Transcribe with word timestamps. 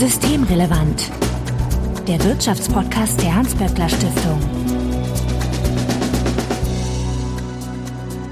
Systemrelevant. 0.00 1.10
Der 2.08 2.24
Wirtschaftspodcast 2.24 3.20
der 3.20 3.34
Hans-Böckler 3.34 3.86
Stiftung. 3.86 4.40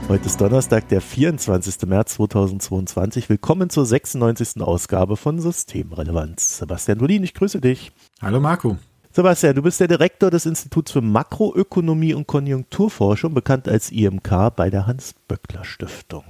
Heute 0.09 0.25
ist 0.25 0.41
Donnerstag, 0.41 0.89
der 0.89 1.03
24. 1.03 1.87
März 1.87 2.15
2022. 2.15 3.29
Willkommen 3.29 3.69
zur 3.69 3.85
96. 3.85 4.63
Ausgabe 4.63 5.19
von 5.19 5.41
Systemrelevanz. 5.41 6.57
Sebastian 6.57 7.01
Dolin, 7.01 7.23
ich 7.23 7.35
grüße 7.35 7.61
dich. 7.61 7.93
Hallo 8.23 8.41
Marco. 8.41 8.79
Sebastian, 9.13 9.55
du 9.55 9.61
bist 9.61 9.79
der 9.79 9.89
Direktor 9.89 10.31
des 10.31 10.47
Instituts 10.47 10.93
für 10.93 11.03
Makroökonomie 11.03 12.15
und 12.15 12.27
Konjunkturforschung, 12.27 13.35
bekannt 13.35 13.69
als 13.69 13.91
IMK 13.91 14.57
bei 14.57 14.71
der 14.71 14.87
Hans-Böckler 14.87 15.67
Stiftung. 15.67 16.25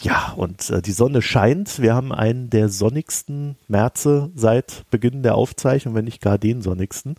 Ja, 0.00 0.32
und 0.36 0.70
äh, 0.70 0.82
die 0.82 0.92
Sonne 0.92 1.22
scheint. 1.22 1.80
Wir 1.80 1.94
haben 1.94 2.12
einen 2.12 2.50
der 2.50 2.68
sonnigsten 2.68 3.56
Märze 3.68 4.30
seit 4.34 4.84
Beginn 4.90 5.22
der 5.22 5.34
Aufzeichnung, 5.34 5.94
wenn 5.94 6.06
nicht 6.06 6.20
gar 6.20 6.38
den 6.38 6.62
sonnigsten. 6.62 7.16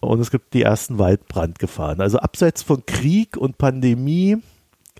Und 0.00 0.20
es 0.20 0.30
gibt 0.30 0.54
die 0.54 0.62
ersten 0.62 0.98
Waldbrandgefahren. 0.98 2.00
Also 2.00 2.18
abseits 2.18 2.62
von 2.62 2.86
Krieg 2.86 3.36
und 3.36 3.58
Pandemie 3.58 4.38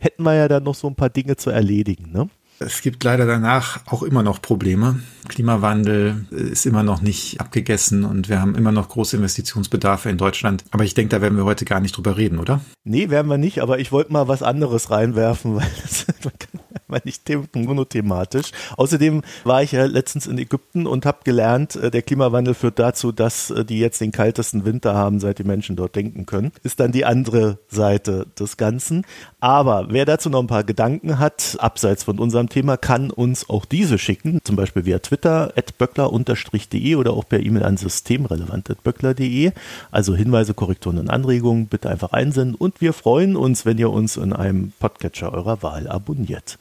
hätten 0.00 0.24
wir 0.24 0.34
ja 0.34 0.48
dann 0.48 0.64
noch 0.64 0.74
so 0.74 0.88
ein 0.88 0.96
paar 0.96 1.10
Dinge 1.10 1.36
zu 1.36 1.50
erledigen. 1.50 2.10
Ne? 2.12 2.28
Es 2.58 2.82
gibt 2.82 3.02
leider 3.04 3.26
danach 3.26 3.80
auch 3.86 4.02
immer 4.02 4.22
noch 4.22 4.40
Probleme. 4.40 5.00
Klimawandel 5.28 6.26
ist 6.30 6.66
immer 6.66 6.82
noch 6.82 7.00
nicht 7.00 7.40
abgegessen 7.40 8.04
und 8.04 8.28
wir 8.28 8.40
haben 8.40 8.54
immer 8.54 8.72
noch 8.72 8.88
große 8.88 9.16
Investitionsbedarfe 9.16 10.10
in 10.10 10.18
Deutschland. 10.18 10.64
Aber 10.70 10.84
ich 10.84 10.94
denke, 10.94 11.10
da 11.10 11.22
werden 11.22 11.36
wir 11.36 11.44
heute 11.44 11.64
gar 11.64 11.80
nicht 11.80 11.96
drüber 11.96 12.16
reden, 12.16 12.38
oder? 12.38 12.60
Nee, 12.84 13.10
werden 13.10 13.28
wir 13.28 13.38
nicht, 13.38 13.60
aber 13.60 13.78
ich 13.78 13.90
wollte 13.90 14.12
mal 14.12 14.28
was 14.28 14.42
anderes 14.42 14.90
reinwerfen, 14.90 15.56
weil 15.56 15.70
das, 15.82 16.06
man 16.24 16.34
kann 16.38 16.60
mal 16.92 17.02
nicht 17.04 17.28
monothematisch. 17.54 18.52
Außerdem 18.76 19.22
war 19.44 19.62
ich 19.62 19.72
ja 19.72 19.84
letztens 19.86 20.26
in 20.26 20.38
Ägypten 20.38 20.86
und 20.86 21.04
habe 21.06 21.18
gelernt, 21.24 21.76
äh, 21.76 21.90
der 21.90 22.02
Klimawandel 22.02 22.54
führt 22.54 22.78
dazu, 22.78 23.10
dass 23.10 23.50
äh, 23.50 23.64
die 23.64 23.78
jetzt 23.78 24.00
den 24.00 24.12
kaltesten 24.12 24.64
Winter 24.64 24.94
haben, 24.94 25.18
seit 25.18 25.38
die 25.38 25.44
Menschen 25.44 25.76
dort 25.76 25.96
denken 25.96 26.26
können. 26.26 26.52
Ist 26.62 26.78
dann 26.78 26.92
die 26.92 27.04
andere 27.04 27.58
Seite 27.68 28.26
des 28.38 28.56
Ganzen. 28.56 29.04
Aber 29.40 29.86
wer 29.88 30.04
dazu 30.04 30.30
noch 30.30 30.40
ein 30.40 30.46
paar 30.46 30.64
Gedanken 30.64 31.18
hat, 31.18 31.56
abseits 31.58 32.04
von 32.04 32.18
unserem 32.18 32.48
Thema, 32.48 32.76
kann 32.76 33.10
uns 33.10 33.48
auch 33.50 33.64
diese 33.64 33.98
schicken, 33.98 34.40
zum 34.44 34.56
Beispiel 34.56 34.84
via 34.84 35.00
Twitter, 35.00 35.52
böckler-de 35.78 36.94
oder 36.96 37.12
auch 37.12 37.28
per 37.28 37.40
E-Mail 37.40 37.64
an 37.64 37.76
systemrelevant.böckler.de. 37.76 39.52
Also 39.90 40.14
Hinweise, 40.14 40.54
Korrekturen 40.54 40.98
und 40.98 41.10
Anregungen 41.10 41.66
bitte 41.66 41.88
einfach 41.88 42.12
einsenden 42.12 42.54
und 42.54 42.80
wir 42.80 42.92
freuen 42.92 43.36
uns, 43.36 43.64
wenn 43.64 43.78
ihr 43.78 43.90
uns 43.90 44.16
in 44.16 44.32
einem 44.32 44.72
Podcatcher 44.78 45.32
eurer 45.32 45.62
Wahl 45.62 45.88
abonniert. 45.88 46.58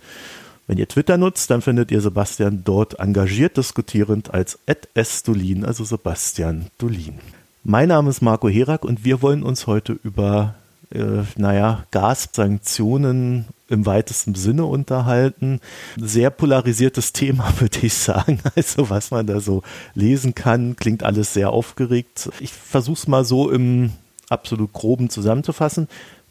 Wenn 0.68 0.78
ihr 0.78 0.88
Twitter 0.88 1.18
nutzt, 1.18 1.50
dann 1.50 1.62
findet 1.62 1.92
ihr 1.92 2.02
Sebastian 2.02 2.64
dort 2.64 3.00
engagiert 3.00 3.58
diskutierend 3.58 4.34
als 4.34 4.60
@sdolin, 4.96 5.66
also 5.66 5.84
Sebastian 5.84 6.68
Dolin. 6.78 7.20
Mein 7.64 7.90
Name 7.90 8.10
ist 8.10 8.22
Marco 8.22 8.50
Herak 8.50 8.86
und 8.86 9.04
wir 9.04 9.22
wollen 9.22 9.44
uns 9.44 9.68
heute 9.68 9.94
über 10.04 10.56
äh, 10.94 11.24
naja, 11.36 11.86
Gassanktionen 11.92 13.46
im 13.70 13.86
weitesten 13.86 14.36
Sinne 14.36 14.66
unterhalten. 14.66 15.60
Sehr 15.98 16.30
polarisiertes 16.30 17.14
Thema, 17.14 17.52
würde 17.60 17.80
ich 17.82 17.94
sagen. 17.94 18.40
Also 18.56 18.90
was 18.90 19.12
man 19.12 19.28
da 19.28 19.40
so 19.40 19.64
lesen 19.96 20.36
kann, 20.36 20.76
klingt 20.76 21.04
alles 21.04 21.34
sehr 21.34 21.52
aufgeregt. 21.52 22.30
Ich 22.40 22.52
versuche 22.52 23.00
es 23.00 23.08
mal 23.08 23.26
so 23.26 23.50
im 23.50 23.92
absolut 24.30 24.74
groben 24.74 25.10
zusammenzufassen. 25.10 25.88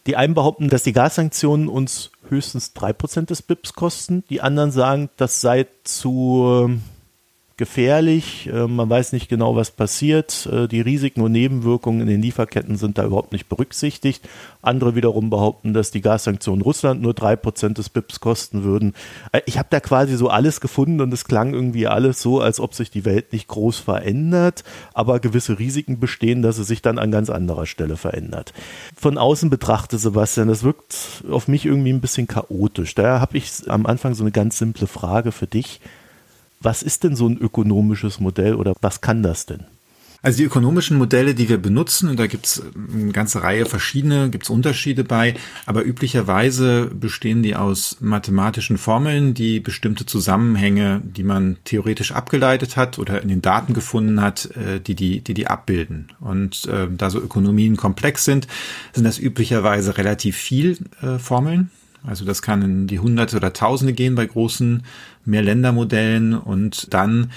Die 0.06 0.16
einen 0.16 0.34
behaupten, 0.34 0.68
dass 0.68 0.82
die 0.82 0.92
Gassanktionen 0.92 1.68
uns 1.68 2.10
höchstens 2.30 2.72
3% 2.74 3.26
des 3.26 3.42
BIPs 3.42 3.74
kosten. 3.74 4.24
Die 4.30 4.40
anderen 4.40 4.70
sagen, 4.70 5.10
das 5.16 5.40
sei 5.40 5.66
zu 5.84 6.70
gefährlich. 7.60 8.48
Äh, 8.50 8.66
man 8.66 8.88
weiß 8.88 9.12
nicht 9.12 9.28
genau, 9.28 9.54
was 9.54 9.70
passiert. 9.70 10.48
Äh, 10.50 10.66
die 10.66 10.80
Risiken 10.80 11.20
und 11.20 11.32
Nebenwirkungen 11.32 12.00
in 12.00 12.06
den 12.06 12.22
Lieferketten 12.22 12.76
sind 12.76 12.96
da 12.96 13.04
überhaupt 13.04 13.32
nicht 13.32 13.50
berücksichtigt. 13.50 14.26
Andere 14.62 14.94
wiederum 14.94 15.28
behaupten, 15.28 15.74
dass 15.74 15.90
die 15.90 16.00
Gassanktionen 16.00 16.62
Russland 16.62 17.02
nur 17.02 17.12
drei 17.12 17.36
Prozent 17.36 17.76
des 17.76 17.90
BIPs 17.90 18.20
kosten 18.20 18.64
würden. 18.64 18.94
Äh, 19.32 19.42
ich 19.44 19.58
habe 19.58 19.68
da 19.70 19.78
quasi 19.78 20.16
so 20.16 20.28
alles 20.28 20.62
gefunden 20.62 21.02
und 21.02 21.12
es 21.12 21.26
klang 21.26 21.52
irgendwie 21.52 21.86
alles 21.86 22.22
so, 22.22 22.40
als 22.40 22.60
ob 22.60 22.72
sich 22.72 22.90
die 22.90 23.04
Welt 23.04 23.34
nicht 23.34 23.46
groß 23.48 23.78
verändert, 23.78 24.64
aber 24.94 25.20
gewisse 25.20 25.58
Risiken 25.58 26.00
bestehen, 26.00 26.40
dass 26.40 26.56
es 26.56 26.66
sich 26.66 26.80
dann 26.80 26.98
an 26.98 27.10
ganz 27.10 27.28
anderer 27.28 27.66
Stelle 27.66 27.98
verändert. 27.98 28.54
Von 28.96 29.18
außen 29.18 29.50
betrachtet, 29.50 30.00
Sebastian, 30.00 30.48
das 30.48 30.64
wirkt 30.64 31.24
auf 31.30 31.46
mich 31.46 31.66
irgendwie 31.66 31.92
ein 31.92 32.00
bisschen 32.00 32.26
chaotisch. 32.26 32.94
Daher 32.94 33.20
habe 33.20 33.36
ich 33.36 33.70
am 33.70 33.84
Anfang 33.84 34.14
so 34.14 34.24
eine 34.24 34.32
ganz 34.32 34.56
simple 34.56 34.86
Frage 34.86 35.30
für 35.30 35.46
dich. 35.46 35.80
Was 36.62 36.82
ist 36.82 37.04
denn 37.04 37.16
so 37.16 37.26
ein 37.26 37.38
ökonomisches 37.38 38.20
Modell 38.20 38.54
oder 38.54 38.74
was 38.80 39.00
kann 39.00 39.22
das 39.22 39.46
denn? 39.46 39.64
Also 40.22 40.38
die 40.38 40.44
ökonomischen 40.44 40.98
Modelle, 40.98 41.34
die 41.34 41.48
wir 41.48 41.56
benutzen, 41.56 42.10
und 42.10 42.18
da 42.18 42.26
gibt 42.26 42.44
es 42.44 42.62
eine 42.76 43.12
ganze 43.12 43.42
Reihe 43.42 43.64
verschiedene, 43.64 44.28
gibt 44.28 44.44
es 44.44 44.50
Unterschiede 44.50 45.02
bei, 45.02 45.34
aber 45.64 45.82
üblicherweise 45.82 46.90
bestehen 46.92 47.42
die 47.42 47.56
aus 47.56 47.96
mathematischen 48.00 48.76
Formeln, 48.76 49.32
die 49.32 49.60
bestimmte 49.60 50.04
Zusammenhänge, 50.04 51.00
die 51.02 51.22
man 51.22 51.56
theoretisch 51.64 52.12
abgeleitet 52.12 52.76
hat 52.76 52.98
oder 52.98 53.22
in 53.22 53.28
den 53.28 53.40
Daten 53.40 53.72
gefunden 53.72 54.20
hat, 54.20 54.50
äh, 54.56 54.78
die 54.80 54.94
die, 54.94 55.22
die, 55.22 55.32
die 55.32 55.46
abbilden. 55.46 56.12
Und 56.20 56.66
äh, 56.66 56.86
da 56.90 57.08
so 57.08 57.18
Ökonomien 57.18 57.78
komplex 57.78 58.26
sind, 58.26 58.46
sind 58.92 59.04
das 59.04 59.18
üblicherweise 59.18 59.96
relativ 59.96 60.36
viel 60.36 60.76
äh, 61.00 61.18
Formeln. 61.18 61.70
Also 62.02 62.24
das 62.24 62.42
kann 62.42 62.62
in 62.62 62.86
die 62.86 62.98
Hunderte 62.98 63.36
oder 63.36 63.52
Tausende 63.52 63.92
gehen 63.92 64.14
bei 64.14 64.26
großen 64.26 64.82
Mehrländermodellen 65.26 66.34
und 66.34 66.92
dann 66.94 67.30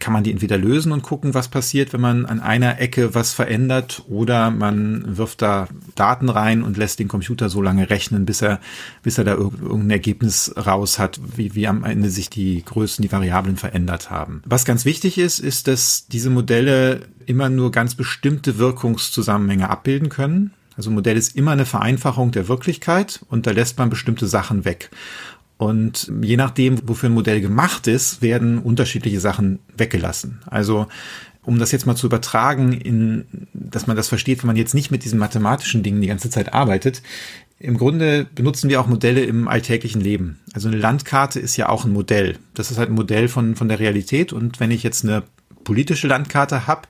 kann 0.00 0.12
man 0.12 0.24
die 0.24 0.32
entweder 0.32 0.58
lösen 0.58 0.92
und 0.92 1.02
gucken, 1.02 1.34
was 1.34 1.48
passiert, 1.48 1.92
wenn 1.92 2.00
man 2.00 2.26
an 2.26 2.40
einer 2.40 2.80
Ecke 2.80 3.14
was 3.14 3.32
verändert 3.32 4.02
oder 4.08 4.50
man 4.50 5.16
wirft 5.16 5.40
da 5.40 5.68
Daten 5.94 6.28
rein 6.28 6.62
und 6.62 6.76
lässt 6.76 6.98
den 6.98 7.08
Computer 7.08 7.48
so 7.48 7.62
lange 7.62 7.90
rechnen, 7.90 8.26
bis 8.26 8.42
er, 8.42 8.60
bis 9.02 9.18
er 9.18 9.24
da 9.24 9.34
irgendein 9.34 9.90
Ergebnis 9.90 10.52
raus 10.56 10.98
hat, 10.98 11.20
wie, 11.36 11.54
wie 11.54 11.68
am 11.68 11.84
Ende 11.84 12.10
sich 12.10 12.28
die 12.28 12.64
Größen, 12.64 13.02
die 13.02 13.12
Variablen 13.12 13.56
verändert 13.56 14.10
haben. 14.10 14.42
Was 14.44 14.64
ganz 14.64 14.84
wichtig 14.84 15.16
ist, 15.16 15.38
ist, 15.38 15.68
dass 15.68 16.06
diese 16.08 16.30
Modelle 16.30 17.02
immer 17.26 17.48
nur 17.48 17.70
ganz 17.70 17.94
bestimmte 17.94 18.58
Wirkungszusammenhänge 18.58 19.70
abbilden 19.70 20.08
können. 20.08 20.52
Also 20.76 20.90
Modell 20.90 21.16
ist 21.16 21.36
immer 21.36 21.52
eine 21.52 21.66
Vereinfachung 21.66 22.32
der 22.32 22.48
Wirklichkeit 22.48 23.24
und 23.28 23.46
da 23.46 23.50
lässt 23.50 23.78
man 23.78 23.90
bestimmte 23.90 24.26
Sachen 24.26 24.64
weg. 24.64 24.90
Und 25.58 26.10
je 26.22 26.36
nachdem, 26.36 26.88
wofür 26.88 27.08
ein 27.08 27.14
Modell 27.14 27.40
gemacht 27.40 27.86
ist, 27.86 28.20
werden 28.20 28.58
unterschiedliche 28.58 29.20
Sachen 29.20 29.60
weggelassen. 29.76 30.40
Also 30.46 30.86
um 31.44 31.58
das 31.58 31.72
jetzt 31.72 31.86
mal 31.86 31.96
zu 31.96 32.06
übertragen, 32.06 32.72
in, 32.72 33.26
dass 33.52 33.86
man 33.86 33.96
das 33.96 34.08
versteht, 34.08 34.42
wenn 34.42 34.48
man 34.48 34.56
jetzt 34.56 34.74
nicht 34.74 34.90
mit 34.90 35.04
diesen 35.04 35.18
mathematischen 35.18 35.82
Dingen 35.82 36.00
die 36.00 36.08
ganze 36.08 36.30
Zeit 36.30 36.52
arbeitet. 36.52 37.02
Im 37.58 37.78
Grunde 37.78 38.26
benutzen 38.34 38.70
wir 38.70 38.80
auch 38.80 38.86
Modelle 38.86 39.22
im 39.22 39.46
alltäglichen 39.48 40.00
Leben. 40.00 40.40
Also 40.52 40.68
eine 40.68 40.78
Landkarte 40.78 41.38
ist 41.38 41.56
ja 41.56 41.68
auch 41.68 41.84
ein 41.84 41.92
Modell. 41.92 42.38
Das 42.54 42.70
ist 42.70 42.78
halt 42.78 42.90
ein 42.90 42.96
Modell 42.96 43.28
von, 43.28 43.54
von 43.54 43.68
der 43.68 43.78
Realität. 43.78 44.32
Und 44.32 44.58
wenn 44.58 44.70
ich 44.70 44.82
jetzt 44.82 45.04
eine 45.04 45.22
politische 45.64 46.08
Landkarte 46.08 46.66
habe, 46.66 46.88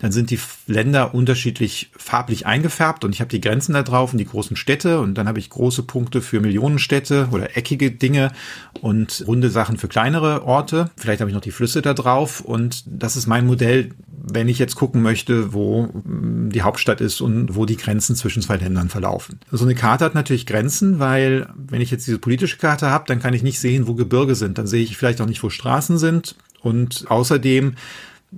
dann 0.00 0.12
sind 0.12 0.30
die 0.30 0.38
Länder 0.66 1.14
unterschiedlich 1.14 1.90
farblich 1.96 2.46
eingefärbt 2.46 3.04
und 3.04 3.14
ich 3.14 3.20
habe 3.20 3.30
die 3.30 3.40
Grenzen 3.40 3.72
da 3.72 3.82
drauf 3.82 4.12
und 4.12 4.18
die 4.18 4.26
großen 4.26 4.56
Städte 4.56 5.00
und 5.00 5.14
dann 5.14 5.28
habe 5.28 5.38
ich 5.38 5.50
große 5.50 5.82
Punkte 5.84 6.20
für 6.20 6.40
Millionenstädte 6.40 7.28
oder 7.30 7.56
eckige 7.56 7.90
Dinge 7.90 8.32
und 8.80 9.24
runde 9.26 9.50
Sachen 9.50 9.78
für 9.78 9.88
kleinere 9.88 10.44
Orte. 10.44 10.90
Vielleicht 10.96 11.20
habe 11.20 11.30
ich 11.30 11.34
noch 11.34 11.42
die 11.42 11.52
Flüsse 11.52 11.80
da 11.80 11.94
drauf 11.94 12.40
und 12.40 12.84
das 12.86 13.16
ist 13.16 13.26
mein 13.26 13.46
Modell, 13.46 13.90
wenn 14.26 14.48
ich 14.48 14.58
jetzt 14.58 14.76
gucken 14.76 15.02
möchte, 15.02 15.52
wo 15.52 15.84
mm, 15.86 16.50
die 16.50 16.62
Hauptstadt 16.62 17.00
ist 17.00 17.20
und 17.20 17.54
wo 17.54 17.66
die 17.66 17.76
Grenzen 17.76 18.16
zwischen 18.16 18.42
zwei 18.42 18.56
Ländern 18.56 18.88
verlaufen. 18.88 19.40
So 19.50 19.64
eine 19.64 19.74
Karte 19.74 20.04
hat 20.04 20.14
natürlich 20.14 20.46
Grenzen, 20.46 20.98
weil 20.98 21.48
wenn 21.54 21.80
ich 21.80 21.90
jetzt 21.90 22.06
diese 22.06 22.18
politische 22.18 22.56
Karte 22.56 22.90
habe, 22.90 23.04
dann 23.06 23.20
kann 23.20 23.34
ich 23.34 23.42
nicht 23.42 23.60
sehen, 23.60 23.86
wo 23.86 23.94
Gebirge 23.94 24.34
sind. 24.34 24.58
Dann 24.58 24.66
sehe 24.66 24.82
ich 24.82 24.96
vielleicht 24.96 25.20
auch 25.20 25.26
nicht, 25.26 25.42
wo 25.42 25.50
Straßen 25.50 25.98
sind. 25.98 26.36
Und 26.60 27.04
außerdem 27.08 27.74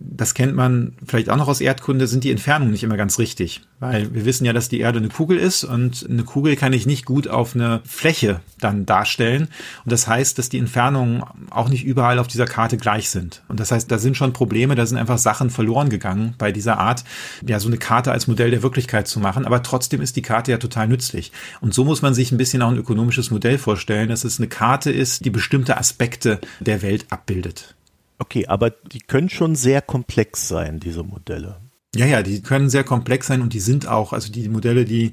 das 0.01 0.35
kennt 0.35 0.55
man 0.55 0.93
vielleicht 1.07 1.31
auch 1.31 1.37
noch 1.37 1.49
aus 1.49 1.61
Erdkunde, 1.61 2.07
sind 2.07 2.25
die 2.25 2.31
Entfernungen 2.31 2.73
nicht 2.73 2.85
immer 2.85 2.97
ganz 2.97 3.19
richtig. 3.19 3.63
Weil 3.79 4.15
wir 4.15 4.25
wissen 4.25 4.47
ja, 4.47 4.55
dass 4.55 4.71
die 4.71 4.81
Erde 4.81 4.99
eine 4.99 5.09
Kugel 5.09 5.37
ist 5.37 5.63
und 5.63 6.07
eine 6.09 6.25
Kugel 6.25 6.57
kann 6.57 6.73
ich 6.73 6.87
nicht 6.87 7.05
gut 7.05 7.29
auf 7.29 7.55
eine 7.55 7.81
Fläche 7.85 8.41
dann 8.59 8.87
darstellen. 8.87 9.49
Und 9.85 9.93
das 9.93 10.09
heißt, 10.09 10.39
dass 10.39 10.49
die 10.49 10.59
Entfernungen 10.59 11.23
auch 11.51 11.69
nicht 11.69 11.85
überall 11.85 12.19
auf 12.19 12.27
dieser 12.27 12.47
Karte 12.47 12.79
gleich 12.79 13.11
sind. 13.11 13.43
Und 13.49 13.61
das 13.61 13.73
heißt, 13.73 13.91
da 13.91 13.99
sind 13.99 14.17
schon 14.17 14.33
Probleme, 14.33 14.75
da 14.75 14.87
sind 14.87 14.97
einfach 14.97 15.19
Sachen 15.19 15.51
verloren 15.51 15.91
gegangen 15.91 16.35
bei 16.39 16.53
dieser 16.53 16.79
Art, 16.79 17.05
ja, 17.47 17.61
so 17.61 17.69
eine 17.69 17.77
Karte 17.77 18.13
als 18.13 18.27
Modell 18.27 18.51
der 18.51 18.63
Wirklichkeit 18.63 19.09
zu 19.09 19.21
machen. 19.21 19.45
Aber 19.45 19.63
trotzdem 19.63 20.01
ist 20.01 20.17
die 20.17 20.23
Karte 20.23 20.53
ja 20.53 20.59
total 20.59 20.89
nützlich. 20.89 21.33
Und 21.61 21.75
so 21.75 21.85
muss 21.85 22.01
man 22.01 22.15
sich 22.15 22.33
ein 22.33 22.39
bisschen 22.39 22.63
auch 22.63 22.71
ein 22.71 22.79
ökonomisches 22.79 23.31
Modell 23.31 23.59
vorstellen, 23.59 24.09
dass 24.09 24.25
es 24.25 24.39
eine 24.39 24.49
Karte 24.49 24.91
ist, 24.91 25.25
die 25.25 25.31
bestimmte 25.31 25.77
Aspekte 25.77 26.41
der 26.61 26.81
Welt 26.81 27.07
abbildet. 27.11 27.75
Okay, 28.19 28.47
aber 28.47 28.71
die 28.71 29.01
können 29.01 29.29
schon 29.29 29.57
sehr 29.57 29.83
komplex 29.83 30.49
sein, 30.49 30.81
diese 30.81 31.03
Modelle. 31.03 31.61
Ja, 31.95 32.07
ja, 32.07 32.23
die 32.23 32.43
können 32.43 32.69
sehr 32.69 32.85
komplex 32.85 33.27
sein 33.27 33.43
und 33.43 33.53
die 33.53 33.61
sind 33.61 33.87
auch, 33.87 34.13
also 34.13 34.31
die 34.31 34.49
Modelle, 34.49 34.85
die 34.85 35.13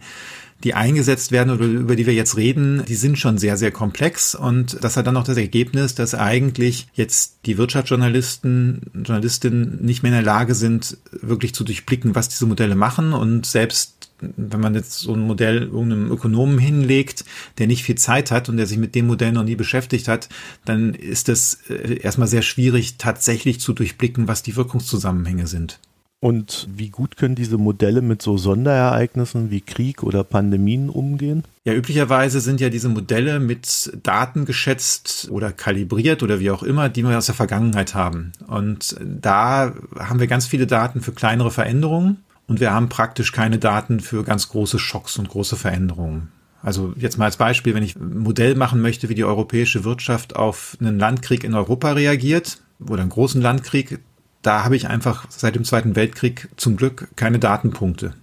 die 0.63 0.73
eingesetzt 0.73 1.31
werden 1.31 1.53
oder 1.53 1.65
über 1.65 1.95
die 1.95 2.05
wir 2.05 2.13
jetzt 2.13 2.37
reden, 2.37 2.83
die 2.87 2.95
sind 2.95 3.19
schon 3.19 3.37
sehr, 3.37 3.57
sehr 3.57 3.71
komplex. 3.71 4.33
Und 4.33 4.77
das 4.81 4.95
hat 4.95 5.07
dann 5.07 5.17
auch 5.17 5.25
das 5.25 5.37
Ergebnis, 5.37 5.93
dass 5.93 6.15
eigentlich 6.15 6.87
jetzt 6.93 7.39
die 7.45 7.57
Wirtschaftsjournalisten, 7.57 8.81
Journalistinnen 8.93 9.83
nicht 9.83 10.03
mehr 10.03 10.11
in 10.11 10.17
der 10.17 10.25
Lage 10.25 10.55
sind, 10.55 10.97
wirklich 11.11 11.53
zu 11.53 11.65
durchblicken, 11.65 12.15
was 12.15 12.29
diese 12.29 12.45
Modelle 12.45 12.75
machen. 12.75 13.13
Und 13.13 13.45
selbst 13.45 14.02
wenn 14.37 14.59
man 14.59 14.75
jetzt 14.75 14.99
so 14.99 15.13
ein 15.13 15.21
Modell 15.21 15.63
irgendeinem 15.63 16.11
Ökonomen 16.11 16.57
hinlegt, 16.57 17.25
der 17.57 17.67
nicht 17.67 17.83
viel 17.83 17.95
Zeit 17.95 18.31
hat 18.31 18.49
und 18.49 18.57
der 18.57 18.67
sich 18.67 18.77
mit 18.77 18.95
dem 18.95 19.07
Modell 19.07 19.31
noch 19.31 19.43
nie 19.43 19.55
beschäftigt 19.55 20.07
hat, 20.07 20.29
dann 20.65 20.93
ist 20.93 21.29
es 21.29 21.59
äh, 21.69 21.99
erstmal 22.01 22.27
sehr 22.27 22.41
schwierig, 22.41 22.97
tatsächlich 22.97 23.59
zu 23.59 23.73
durchblicken, 23.73 24.27
was 24.27 24.43
die 24.43 24.55
Wirkungszusammenhänge 24.55 25.47
sind. 25.47 25.79
Und 26.23 26.69
wie 26.73 26.87
gut 26.87 27.17
können 27.17 27.35
diese 27.35 27.57
Modelle 27.57 28.01
mit 28.01 28.21
so 28.21 28.37
Sonderereignissen 28.37 29.51
wie 29.51 29.59
Krieg 29.59 30.03
oder 30.03 30.23
Pandemien 30.23 30.89
umgehen? 30.89 31.43
Ja, 31.65 31.73
üblicherweise 31.73 32.39
sind 32.39 32.61
ja 32.61 32.69
diese 32.69 32.87
Modelle 32.87 33.41
mit 33.41 33.91
Daten 34.03 34.45
geschätzt 34.45 35.27
oder 35.29 35.51
kalibriert 35.51 36.23
oder 36.23 36.39
wie 36.39 36.49
auch 36.49 36.63
immer, 36.63 36.87
die 36.87 37.03
wir 37.03 37.17
aus 37.17 37.25
der 37.25 37.35
Vergangenheit 37.35 37.93
haben. 37.93 38.31
Und 38.47 38.95
da 39.01 39.73
haben 39.99 40.21
wir 40.21 40.27
ganz 40.27 40.45
viele 40.45 40.65
Daten 40.65 41.01
für 41.01 41.11
kleinere 41.11 41.51
Veränderungen 41.51 42.23
und 42.47 42.59
wir 42.59 42.71
haben 42.71 42.89
praktisch 42.89 43.31
keine 43.31 43.59
Daten 43.59 43.99
für 43.99 44.23
ganz 44.23 44.49
große 44.49 44.79
Schocks 44.79 45.17
und 45.17 45.29
große 45.29 45.55
Veränderungen. 45.55 46.31
Also 46.61 46.93
jetzt 46.97 47.17
mal 47.17 47.25
als 47.25 47.37
Beispiel, 47.37 47.73
wenn 47.75 47.83
ich 47.83 47.97
ein 47.97 48.19
Modell 48.19 48.55
machen 48.55 48.81
möchte, 48.81 49.09
wie 49.09 49.15
die 49.15 49.25
europäische 49.25 49.83
Wirtschaft 49.83 50.35
auf 50.35 50.77
einen 50.79 50.97
Landkrieg 50.97 51.43
in 51.43 51.53
Europa 51.53 51.91
reagiert 51.91 52.59
oder 52.79 53.01
einen 53.01 53.09
großen 53.09 53.41
Landkrieg, 53.41 53.99
da 54.41 54.63
habe 54.63 54.75
ich 54.75 54.87
einfach 54.87 55.25
seit 55.29 55.55
dem 55.55 55.65
Zweiten 55.65 55.95
Weltkrieg 55.95 56.49
zum 56.55 56.77
Glück 56.77 57.09
keine 57.15 57.39
Datenpunkte. 57.39 58.13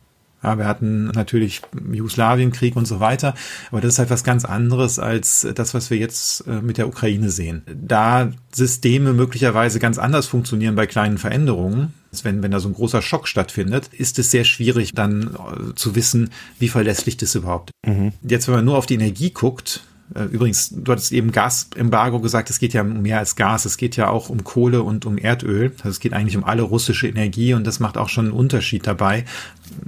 Ja, 0.43 0.57
wir 0.57 0.67
hatten 0.67 1.09
natürlich 1.09 1.61
Jugoslawienkrieg 1.93 2.75
und 2.75 2.87
so 2.87 2.99
weiter, 2.99 3.35
aber 3.71 3.83
das 3.83 3.95
ist 3.95 3.99
halt 3.99 4.11
was 4.11 4.25
ganz 4.25 4.47
anderes 4.47 4.99
als 4.99 5.47
das, 5.55 5.75
was 5.75 5.91
wir 5.91 5.99
jetzt 5.99 6.47
äh, 6.47 6.63
mit 6.63 6.79
der 6.79 6.89
Ukraine 6.89 7.29
sehen. 7.29 7.63
Da 7.67 8.31
Systeme 8.55 9.13
möglicherweise 9.13 9.79
ganz 9.81 9.99
anders 9.99 10.27
funktionieren 10.27 10.77
bei 10.77 10.87
kleinen 10.87 11.19
Veränderungen, 11.19 11.93
wenn, 12.23 12.43
wenn 12.43 12.51
da 12.51 12.61
so 12.61 12.69
ein 12.69 12.75
großer 12.75 13.03
Schock 13.03 13.29
stattfindet, 13.29 13.89
ist 13.93 14.19
es 14.19 14.31
sehr 14.31 14.45
schwierig 14.45 14.93
dann 14.95 15.35
äh, 15.35 15.75
zu 15.75 15.95
wissen, 15.95 16.31
wie 16.59 16.69
verlässlich 16.69 17.17
das 17.17 17.35
überhaupt 17.35 17.71
ist. 17.71 17.93
Mhm. 17.93 18.13
Jetzt, 18.23 18.49
wenn 18.49 18.55
man 18.57 18.65
nur 18.65 18.77
auf 18.77 18.87
die 18.87 18.95
Energie 18.95 19.31
guckt, 19.31 19.83
äh, 20.15 20.25
Übrigens, 20.25 20.71
du 20.71 20.93
hattest 20.93 21.13
eben 21.13 21.33
Gasembargo 21.33 22.21
gesagt, 22.21 22.51
es 22.51 22.59
geht 22.59 22.73
ja 22.73 22.83
um 22.83 23.03
mehr 23.03 23.19
als 23.19 23.37
Gas, 23.37 23.65
es 23.65 23.77
geht 23.77 23.97
ja 23.97 24.09
auch 24.09 24.29
um 24.29 24.45
Kohle 24.45 24.83
und 24.83 25.07
um 25.07 25.19
Erdöl. 25.19 25.73
Also 25.79 25.91
es 25.91 26.01
geht 26.01 26.13
eigentlich 26.13 26.37
um 26.37 26.45
alle 26.45 26.63
russische 26.63 27.09
Energie 27.09 27.55
und 27.55 27.67
das 27.67 27.81
macht 27.81 27.97
auch 27.97 28.09
schon 28.09 28.27
einen 28.27 28.35
Unterschied 28.35 28.87
dabei. 28.87 29.25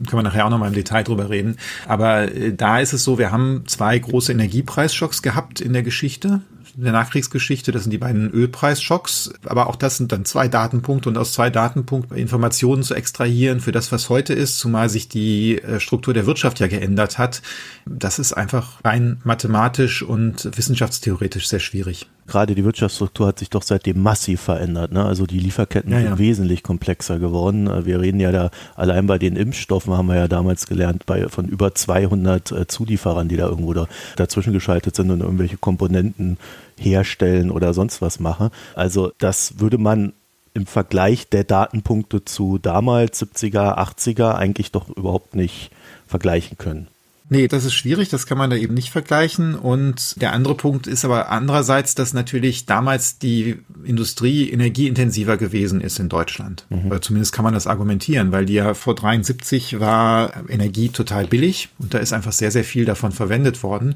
Können 0.09 0.19
wir 0.19 0.23
nachher 0.23 0.47
auch 0.47 0.51
nochmal 0.51 0.69
im 0.69 0.75
Detail 0.75 1.03
drüber 1.03 1.31
reden. 1.31 1.57
Aber 1.89 2.33
äh, 2.33 2.55
da 2.55 2.81
ist 2.81 2.93
es 2.93 3.05
so, 3.05 3.19
wir 3.19 3.33
haben 3.33 3.65
zwei 3.67 3.99
große 3.99 4.33
Energiepreisschocks 4.33 5.23
gehabt 5.23 5.61
in 5.61 5.73
der 5.73 5.83
Geschichte 5.83 6.41
der 6.75 6.93
Nachkriegsgeschichte. 6.93 7.73
Das 7.73 7.83
sind 7.83 7.91
die 7.91 7.99
beiden 7.99 8.31
Ölpreisschocks. 8.31 9.33
Aber 9.45 9.69
auch 9.69 9.77
das 9.77 9.97
sind 9.97 10.13
dann 10.13 10.25
zwei 10.25 10.49
Datenpunkte 10.49 11.09
und 11.09 11.19
aus 11.19 11.33
zwei 11.33 11.51
Datenpunkten 11.51 12.17
Informationen 12.17 12.83
zu 12.83 12.95
extrahieren 12.95 13.61
für 13.61 13.73
das, 13.73 13.93
was 13.93 14.09
heute 14.09 14.33
ist, 14.33 14.59
zumal 14.59 14.89
sich 14.89 15.09
die 15.09 15.59
äh, 15.59 15.81
Struktur 15.81 16.15
der 16.15 16.27
Wirtschaft 16.27 16.61
ja 16.61 16.67
geändert 16.67 17.19
hat. 17.19 17.43
Das 17.87 18.19
ist 18.19 18.33
einfach 18.33 18.85
rein 18.85 19.21
mathematisch 19.25 20.03
und 20.03 20.49
wissenschaftstheoretisch 20.57 21.49
sehr 21.49 21.61
schwierig. 21.61 22.09
Gerade 22.33 22.55
die 22.55 22.65
Wirtschaftsstruktur 22.65 23.27
hat 23.27 23.39
sich 23.39 23.51
doch 23.51 23.61
seitdem 23.63 24.01
massiv 24.01 24.41
verändert. 24.41 24.91
Ne? 24.91 25.05
Also 25.05 25.27
die 25.27 25.39
Lieferketten 25.39 25.93
ja, 25.93 25.99
sind 25.99 26.09
ja. 26.09 26.19
wesentlich 26.19 26.63
komplexer 26.63 27.19
geworden. 27.19 27.69
Wir 27.85 28.01
reden 28.01 28.21
ja 28.21 28.33
da 28.33 28.51
allein 28.75 29.07
bei 29.07 29.19
den 29.19 29.37
Impfstoffen 29.37 29.93
haben 29.93 30.07
wir 30.07 30.17
ja 30.17 30.29
damals 30.29 30.67
gelernt 30.67 31.05
bei 31.05 31.29
von 31.29 31.45
über 31.47 31.75
200 31.75 32.53
äh, 32.53 32.67
Zulieferern, 32.67 33.29
die 33.29 33.37
da 33.37 33.49
irgendwo 33.49 33.75
da, 33.75 33.87
dazwischen 34.17 34.55
geschaltet 34.55 34.97
sind 34.97 35.11
und 35.11 35.21
irgendwelche 35.21 35.59
Komponenten 35.59 36.39
herstellen 36.79 37.51
oder 37.51 37.75
sonst 37.75 38.01
was 38.01 38.19
machen. 38.19 38.49
Also 38.75 39.13
das 39.19 39.61
würde 39.61 39.77
man 39.77 40.15
im 40.55 40.65
Vergleich 40.65 41.29
der 41.29 41.45
Datenpunkte 41.45 42.25
zu 42.25 42.57
damals 42.57 43.23
70er, 43.23 43.77
80er 43.77 44.37
eigentlich 44.37 44.73
doch 44.73 44.89
überhaupt 44.89 45.35
nicht 45.35 45.71
vergleichen 46.07 46.57
können. 46.57 46.89
Nee, 47.29 47.49
das 47.49 47.65
ist 47.65 47.75
schwierig, 47.75 48.09
das 48.09 48.27
kann 48.27 48.37
man 48.37 48.51
da 48.51 48.57
eben 48.57 48.75
nicht 48.75 48.91
vergleichen. 48.91 49.55
Und 49.55 50.21
der 50.21 50.33
andere 50.33 50.55
Punkt 50.55 50.87
ist 50.87 51.05
aber 51.05 51.31
andererseits, 51.31 51.95
dass 51.95 52.13
natürlich 52.13 52.67
damals 52.67 53.19
die 53.19 53.61
Industrie 53.85 54.51
energieintensiver 54.51 55.37
gewesen 55.37 55.81
ist 55.81 55.99
in 55.99 56.09
Deutschland. 56.09 56.67
Mhm. 56.69 56.87
Oder 56.87 57.01
zumindest 57.01 57.33
kann 57.33 57.45
man 57.45 57.55
das 57.55 57.67
argumentieren, 57.67 58.33
weil 58.33 58.45
die 58.45 58.55
ja 58.55 58.75
vor 58.75 58.95
73 58.95 59.81
war 59.81 60.33
Energie 60.49 60.89
total 60.89 61.27
billig 61.27 61.69
und 61.79 61.95
da 61.95 61.99
ist 61.99 62.13
einfach 62.13 62.33
sehr, 62.33 62.51
sehr 62.51 62.65
viel 62.65 62.85
davon 62.85 63.13
verwendet 63.13 63.63
worden. 63.63 63.95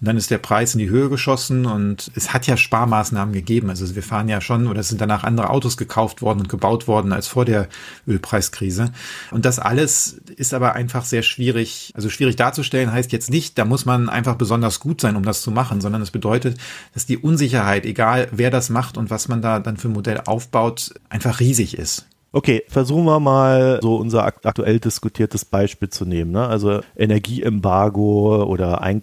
Und 0.00 0.06
dann 0.06 0.18
ist 0.18 0.30
der 0.30 0.38
Preis 0.38 0.74
in 0.74 0.78
die 0.78 0.90
Höhe 0.90 1.08
geschossen 1.08 1.64
und 1.64 2.10
es 2.14 2.34
hat 2.34 2.46
ja 2.46 2.56
Sparmaßnahmen 2.56 3.32
gegeben. 3.32 3.70
Also 3.70 3.94
wir 3.94 4.02
fahren 4.02 4.28
ja 4.28 4.40
schon 4.40 4.66
oder 4.66 4.80
es 4.80 4.88
sind 4.88 5.00
danach 5.00 5.24
andere 5.24 5.50
Autos 5.50 5.76
gekauft 5.76 6.20
worden 6.20 6.40
und 6.40 6.48
gebaut 6.48 6.86
worden 6.86 7.12
als 7.12 7.26
vor 7.26 7.46
der 7.46 7.68
Ölpreiskrise. 8.06 8.92
Und 9.30 9.46
das 9.46 9.58
alles 9.58 10.20
ist 10.36 10.52
aber 10.52 10.74
einfach 10.74 11.04
sehr 11.04 11.22
schwierig, 11.22 11.92
also 11.96 12.10
schwierig 12.10 12.36
darzustellen 12.36 12.65
heißt 12.72 13.12
jetzt 13.12 13.30
nicht, 13.30 13.58
da 13.58 13.64
muss 13.64 13.84
man 13.84 14.08
einfach 14.08 14.36
besonders 14.36 14.80
gut 14.80 15.00
sein, 15.00 15.16
um 15.16 15.22
das 15.22 15.42
zu 15.42 15.50
machen, 15.50 15.80
sondern 15.80 16.02
es 16.02 16.10
bedeutet, 16.10 16.58
dass 16.94 17.06
die 17.06 17.18
Unsicherheit, 17.18 17.84
egal 17.84 18.28
wer 18.32 18.50
das 18.50 18.70
macht 18.70 18.96
und 18.96 19.10
was 19.10 19.28
man 19.28 19.42
da 19.42 19.60
dann 19.60 19.76
für 19.76 19.88
ein 19.88 19.94
Modell 19.94 20.22
aufbaut, 20.26 20.94
einfach 21.08 21.40
riesig 21.40 21.76
ist. 21.76 22.06
Okay, 22.36 22.64
versuchen 22.68 23.06
wir 23.06 23.18
mal 23.18 23.78
so 23.80 23.96
unser 23.96 24.24
aktuell 24.26 24.78
diskutiertes 24.78 25.46
Beispiel 25.46 25.88
zu 25.88 26.04
nehmen. 26.04 26.32
Ne? 26.32 26.46
Also 26.46 26.80
Energieembargo 26.94 28.44
oder 28.44 28.82
ein 28.82 29.00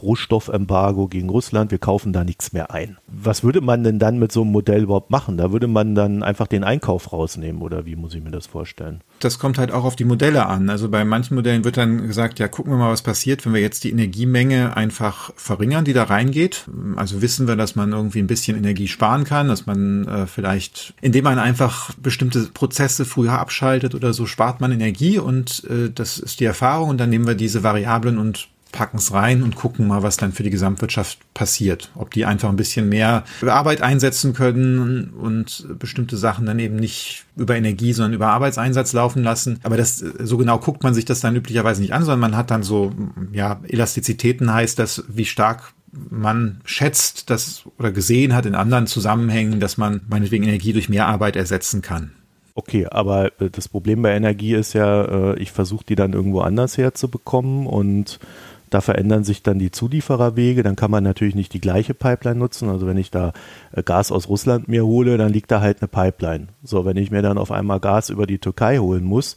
Rohstoffembargo 0.00 1.06
gegen 1.08 1.28
Russland, 1.28 1.72
wir 1.72 1.78
kaufen 1.78 2.14
da 2.14 2.24
nichts 2.24 2.54
mehr 2.54 2.70
ein. 2.70 2.96
Was 3.06 3.44
würde 3.44 3.60
man 3.60 3.84
denn 3.84 3.98
dann 3.98 4.18
mit 4.18 4.32
so 4.32 4.40
einem 4.40 4.52
Modell 4.52 4.84
überhaupt 4.84 5.10
machen? 5.10 5.36
Da 5.36 5.52
würde 5.52 5.66
man 5.66 5.94
dann 5.94 6.22
einfach 6.22 6.46
den 6.46 6.64
Einkauf 6.64 7.12
rausnehmen 7.12 7.60
oder 7.60 7.84
wie 7.84 7.96
muss 7.96 8.14
ich 8.14 8.24
mir 8.24 8.30
das 8.30 8.46
vorstellen? 8.46 9.02
Das 9.20 9.38
kommt 9.38 9.58
halt 9.58 9.70
auch 9.70 9.84
auf 9.84 9.96
die 9.96 10.04
Modelle 10.04 10.46
an. 10.46 10.70
Also 10.70 10.88
bei 10.88 11.04
manchen 11.04 11.34
Modellen 11.34 11.64
wird 11.64 11.76
dann 11.76 12.06
gesagt, 12.06 12.38
ja, 12.38 12.48
gucken 12.48 12.72
wir 12.72 12.78
mal, 12.78 12.90
was 12.90 13.02
passiert, 13.02 13.44
wenn 13.44 13.54
wir 13.54 13.60
jetzt 13.60 13.84
die 13.84 13.90
Energiemenge 13.90 14.76
einfach 14.76 15.30
verringern, 15.36 15.84
die 15.84 15.92
da 15.92 16.04
reingeht. 16.04 16.66
Also 16.96 17.22
wissen 17.22 17.46
wir, 17.46 17.56
dass 17.56 17.76
man 17.76 17.92
irgendwie 17.92 18.20
ein 18.20 18.26
bisschen 18.26 18.56
Energie 18.56 18.88
sparen 18.88 19.24
kann, 19.24 19.48
dass 19.48 19.66
man 19.66 20.08
äh, 20.08 20.26
vielleicht, 20.26 20.94
indem 21.00 21.24
man 21.24 21.38
einfach 21.38 21.92
bestimmte 22.02 22.48
Prozesse 22.52 23.04
früher 23.04 23.38
abschaltet 23.38 23.94
oder 23.94 24.12
so, 24.12 24.26
spart 24.26 24.60
man 24.60 24.72
Energie 24.72 25.18
und 25.18 25.64
äh, 25.68 25.90
das 25.94 26.18
ist 26.18 26.40
die 26.40 26.46
Erfahrung 26.46 26.88
und 26.88 26.98
dann 26.98 27.10
nehmen 27.10 27.26
wir 27.26 27.34
diese 27.34 27.62
Variablen 27.62 28.18
und 28.18 28.48
packen 28.72 28.98
es 28.98 29.12
rein 29.12 29.42
und 29.42 29.56
gucken 29.56 29.86
mal, 29.86 30.02
was 30.02 30.16
dann 30.16 30.32
für 30.32 30.42
die 30.42 30.50
Gesamtwirtschaft 30.50 31.18
passiert. 31.34 31.90
Ob 31.94 32.10
die 32.10 32.24
einfach 32.24 32.48
ein 32.48 32.56
bisschen 32.56 32.88
mehr 32.88 33.24
Arbeit 33.46 33.82
einsetzen 33.82 34.32
können 34.32 35.10
und 35.10 35.66
bestimmte 35.78 36.16
Sachen 36.16 36.46
dann 36.46 36.58
eben 36.58 36.76
nicht 36.76 37.24
über 37.36 37.56
Energie, 37.56 37.92
sondern 37.92 38.14
über 38.14 38.28
Arbeitseinsatz 38.28 38.92
laufen 38.92 39.22
lassen. 39.22 39.60
Aber 39.62 39.76
das, 39.76 39.98
so 39.98 40.38
genau 40.38 40.58
guckt 40.58 40.82
man 40.82 40.94
sich 40.94 41.04
das 41.04 41.20
dann 41.20 41.36
üblicherweise 41.36 41.80
nicht 41.80 41.92
an, 41.92 42.04
sondern 42.04 42.20
man 42.20 42.36
hat 42.36 42.50
dann 42.50 42.62
so, 42.62 42.92
ja, 43.32 43.60
Elastizitäten 43.66 44.52
heißt 44.52 44.78
das, 44.78 45.04
wie 45.08 45.24
stark 45.24 45.72
man 45.92 46.60
schätzt 46.64 47.30
das 47.30 47.64
oder 47.78 47.90
gesehen 47.90 48.34
hat 48.34 48.46
in 48.46 48.54
anderen 48.54 48.86
Zusammenhängen, 48.86 49.58
dass 49.58 49.76
man 49.76 50.02
meinetwegen 50.08 50.44
Energie 50.44 50.72
durch 50.72 50.88
mehr 50.88 51.08
Arbeit 51.08 51.36
ersetzen 51.36 51.82
kann. 51.82 52.12
Okay, 52.54 52.86
aber 52.90 53.40
äh, 53.40 53.50
das 53.50 53.68
Problem 53.68 54.02
bei 54.02 54.14
Energie 54.14 54.54
ist 54.54 54.72
ja, 54.72 55.32
äh, 55.32 55.38
ich 55.38 55.52
versuche 55.52 55.84
die 55.88 55.94
dann 55.94 56.12
irgendwo 56.12 56.40
anders 56.40 56.76
herzubekommen 56.76 57.66
und 57.66 58.18
da 58.70 58.80
verändern 58.80 59.24
sich 59.24 59.42
dann 59.42 59.58
die 59.58 59.70
Zuliefererwege. 59.70 60.62
Dann 60.62 60.76
kann 60.76 60.90
man 60.90 61.04
natürlich 61.04 61.34
nicht 61.34 61.52
die 61.52 61.60
gleiche 61.60 61.94
Pipeline 61.94 62.38
nutzen. 62.38 62.68
Also 62.68 62.86
wenn 62.86 62.96
ich 62.96 63.10
da 63.10 63.32
äh, 63.72 63.82
Gas 63.82 64.12
aus 64.12 64.28
Russland 64.28 64.68
mir 64.68 64.86
hole, 64.86 65.18
dann 65.18 65.32
liegt 65.32 65.50
da 65.50 65.60
halt 65.60 65.82
eine 65.82 65.88
Pipeline. 65.88 66.48
So, 66.62 66.84
wenn 66.84 66.96
ich 66.96 67.10
mir 67.10 67.22
dann 67.22 67.38
auf 67.38 67.50
einmal 67.50 67.80
Gas 67.80 68.10
über 68.10 68.26
die 68.26 68.38
Türkei 68.38 68.78
holen 68.78 69.04
muss, 69.04 69.36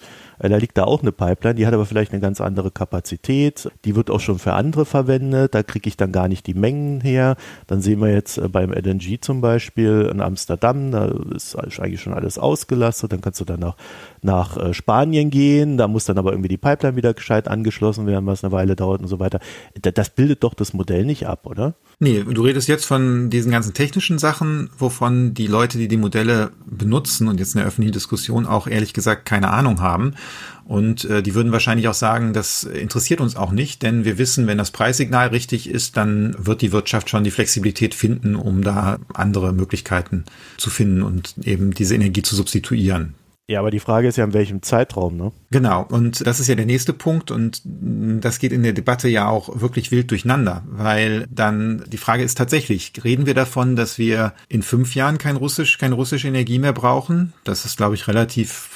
da 0.50 0.58
liegt 0.58 0.78
da 0.78 0.84
auch 0.84 1.02
eine 1.02 1.12
Pipeline, 1.12 1.56
die 1.56 1.66
hat 1.66 1.74
aber 1.74 1.86
vielleicht 1.86 2.12
eine 2.12 2.22
ganz 2.22 2.42
andere 2.42 2.72
Kapazität. 2.72 3.70
Die 3.86 3.96
wird 3.96 4.10
auch 4.10 4.20
schon 4.20 4.40
für 4.40 4.54
andere 4.54 4.86
verwendet. 4.86 5.56
Da 5.56 5.64
kriege 5.64 5.88
ich 5.88 5.98
dann 5.98 6.12
gar 6.12 6.28
nicht 6.28 6.48
die 6.48 6.54
Mengen 6.54 7.02
her. 7.02 7.36
Dann 7.68 7.82
sehen 7.82 8.02
wir 8.02 8.12
jetzt 8.12 8.38
äh, 8.38 8.48
beim 8.48 8.72
LNG 8.72 9.20
zum 9.22 9.42
Beispiel 9.42 10.10
in 10.12 10.22
Amsterdam, 10.22 10.92
da 10.92 11.06
ist 11.36 11.56
eigentlich 11.56 12.02
schon 12.02 12.14
alles 12.14 12.38
ausgelastet. 12.38 13.12
Dann 13.12 13.22
kannst 13.22 13.40
du 13.40 13.46
dann 13.46 13.60
nach, 13.60 13.78
nach 14.22 14.74
Spanien 14.74 15.30
gehen. 15.30 15.78
Da 15.78 15.88
muss 15.88 16.06
dann 16.06 16.18
aber 16.18 16.32
irgendwie 16.32 16.50
die 16.50 16.58
Pipeline 16.58 16.96
wieder 16.96 17.14
gescheit 17.14 17.48
angeschlossen 17.48 18.06
werden, 18.08 18.26
was 18.26 18.44
eine 18.44 18.52
Weile 18.52 18.76
dauert 18.76 19.02
und 19.02 19.08
so 19.08 19.20
weiter. 19.20 19.40
Das 19.80 20.10
bildet 20.10 20.44
doch 20.44 20.54
das 20.54 20.74
Modell 20.74 21.06
nicht 21.06 21.28
ab, 21.28 21.46
oder? 21.46 21.76
Nee, 22.00 22.24
du 22.24 22.42
redest 22.42 22.68
jetzt 22.68 22.86
von 22.86 23.30
diesen 23.30 23.52
ganzen 23.52 23.74
technischen 23.74 24.20
Sachen, 24.20 24.70
wovon 24.78 25.34
die 25.34 25.48
Leute, 25.48 25.78
die 25.78 25.88
die 25.88 25.98
Modelle 25.98 26.52
benutzen 26.66 27.28
und 27.28 27.40
jetzt 27.40 27.56
in 27.56 27.60
der 27.60 27.68
öffentlichen 27.68 27.94
Diskussion 27.94 28.46
auch 28.46 28.68
ehrlich 28.68 28.94
gesagt 28.94 29.26
keine 29.26 29.52
Ahnung 29.52 29.82
haben. 29.82 30.16
Und 30.66 31.06
äh, 31.06 31.22
die 31.22 31.36
würden 31.36 31.52
wahrscheinlich 31.52 31.88
auch 31.88 31.94
sagen, 31.94 32.34
das 32.34 32.64
interessiert 32.64 33.20
uns 33.20 33.36
auch 33.36 33.52
nicht, 33.52 33.84
denn 33.84 34.06
wir 34.06 34.18
wissen, 34.18 34.48
wenn 34.48 34.58
das 34.58 34.72
Preissignal 34.72 35.28
richtig 35.28 35.70
ist, 35.70 35.98
dann 35.98 36.36
wird 36.38 36.62
die 36.62 36.72
Wirtschaft 36.72 37.10
schon 37.10 37.24
die 37.24 37.32
Flexibilität 37.32 37.94
finden, 37.94 38.36
um 38.36 38.64
da 38.64 39.00
andere 39.14 39.54
Möglichkeiten 39.54 40.24
zu 40.58 40.70
finden 40.70 41.04
und 41.04 41.36
eben 41.44 41.74
diese 41.74 41.96
Energie 41.96 42.22
zu 42.22 42.36
substituieren. 42.36 43.16
Ja, 43.50 43.60
aber 43.60 43.72
die 43.72 43.80
Frage 43.80 44.08
ist 44.08 44.18
ja, 44.18 44.24
in 44.24 44.34
welchem 44.34 44.62
Zeitraum, 44.62 45.18
ne? 45.18 45.34
Genau, 45.54 45.86
und 45.88 46.26
das 46.26 46.40
ist 46.40 46.48
ja 46.48 46.56
der 46.56 46.66
nächste 46.66 46.94
Punkt 46.94 47.30
und 47.30 47.62
das 47.64 48.40
geht 48.40 48.52
in 48.52 48.64
der 48.64 48.74
Debatte 48.74 49.08
ja 49.08 49.28
auch 49.28 49.62
wirklich 49.62 49.92
wild 49.92 50.10
durcheinander, 50.10 50.64
weil 50.66 51.28
dann 51.30 51.84
die 51.86 51.98
Frage 51.98 52.24
ist 52.24 52.40
tatsächlich, 52.40 52.92
reden 53.04 53.28
wir 53.28 53.36
davon, 53.36 53.76
dass 53.76 54.00
wir 54.00 54.34
in 54.50 54.64
fünf 54.64 54.96
Jahren 54.96 55.20
kein 55.20 55.36
Russisch, 55.36 55.78
keine 55.78 55.94
russische 55.94 56.28
Energie 56.28 56.58
mehr 56.58 56.74
brauchen? 56.74 57.34
Das 57.44 57.66
ist, 57.66 57.78
glaube 57.78 57.94
ich, 57.94 58.08
relativ 58.08 58.74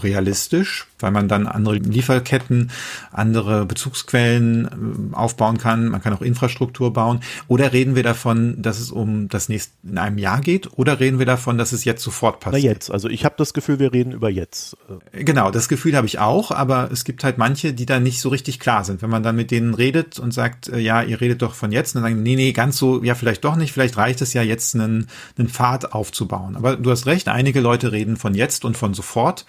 realistisch, 0.00 0.86
weil 1.00 1.10
man 1.10 1.26
dann 1.26 1.48
andere 1.48 1.76
Lieferketten, 1.76 2.70
andere 3.10 3.66
Bezugsquellen 3.66 5.10
äh, 5.12 5.16
aufbauen 5.16 5.58
kann, 5.58 5.88
man 5.88 6.00
kann 6.00 6.12
auch 6.12 6.22
Infrastruktur 6.22 6.92
bauen. 6.92 7.20
Oder 7.48 7.72
reden 7.72 7.96
wir 7.96 8.02
davon, 8.02 8.62
dass 8.62 8.78
es 8.78 8.92
um 8.92 9.28
das 9.28 9.48
nächste 9.48 9.72
in 9.82 9.98
einem 9.98 10.18
Jahr 10.18 10.40
geht? 10.40 10.68
Oder 10.78 11.00
reden 11.00 11.18
wir 11.18 11.26
davon, 11.26 11.58
dass 11.58 11.72
es 11.72 11.84
jetzt 11.84 12.02
sofort 12.02 12.38
passiert? 12.40 12.62
Na 12.62 12.70
jetzt, 12.70 12.90
also 12.90 13.08
ich 13.08 13.24
habe 13.24 13.34
das 13.36 13.52
Gefühl, 13.52 13.78
wir 13.78 13.92
reden 13.92 14.12
über 14.12 14.30
jetzt. 14.30 14.76
Genau, 15.12 15.50
das 15.50 15.68
Gefühl 15.68 15.96
habe 15.96 16.06
ich 16.06 16.19
auch, 16.20 16.50
aber 16.50 16.90
es 16.92 17.04
gibt 17.04 17.24
halt 17.24 17.38
manche, 17.38 17.72
die 17.72 17.86
da 17.86 18.00
nicht 18.00 18.20
so 18.20 18.28
richtig 18.28 18.60
klar 18.60 18.84
sind. 18.84 19.02
Wenn 19.02 19.10
man 19.10 19.22
dann 19.22 19.36
mit 19.36 19.50
denen 19.50 19.74
redet 19.74 20.18
und 20.18 20.32
sagt, 20.32 20.68
äh, 20.68 20.78
ja, 20.78 21.02
ihr 21.02 21.20
redet 21.20 21.42
doch 21.42 21.54
von 21.54 21.72
jetzt, 21.72 21.94
dann 21.94 22.02
sagen, 22.02 22.22
nee, 22.22 22.36
nee, 22.36 22.52
ganz 22.52 22.76
so, 22.76 23.02
ja, 23.02 23.14
vielleicht 23.14 23.44
doch 23.44 23.56
nicht, 23.56 23.72
vielleicht 23.72 23.96
reicht 23.96 24.20
es 24.20 24.32
ja 24.32 24.42
jetzt, 24.42 24.74
einen, 24.74 25.08
einen 25.38 25.48
Pfad 25.48 25.92
aufzubauen. 25.92 26.56
Aber 26.56 26.76
du 26.76 26.90
hast 26.90 27.06
recht, 27.06 27.28
einige 27.28 27.60
Leute 27.60 27.92
reden 27.92 28.16
von 28.16 28.34
jetzt 28.34 28.64
und 28.64 28.76
von 28.76 28.94
sofort 28.94 29.46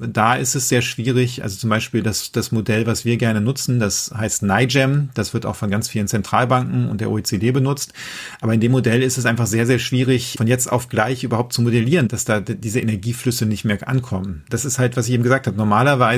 da 0.00 0.34
ist 0.34 0.54
es 0.54 0.68
sehr 0.68 0.82
schwierig. 0.82 1.42
Also 1.42 1.58
zum 1.58 1.70
Beispiel 1.70 2.02
das, 2.02 2.32
das 2.32 2.52
Modell, 2.52 2.86
was 2.86 3.04
wir 3.04 3.16
gerne 3.16 3.40
nutzen, 3.40 3.80
das 3.80 4.12
heißt 4.16 4.42
NIGEM. 4.42 5.10
Das 5.14 5.34
wird 5.34 5.46
auch 5.46 5.56
von 5.56 5.70
ganz 5.70 5.88
vielen 5.88 6.08
Zentralbanken 6.08 6.88
und 6.88 7.00
der 7.00 7.10
OECD 7.10 7.52
benutzt. 7.52 7.92
Aber 8.40 8.54
in 8.54 8.60
dem 8.60 8.72
Modell 8.72 9.02
ist 9.02 9.18
es 9.18 9.26
einfach 9.26 9.46
sehr, 9.46 9.66
sehr 9.66 9.78
schwierig, 9.78 10.36
von 10.38 10.46
jetzt 10.46 10.72
auf 10.72 10.88
gleich 10.88 11.22
überhaupt 11.22 11.52
zu 11.52 11.62
modellieren, 11.62 12.08
dass 12.08 12.24
da 12.24 12.40
diese 12.40 12.80
Energieflüsse 12.80 13.46
nicht 13.46 13.64
mehr 13.64 13.86
ankommen. 13.86 14.42
Das 14.48 14.64
ist 14.64 14.78
halt, 14.78 14.96
was 14.96 15.06
ich 15.06 15.14
eben 15.14 15.22
gesagt 15.22 15.46
habe. 15.46 15.56
Normalerweise 15.56 16.09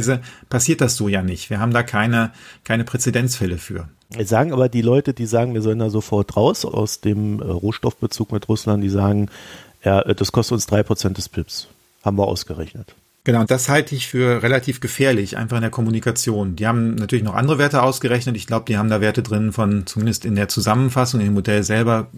passiert 0.48 0.80
das 0.80 0.96
so 0.96 1.08
ja 1.08 1.22
nicht. 1.22 1.50
Wir 1.50 1.60
haben 1.60 1.72
da 1.72 1.82
keine, 1.82 2.32
keine 2.64 2.84
Präzedenzfälle 2.84 3.58
für. 3.58 3.88
Sagen 4.22 4.52
aber 4.52 4.68
die 4.68 4.82
Leute, 4.82 5.14
die 5.14 5.26
sagen, 5.26 5.54
wir 5.54 5.62
sollen 5.62 5.78
da 5.78 5.90
sofort 5.90 6.36
raus 6.36 6.64
aus 6.64 7.00
dem 7.00 7.40
äh, 7.40 7.44
Rohstoffbezug 7.44 8.32
mit 8.32 8.48
Russland, 8.48 8.84
die 8.84 8.90
sagen, 8.90 9.30
ja, 9.82 10.02
das 10.02 10.32
kostet 10.32 10.52
uns 10.52 10.66
drei 10.66 10.82
Prozent 10.82 11.18
des 11.18 11.28
PIPs. 11.28 11.68
Haben 12.04 12.18
wir 12.18 12.28
ausgerechnet. 12.28 12.94
Genau, 13.24 13.40
und 13.40 13.50
das 13.52 13.68
halte 13.68 13.94
ich 13.94 14.08
für 14.08 14.42
relativ 14.42 14.80
gefährlich, 14.80 15.36
einfach 15.36 15.56
in 15.56 15.62
der 15.62 15.70
Kommunikation. 15.70 16.56
Die 16.56 16.66
haben 16.66 16.96
natürlich 16.96 17.24
noch 17.24 17.36
andere 17.36 17.58
Werte 17.58 17.82
ausgerechnet. 17.82 18.36
Ich 18.36 18.48
glaube, 18.48 18.64
die 18.66 18.76
haben 18.76 18.90
da 18.90 19.00
Werte 19.00 19.22
drin 19.22 19.52
von, 19.52 19.86
zumindest 19.86 20.24
in 20.24 20.34
der 20.34 20.48
Zusammenfassung, 20.48 21.20
in 21.20 21.26
dem 21.26 21.34
Modell 21.34 21.62
selber 21.62 22.08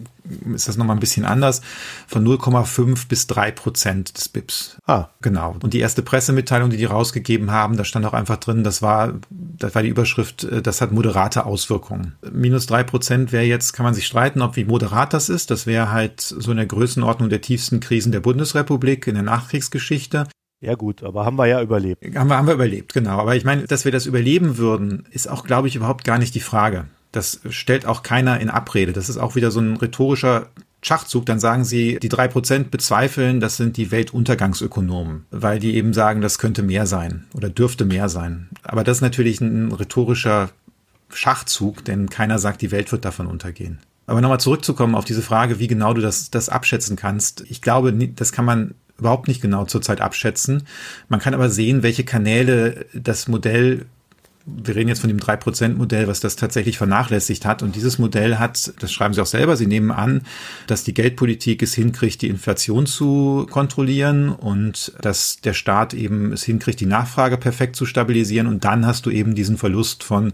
ist 0.53 0.67
das 0.67 0.77
nochmal 0.77 0.95
ein 0.95 0.99
bisschen 0.99 1.23
anders, 1.23 1.61
von 2.07 2.25
0,5 2.25 3.07
bis 3.07 3.27
3 3.27 3.51
Prozent 3.51 4.17
des 4.17 4.29
BIPs. 4.29 4.77
Ah. 4.87 5.09
Genau. 5.21 5.55
Und 5.61 5.73
die 5.73 5.79
erste 5.79 6.01
Pressemitteilung, 6.01 6.71
die 6.71 6.77
die 6.77 6.85
rausgegeben 6.85 7.51
haben, 7.51 7.77
da 7.77 7.83
stand 7.83 8.05
auch 8.07 8.13
einfach 8.13 8.37
drin, 8.37 8.63
das 8.63 8.81
war, 8.81 9.13
das 9.29 9.75
war 9.75 9.83
die 9.83 9.89
Überschrift, 9.89 10.43
äh, 10.45 10.63
das 10.63 10.81
hat 10.81 10.91
moderate 10.91 11.45
Auswirkungen. 11.45 12.15
Minus 12.31 12.65
3 12.65 12.83
Prozent 12.83 13.31
wäre 13.31 13.43
jetzt, 13.43 13.73
kann 13.73 13.83
man 13.83 13.93
sich 13.93 14.07
streiten, 14.07 14.41
ob 14.41 14.55
wie 14.55 14.65
moderat 14.65 15.13
das 15.13 15.29
ist. 15.29 15.51
Das 15.51 15.67
wäre 15.67 15.91
halt 15.91 16.21
so 16.21 16.49
in 16.49 16.57
der 16.57 16.65
Größenordnung 16.65 17.29
der 17.29 17.41
tiefsten 17.41 17.79
Krisen 17.79 18.11
der 18.11 18.21
Bundesrepublik 18.21 19.05
in 19.05 19.13
der 19.13 19.23
Nachkriegsgeschichte. 19.23 20.27
Ja 20.61 20.75
gut, 20.75 21.03
aber 21.03 21.25
haben 21.25 21.37
wir 21.37 21.47
ja 21.47 21.61
überlebt. 21.61 22.03
Haben 22.15 22.29
wir, 22.29 22.37
haben 22.37 22.47
wir 22.47 22.53
überlebt, 22.53 22.93
genau. 22.93 23.19
Aber 23.19 23.35
ich 23.35 23.43
meine, 23.43 23.65
dass 23.65 23.85
wir 23.85 23.91
das 23.91 24.05
überleben 24.05 24.57
würden, 24.57 25.05
ist 25.11 25.29
auch, 25.29 25.43
glaube 25.43 25.67
ich, 25.67 25.75
überhaupt 25.75 26.03
gar 26.03 26.17
nicht 26.17 26.33
die 26.33 26.39
Frage. 26.39 26.85
Das 27.11 27.41
stellt 27.49 27.85
auch 27.85 28.03
keiner 28.03 28.39
in 28.39 28.49
Abrede. 28.49 28.93
Das 28.93 29.09
ist 29.09 29.17
auch 29.17 29.35
wieder 29.35 29.51
so 29.51 29.59
ein 29.59 29.77
rhetorischer 29.77 30.49
Schachzug, 30.85 31.25
dann 31.25 31.39
sagen 31.39 31.65
sie, 31.65 31.97
die 31.99 32.09
drei 32.09 32.27
Prozent 32.27 32.69
bezweifeln, 32.69 33.39
das 33.39 33.57
sind 33.57 33.75
die 33.75 33.89
Weltuntergangsökonomen, 33.89 35.25
weil 35.31 35.57
die 35.57 35.75
eben 35.75 35.93
sagen, 35.93 36.21
das 36.21 36.37
könnte 36.37 36.61
mehr 36.61 36.85
sein 36.85 37.25
oder 37.33 37.49
dürfte 37.49 37.85
mehr 37.85 38.07
sein. 38.07 38.49
Aber 38.61 38.83
das 38.83 38.97
ist 38.97 39.01
natürlich 39.01 39.41
ein 39.41 39.71
rhetorischer 39.71 40.51
Schachzug, 41.09 41.83
denn 41.85 42.09
keiner 42.09 42.37
sagt, 42.37 42.61
die 42.61 42.69
Welt 42.69 42.91
wird 42.91 43.03
davon 43.03 43.25
untergehen. 43.25 43.79
Aber 44.05 44.21
nochmal 44.21 44.39
zurückzukommen 44.39 44.93
auf 44.93 45.05
diese 45.05 45.23
Frage, 45.23 45.57
wie 45.57 45.67
genau 45.67 45.95
du 45.95 46.01
das, 46.01 46.29
das 46.29 46.49
abschätzen 46.49 46.95
kannst. 46.95 47.43
Ich 47.49 47.63
glaube, 47.63 47.91
das 47.91 48.31
kann 48.31 48.45
man 48.45 48.75
überhaupt 48.97 49.27
nicht 49.27 49.41
genau 49.41 49.65
zurzeit 49.65 50.01
abschätzen. 50.01 50.63
Man 51.09 51.19
kann 51.19 51.33
aber 51.33 51.49
sehen, 51.49 51.83
welche 51.83 52.03
Kanäle 52.03 52.85
das 52.93 53.27
Modell 53.27 53.85
wir 54.45 54.75
reden 54.75 54.89
jetzt 54.89 55.01
von 55.01 55.07
dem 55.07 55.19
3%-Modell, 55.19 56.07
was 56.07 56.19
das 56.19 56.35
tatsächlich 56.35 56.77
vernachlässigt 56.77 57.45
hat. 57.45 57.63
Und 57.63 57.75
dieses 57.75 57.97
Modell 57.97 58.37
hat, 58.37 58.73
das 58.79 58.93
schreiben 58.93 59.13
Sie 59.13 59.21
auch 59.21 59.25
selber, 59.25 59.57
Sie 59.57 59.65
nehmen 59.65 59.91
an, 59.91 60.21
dass 60.67 60.83
die 60.83 60.93
Geldpolitik 60.93 61.63
es 61.63 61.73
hinkriegt, 61.73 62.21
die 62.21 62.27
Inflation 62.27 62.85
zu 62.85 63.47
kontrollieren 63.49 64.29
und 64.29 64.93
dass 65.01 65.37
der 65.41 65.53
Staat 65.53 65.95
eben 65.95 66.31
es 66.31 66.43
hinkriegt, 66.43 66.79
die 66.79 66.85
Nachfrage 66.85 67.37
perfekt 67.37 67.75
zu 67.75 67.87
stabilisieren. 67.87 68.45
Und 68.45 68.65
dann 68.65 68.85
hast 68.85 69.07
du 69.07 69.09
eben 69.09 69.33
diesen 69.33 69.57
Verlust 69.57 70.03
von 70.03 70.33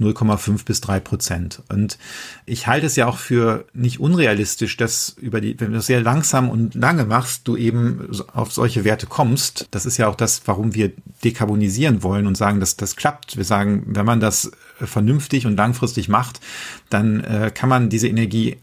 0,5 0.00 0.64
bis 0.64 0.80
3 0.80 1.00
Prozent. 1.00 1.62
Und 1.68 1.98
ich 2.46 2.66
halte 2.66 2.86
es 2.86 2.96
ja 2.96 3.06
auch 3.06 3.18
für 3.18 3.66
nicht 3.72 4.00
unrealistisch, 4.00 4.76
dass 4.76 5.10
über 5.18 5.40
die, 5.40 5.58
wenn 5.60 5.68
du 5.68 5.74
das 5.74 5.86
sehr 5.86 6.00
langsam 6.00 6.48
und 6.48 6.74
lange 6.74 7.04
machst, 7.04 7.46
du 7.46 7.56
eben 7.56 8.08
auf 8.32 8.52
solche 8.52 8.84
Werte 8.84 9.06
kommst. 9.06 9.68
Das 9.70 9.86
ist 9.86 9.96
ja 9.96 10.08
auch 10.08 10.16
das, 10.16 10.42
warum 10.46 10.74
wir 10.74 10.92
dekarbonisieren 11.22 12.02
wollen 12.02 12.26
und 12.26 12.36
sagen, 12.36 12.60
dass 12.60 12.76
das 12.76 12.96
klappt. 12.96 13.36
Wir 13.36 13.44
sagen, 13.44 13.84
wenn 13.86 14.06
man 14.06 14.20
das 14.20 14.50
vernünftig 14.78 15.46
und 15.46 15.56
langfristig 15.56 16.08
macht, 16.08 16.40
dann 16.88 17.20
äh, 17.20 17.50
kann 17.54 17.68
man 17.68 17.90
diese 17.90 18.08
Energie 18.08 18.56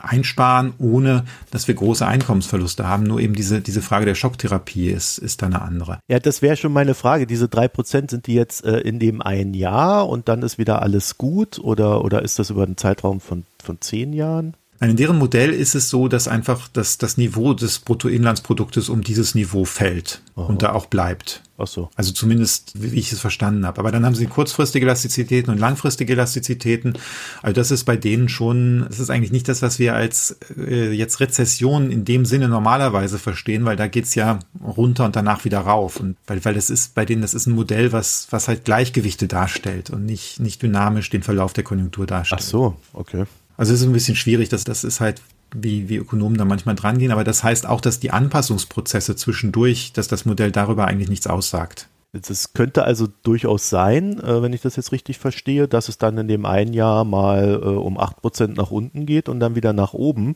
einsparen, 0.00 0.72
ohne 0.78 1.24
dass 1.50 1.68
wir 1.68 1.74
große 1.74 2.06
Einkommensverluste 2.06 2.86
haben. 2.86 3.04
Nur 3.04 3.20
eben 3.20 3.34
diese, 3.34 3.60
diese 3.60 3.82
Frage 3.82 4.06
der 4.06 4.14
Schocktherapie 4.14 4.88
ist, 4.88 5.18
ist 5.18 5.42
da 5.42 5.46
eine 5.46 5.62
andere. 5.62 5.98
Ja, 6.08 6.18
das 6.18 6.42
wäre 6.42 6.56
schon 6.56 6.72
meine 6.72 6.94
Frage. 6.94 7.26
Diese 7.26 7.48
drei 7.48 7.68
Prozent 7.68 8.10
sind 8.10 8.26
die 8.26 8.34
jetzt 8.34 8.64
äh, 8.64 8.80
in 8.80 8.98
dem 8.98 9.20
einen 9.20 9.54
Jahr 9.54 10.08
und 10.08 10.28
dann 10.28 10.42
ist 10.42 10.58
wieder 10.58 10.82
alles 10.82 11.18
gut 11.18 11.58
oder, 11.58 12.04
oder 12.04 12.22
ist 12.22 12.38
das 12.38 12.50
über 12.50 12.62
einen 12.62 12.76
Zeitraum 12.76 13.20
von, 13.20 13.44
von 13.62 13.80
zehn 13.80 14.12
Jahren? 14.12 14.54
In 14.80 14.96
deren 14.96 15.18
Modell 15.18 15.50
ist 15.50 15.74
es 15.74 15.88
so, 15.88 16.08
dass 16.08 16.28
einfach 16.28 16.68
das, 16.68 16.98
das 16.98 17.16
Niveau 17.16 17.54
des 17.54 17.78
Bruttoinlandsproduktes 17.78 18.88
um 18.88 19.02
dieses 19.02 19.34
Niveau 19.34 19.64
fällt 19.64 20.20
Aha. 20.34 20.46
und 20.46 20.62
da 20.62 20.72
auch 20.72 20.86
bleibt. 20.86 21.42
Ach 21.58 21.66
so. 21.66 21.88
Also 21.96 22.12
zumindest, 22.12 22.72
wie 22.74 22.98
ich 22.98 23.10
es 23.10 23.20
verstanden 23.20 23.64
habe. 23.64 23.78
Aber 23.78 23.90
dann 23.90 24.04
haben 24.04 24.14
sie 24.14 24.26
kurzfristige 24.26 24.84
Elastizitäten 24.84 25.50
und 25.50 25.58
langfristige 25.58 26.12
Elastizitäten. 26.12 26.98
Also 27.42 27.54
das 27.54 27.70
ist 27.70 27.84
bei 27.84 27.96
denen 27.96 28.28
schon, 28.28 28.84
das 28.88 29.00
ist 29.00 29.08
eigentlich 29.08 29.32
nicht 29.32 29.48
das, 29.48 29.62
was 29.62 29.78
wir 29.78 29.94
als 29.94 30.38
äh, 30.58 30.92
jetzt 30.92 31.20
Rezession 31.20 31.90
in 31.90 32.04
dem 32.04 32.26
Sinne 32.26 32.48
normalerweise 32.48 33.18
verstehen, 33.18 33.64
weil 33.64 33.76
da 33.76 33.86
geht's 33.86 34.14
ja 34.14 34.40
runter 34.62 35.06
und 35.06 35.16
danach 35.16 35.46
wieder 35.46 35.60
rauf. 35.60 35.98
Und 35.98 36.16
weil, 36.26 36.44
weil 36.44 36.54
das 36.54 36.68
ist 36.68 36.94
bei 36.94 37.06
denen, 37.06 37.22
das 37.22 37.32
ist 37.32 37.46
ein 37.46 37.54
Modell, 37.54 37.92
was, 37.92 38.26
was 38.30 38.48
halt 38.48 38.66
Gleichgewichte 38.66 39.26
darstellt 39.26 39.88
und 39.88 40.04
nicht, 40.04 40.40
nicht 40.40 40.60
dynamisch 40.60 41.08
den 41.08 41.22
Verlauf 41.22 41.54
der 41.54 41.64
Konjunktur 41.64 42.06
darstellt. 42.06 42.42
Ach 42.44 42.46
so, 42.46 42.76
okay. 42.92 43.24
Also 43.56 43.72
es 43.72 43.80
ist 43.80 43.86
ein 43.86 43.92
bisschen 43.92 44.16
schwierig, 44.16 44.48
dass 44.48 44.64
das 44.64 44.84
ist 44.84 45.00
halt 45.00 45.22
wie, 45.54 45.88
wie 45.88 45.96
Ökonomen 45.96 46.38
da 46.38 46.44
manchmal 46.44 46.74
drangehen, 46.74 47.12
aber 47.12 47.24
das 47.24 47.44
heißt 47.44 47.66
auch, 47.66 47.80
dass 47.80 48.00
die 48.00 48.10
Anpassungsprozesse 48.10 49.16
zwischendurch, 49.16 49.92
dass 49.92 50.08
das 50.08 50.24
Modell 50.24 50.50
darüber 50.50 50.86
eigentlich 50.86 51.08
nichts 51.08 51.26
aussagt. 51.26 51.88
Es 52.12 52.54
könnte 52.54 52.84
also 52.84 53.08
durchaus 53.24 53.68
sein, 53.68 54.18
äh, 54.20 54.42
wenn 54.42 54.52
ich 54.52 54.62
das 54.62 54.76
jetzt 54.76 54.92
richtig 54.92 55.18
verstehe, 55.18 55.68
dass 55.68 55.88
es 55.88 55.98
dann 55.98 56.16
in 56.16 56.28
dem 56.28 56.46
einen 56.46 56.72
Jahr 56.72 57.04
mal 57.04 57.60
äh, 57.62 57.66
um 57.66 57.98
8% 57.98 58.54
nach 58.56 58.70
unten 58.70 59.04
geht 59.04 59.28
und 59.28 59.38
dann 59.38 59.54
wieder 59.54 59.72
nach 59.72 59.92
oben, 59.92 60.34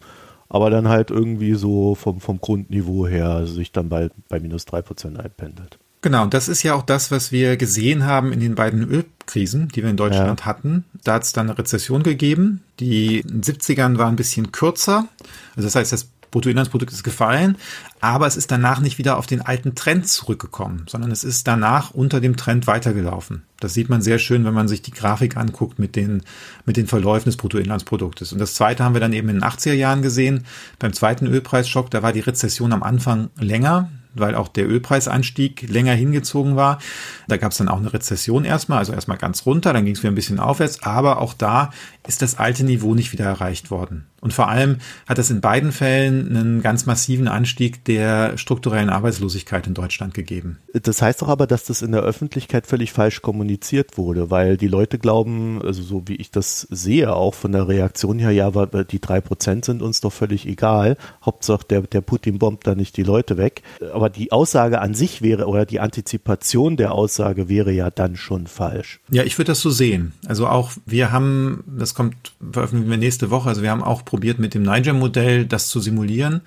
aber 0.48 0.68
dann 0.68 0.88
halt 0.88 1.10
irgendwie 1.10 1.54
so 1.54 1.94
vom, 1.94 2.20
vom 2.20 2.40
Grundniveau 2.40 3.06
her 3.06 3.46
sich 3.46 3.72
dann 3.72 3.88
bald 3.88 4.12
bei 4.28 4.40
minus 4.40 4.66
3% 4.66 5.16
einpendelt. 5.16 5.78
Genau, 6.02 6.26
das 6.26 6.48
ist 6.48 6.62
ja 6.62 6.74
auch 6.74 6.82
das, 6.82 7.10
was 7.10 7.30
wir 7.30 7.56
gesehen 7.56 8.04
haben 8.04 8.32
in 8.32 8.40
den 8.40 8.54
beiden 8.54 8.82
Ölkrisen, 9.30 9.68
die 9.68 9.82
wir 9.82 9.90
in 9.90 9.96
Deutschland 9.96 10.40
ja. 10.40 10.46
hatten. 10.46 10.84
Da 11.04 11.14
hat 11.14 11.22
es 11.22 11.32
dann 11.32 11.48
eine 11.48 11.58
Rezession 11.58 12.02
gegeben. 12.02 12.62
Die 12.80 13.20
in 13.20 13.40
den 13.40 13.42
70ern 13.42 13.98
war 13.98 14.08
ein 14.08 14.16
bisschen 14.16 14.52
kürzer. 14.52 15.06
Also 15.56 15.66
das 15.66 15.74
heißt, 15.76 15.92
das 15.92 16.08
Bruttoinlandsprodukt 16.30 16.92
ist 16.92 17.02
gefallen, 17.02 17.56
aber 18.00 18.28
es 18.28 18.36
ist 18.36 18.52
danach 18.52 18.78
nicht 18.78 18.98
wieder 18.98 19.18
auf 19.18 19.26
den 19.26 19.40
alten 19.40 19.74
Trend 19.74 20.06
zurückgekommen, 20.06 20.84
sondern 20.88 21.10
es 21.10 21.24
ist 21.24 21.48
danach 21.48 21.90
unter 21.90 22.20
dem 22.20 22.36
Trend 22.36 22.68
weitergelaufen. 22.68 23.42
Das 23.58 23.74
sieht 23.74 23.88
man 23.88 24.00
sehr 24.00 24.20
schön, 24.20 24.44
wenn 24.44 24.54
man 24.54 24.68
sich 24.68 24.80
die 24.80 24.92
Grafik 24.92 25.36
anguckt 25.36 25.80
mit 25.80 25.96
den, 25.96 26.22
mit 26.66 26.76
den 26.76 26.86
Verläufen 26.86 27.30
des 27.30 27.36
Bruttoinlandsproduktes. 27.36 28.32
Und 28.32 28.38
das 28.38 28.54
zweite 28.54 28.84
haben 28.84 28.94
wir 28.94 29.00
dann 29.00 29.12
eben 29.12 29.28
in 29.28 29.40
den 29.40 29.44
80er 29.44 29.72
Jahren 29.72 30.02
gesehen. 30.02 30.46
Beim 30.78 30.92
zweiten 30.92 31.26
Ölpreisschock, 31.26 31.90
da 31.90 32.04
war 32.04 32.12
die 32.12 32.20
Rezession 32.20 32.72
am 32.72 32.84
Anfang 32.84 33.30
länger 33.36 33.90
weil 34.14 34.34
auch 34.34 34.48
der 34.48 34.68
Ölpreisanstieg 34.68 35.68
länger 35.68 35.94
hingezogen 35.94 36.56
war. 36.56 36.78
Da 37.28 37.36
gab 37.36 37.52
es 37.52 37.58
dann 37.58 37.68
auch 37.68 37.78
eine 37.78 37.92
Rezession 37.92 38.44
erstmal, 38.44 38.78
also 38.78 38.92
erstmal 38.92 39.18
ganz 39.18 39.46
runter, 39.46 39.72
dann 39.72 39.84
ging 39.84 39.94
es 39.94 40.02
wieder 40.02 40.12
ein 40.12 40.16
bisschen 40.16 40.40
aufwärts, 40.40 40.82
aber 40.82 41.18
auch 41.18 41.34
da 41.34 41.70
ist 42.06 42.22
das 42.22 42.38
alte 42.38 42.64
Niveau 42.64 42.94
nicht 42.94 43.12
wieder 43.12 43.24
erreicht 43.24 43.70
worden. 43.70 44.06
Und 44.20 44.32
vor 44.32 44.48
allem 44.48 44.76
hat 45.06 45.18
es 45.18 45.30
in 45.30 45.40
beiden 45.40 45.72
Fällen 45.72 46.36
einen 46.36 46.62
ganz 46.62 46.86
massiven 46.86 47.28
Anstieg 47.28 47.84
der 47.84 48.36
strukturellen 48.36 48.90
Arbeitslosigkeit 48.90 49.66
in 49.66 49.74
Deutschland 49.74 50.14
gegeben. 50.14 50.58
Das 50.72 51.00
heißt 51.00 51.22
doch 51.22 51.28
aber, 51.28 51.46
dass 51.46 51.64
das 51.64 51.82
in 51.82 51.92
der 51.92 52.02
Öffentlichkeit 52.02 52.66
völlig 52.66 52.92
falsch 52.92 53.22
kommuniziert 53.22 53.96
wurde, 53.96 54.30
weil 54.30 54.56
die 54.56 54.68
Leute 54.68 54.98
glauben, 54.98 55.60
also 55.64 55.82
so 55.82 56.02
wie 56.06 56.16
ich 56.16 56.30
das 56.30 56.66
sehe, 56.70 57.14
auch 57.14 57.34
von 57.34 57.52
der 57.52 57.68
Reaktion 57.68 58.18
her, 58.18 58.30
ja, 58.30 58.50
die 58.50 59.00
drei 59.00 59.20
Prozent 59.20 59.64
sind 59.64 59.82
uns 59.82 60.00
doch 60.00 60.12
völlig 60.12 60.46
egal. 60.46 60.96
Hauptsache 61.24 61.64
der, 61.68 61.82
der 61.82 62.00
Putin 62.02 62.38
bombt 62.38 62.66
da 62.66 62.74
nicht 62.74 62.96
die 62.96 63.02
Leute 63.02 63.36
weg. 63.36 63.62
Aber 63.92 64.10
die 64.10 64.32
Aussage 64.32 64.80
an 64.80 64.94
sich 64.94 65.22
wäre 65.22 65.46
oder 65.46 65.64
die 65.64 65.80
Antizipation 65.80 66.76
der 66.76 66.92
Aussage 66.92 67.48
wäre 67.48 67.72
ja 67.72 67.90
dann 67.90 68.16
schon 68.16 68.46
falsch. 68.46 69.00
Ja, 69.10 69.22
ich 69.22 69.38
würde 69.38 69.52
das 69.52 69.60
so 69.60 69.70
sehen. 69.70 70.12
Also 70.26 70.46
auch 70.46 70.72
wir 70.86 71.12
haben, 71.12 71.64
das 71.66 71.94
kommt, 71.94 72.14
veröffentlichen 72.52 72.90
wir 72.90 72.98
nächste 72.98 73.30
Woche, 73.30 73.48
also 73.48 73.62
wir 73.62 73.70
haben 73.70 73.82
auch 73.82 74.02
probiert 74.10 74.38
mit 74.38 74.54
dem 74.54 74.62
Niger-Modell 74.62 75.46
das 75.46 75.68
zu 75.68 75.80
simulieren 75.80 76.42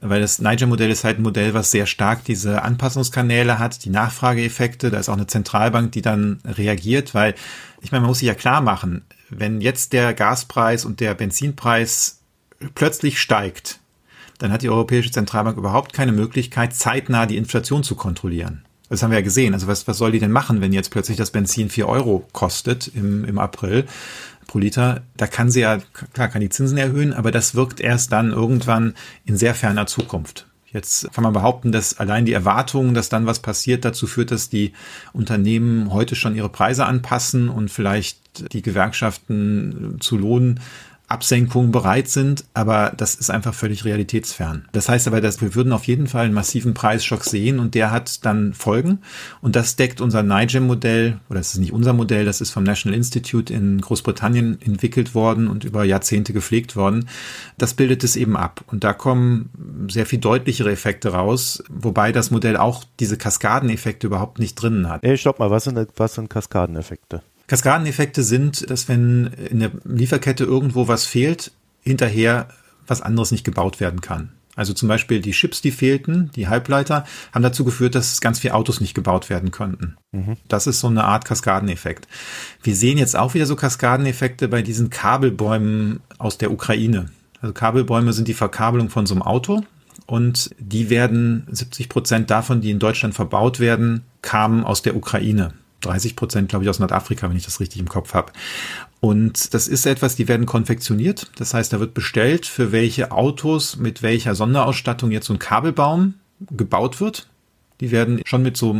weil 0.00 0.20
das 0.20 0.40
Niger-Modell 0.40 0.90
ist 0.90 1.04
halt 1.04 1.18
ein 1.18 1.22
Modell, 1.22 1.52
was 1.52 1.70
sehr 1.70 1.86
stark 1.86 2.24
diese 2.24 2.62
Anpassungskanäle 2.62 3.58
hat, 3.58 3.84
die 3.84 3.90
Nachfrageeffekte. 3.90 4.90
Da 4.90 4.98
ist 4.98 5.08
auch 5.08 5.14
eine 5.14 5.26
Zentralbank, 5.26 5.92
die 5.92 6.02
dann 6.02 6.40
reagiert, 6.44 7.14
weil 7.14 7.34
ich 7.82 7.92
meine, 7.92 8.02
man 8.02 8.08
muss 8.08 8.20
sich 8.20 8.28
ja 8.28 8.34
klar 8.34 8.62
machen, 8.62 9.02
wenn 9.28 9.60
jetzt 9.60 9.92
der 9.92 10.14
Gaspreis 10.14 10.84
und 10.84 11.00
der 11.00 11.14
Benzinpreis 11.14 12.20
plötzlich 12.74 13.20
steigt, 13.20 13.80
dann 14.38 14.52
hat 14.52 14.62
die 14.62 14.70
Europäische 14.70 15.10
Zentralbank 15.10 15.58
überhaupt 15.58 15.92
keine 15.92 16.12
Möglichkeit, 16.12 16.74
zeitnah 16.74 17.26
die 17.26 17.36
Inflation 17.36 17.82
zu 17.82 17.94
kontrollieren. 17.94 18.64
Das 18.88 19.02
haben 19.02 19.10
wir 19.10 19.18
ja 19.18 19.24
gesehen. 19.24 19.54
Also 19.54 19.66
was, 19.66 19.86
was 19.86 19.98
soll 19.98 20.12
die 20.12 20.18
denn 20.18 20.32
machen, 20.32 20.60
wenn 20.60 20.72
jetzt 20.72 20.90
plötzlich 20.90 21.16
das 21.16 21.30
Benzin 21.30 21.68
vier 21.68 21.88
Euro 21.88 22.26
kostet 22.32 22.88
im, 22.88 23.24
im 23.24 23.38
April 23.38 23.84
pro 24.50 24.58
Liter? 24.58 25.02
Da 25.16 25.28
kann 25.28 25.48
sie 25.48 25.60
ja, 25.60 25.78
klar, 26.12 26.26
kann 26.26 26.40
die 26.40 26.48
Zinsen 26.48 26.76
erhöhen, 26.76 27.12
aber 27.12 27.30
das 27.30 27.54
wirkt 27.54 27.80
erst 27.80 28.10
dann 28.10 28.32
irgendwann 28.32 28.94
in 29.24 29.36
sehr 29.36 29.54
ferner 29.54 29.86
Zukunft. 29.86 30.46
Jetzt 30.72 31.12
kann 31.12 31.22
man 31.22 31.32
behaupten, 31.32 31.70
dass 31.72 31.98
allein 31.98 32.24
die 32.24 32.32
Erwartung, 32.32 32.92
dass 32.94 33.08
dann 33.08 33.26
was 33.26 33.40
passiert, 33.40 33.84
dazu 33.84 34.08
führt, 34.08 34.32
dass 34.32 34.48
die 34.48 34.72
Unternehmen 35.12 35.92
heute 35.92 36.16
schon 36.16 36.34
ihre 36.34 36.48
Preise 36.48 36.84
anpassen 36.84 37.48
und 37.48 37.70
vielleicht 37.70 38.52
die 38.52 38.62
Gewerkschaften 38.62 39.96
zu 40.00 40.16
Lohn 40.16 40.60
Absenkungen 41.10 41.72
bereit 41.72 42.08
sind, 42.08 42.44
aber 42.54 42.92
das 42.96 43.16
ist 43.16 43.30
einfach 43.30 43.52
völlig 43.52 43.84
realitätsfern. 43.84 44.68
Das 44.72 44.88
heißt 44.88 45.08
aber, 45.08 45.20
dass 45.20 45.40
wir 45.40 45.54
würden 45.54 45.72
auf 45.72 45.84
jeden 45.84 46.06
Fall 46.06 46.26
einen 46.26 46.34
massiven 46.34 46.72
Preisschock 46.72 47.24
sehen 47.24 47.58
und 47.58 47.74
der 47.74 47.90
hat 47.90 48.24
dann 48.24 48.54
Folgen 48.54 49.00
und 49.40 49.56
das 49.56 49.74
deckt 49.76 50.00
unser 50.00 50.22
NIGEM-Modell, 50.22 51.18
oder 51.28 51.40
das 51.40 51.54
ist 51.54 51.58
nicht 51.58 51.72
unser 51.72 51.92
Modell, 51.92 52.24
das 52.24 52.40
ist 52.40 52.50
vom 52.50 52.62
National 52.62 52.96
Institute 52.96 53.52
in 53.52 53.80
Großbritannien 53.80 54.62
entwickelt 54.62 55.14
worden 55.14 55.48
und 55.48 55.64
über 55.64 55.84
Jahrzehnte 55.84 56.32
gepflegt 56.32 56.76
worden. 56.76 57.08
Das 57.58 57.74
bildet 57.74 58.04
es 58.04 58.14
eben 58.14 58.36
ab 58.36 58.62
und 58.68 58.84
da 58.84 58.92
kommen 58.92 59.88
sehr 59.90 60.06
viel 60.06 60.20
deutlichere 60.20 60.70
Effekte 60.70 61.10
raus, 61.10 61.64
wobei 61.68 62.12
das 62.12 62.30
Modell 62.30 62.56
auch 62.56 62.84
diese 63.00 63.18
Kaskadeneffekte 63.18 64.06
überhaupt 64.06 64.38
nicht 64.38 64.54
drinnen 64.54 64.88
hat. 64.88 65.02
Ey, 65.02 65.18
stopp 65.18 65.40
mal, 65.40 65.50
was 65.50 65.64
sind, 65.64 65.88
was 65.96 66.14
sind 66.14 66.30
Kaskadeneffekte? 66.30 67.22
Kaskadeneffekte 67.50 68.22
sind, 68.22 68.70
dass 68.70 68.88
wenn 68.88 69.26
in 69.26 69.58
der 69.58 69.72
Lieferkette 69.82 70.44
irgendwo 70.44 70.86
was 70.86 71.04
fehlt, 71.04 71.50
hinterher 71.82 72.46
was 72.86 73.02
anderes 73.02 73.32
nicht 73.32 73.42
gebaut 73.42 73.80
werden 73.80 74.00
kann. 74.00 74.30
Also 74.54 74.72
zum 74.72 74.88
Beispiel 74.88 75.20
die 75.20 75.32
Chips, 75.32 75.60
die 75.60 75.72
fehlten, 75.72 76.30
die 76.36 76.46
Halbleiter, 76.46 77.04
haben 77.34 77.42
dazu 77.42 77.64
geführt, 77.64 77.96
dass 77.96 78.20
ganz 78.20 78.38
viele 78.38 78.54
Autos 78.54 78.80
nicht 78.80 78.94
gebaut 78.94 79.30
werden 79.30 79.50
konnten. 79.50 79.96
Mhm. 80.12 80.36
Das 80.46 80.68
ist 80.68 80.78
so 80.78 80.86
eine 80.86 81.02
Art 81.02 81.24
Kaskadeneffekt. 81.24 82.06
Wir 82.62 82.76
sehen 82.76 82.98
jetzt 82.98 83.16
auch 83.16 83.34
wieder 83.34 83.46
so 83.46 83.56
Kaskadeneffekte 83.56 84.46
bei 84.46 84.62
diesen 84.62 84.88
Kabelbäumen 84.88 85.98
aus 86.18 86.38
der 86.38 86.52
Ukraine. 86.52 87.06
Also 87.40 87.52
Kabelbäume 87.52 88.12
sind 88.12 88.28
die 88.28 88.34
Verkabelung 88.34 88.90
von 88.90 89.06
so 89.06 89.14
einem 89.14 89.22
Auto 89.22 89.64
und 90.06 90.54
die 90.60 90.88
werden 90.88 91.48
70 91.50 91.88
Prozent 91.88 92.30
davon, 92.30 92.60
die 92.60 92.70
in 92.70 92.78
Deutschland 92.78 93.16
verbaut 93.16 93.58
werden, 93.58 94.02
kamen 94.22 94.62
aus 94.62 94.82
der 94.82 94.94
Ukraine. 94.94 95.52
30 95.80 96.16
Prozent, 96.16 96.48
glaube 96.48 96.64
ich, 96.64 96.70
aus 96.70 96.78
Nordafrika, 96.78 97.28
wenn 97.28 97.36
ich 97.36 97.44
das 97.44 97.60
richtig 97.60 97.80
im 97.80 97.88
Kopf 97.88 98.14
habe. 98.14 98.32
Und 99.00 99.54
das 99.54 99.66
ist 99.66 99.86
etwas, 99.86 100.14
die 100.14 100.28
werden 100.28 100.46
konfektioniert. 100.46 101.30
Das 101.36 101.54
heißt, 101.54 101.72
da 101.72 101.80
wird 101.80 101.94
bestellt, 101.94 102.46
für 102.46 102.70
welche 102.72 103.12
Autos 103.12 103.76
mit 103.76 104.02
welcher 104.02 104.34
Sonderausstattung 104.34 105.10
jetzt 105.10 105.26
so 105.26 105.32
ein 105.32 105.38
Kabelbaum 105.38 106.14
gebaut 106.50 107.00
wird. 107.00 107.26
Die 107.80 107.90
werden 107.90 108.20
schon 108.26 108.42
mit 108.42 108.58
so 108.58 108.74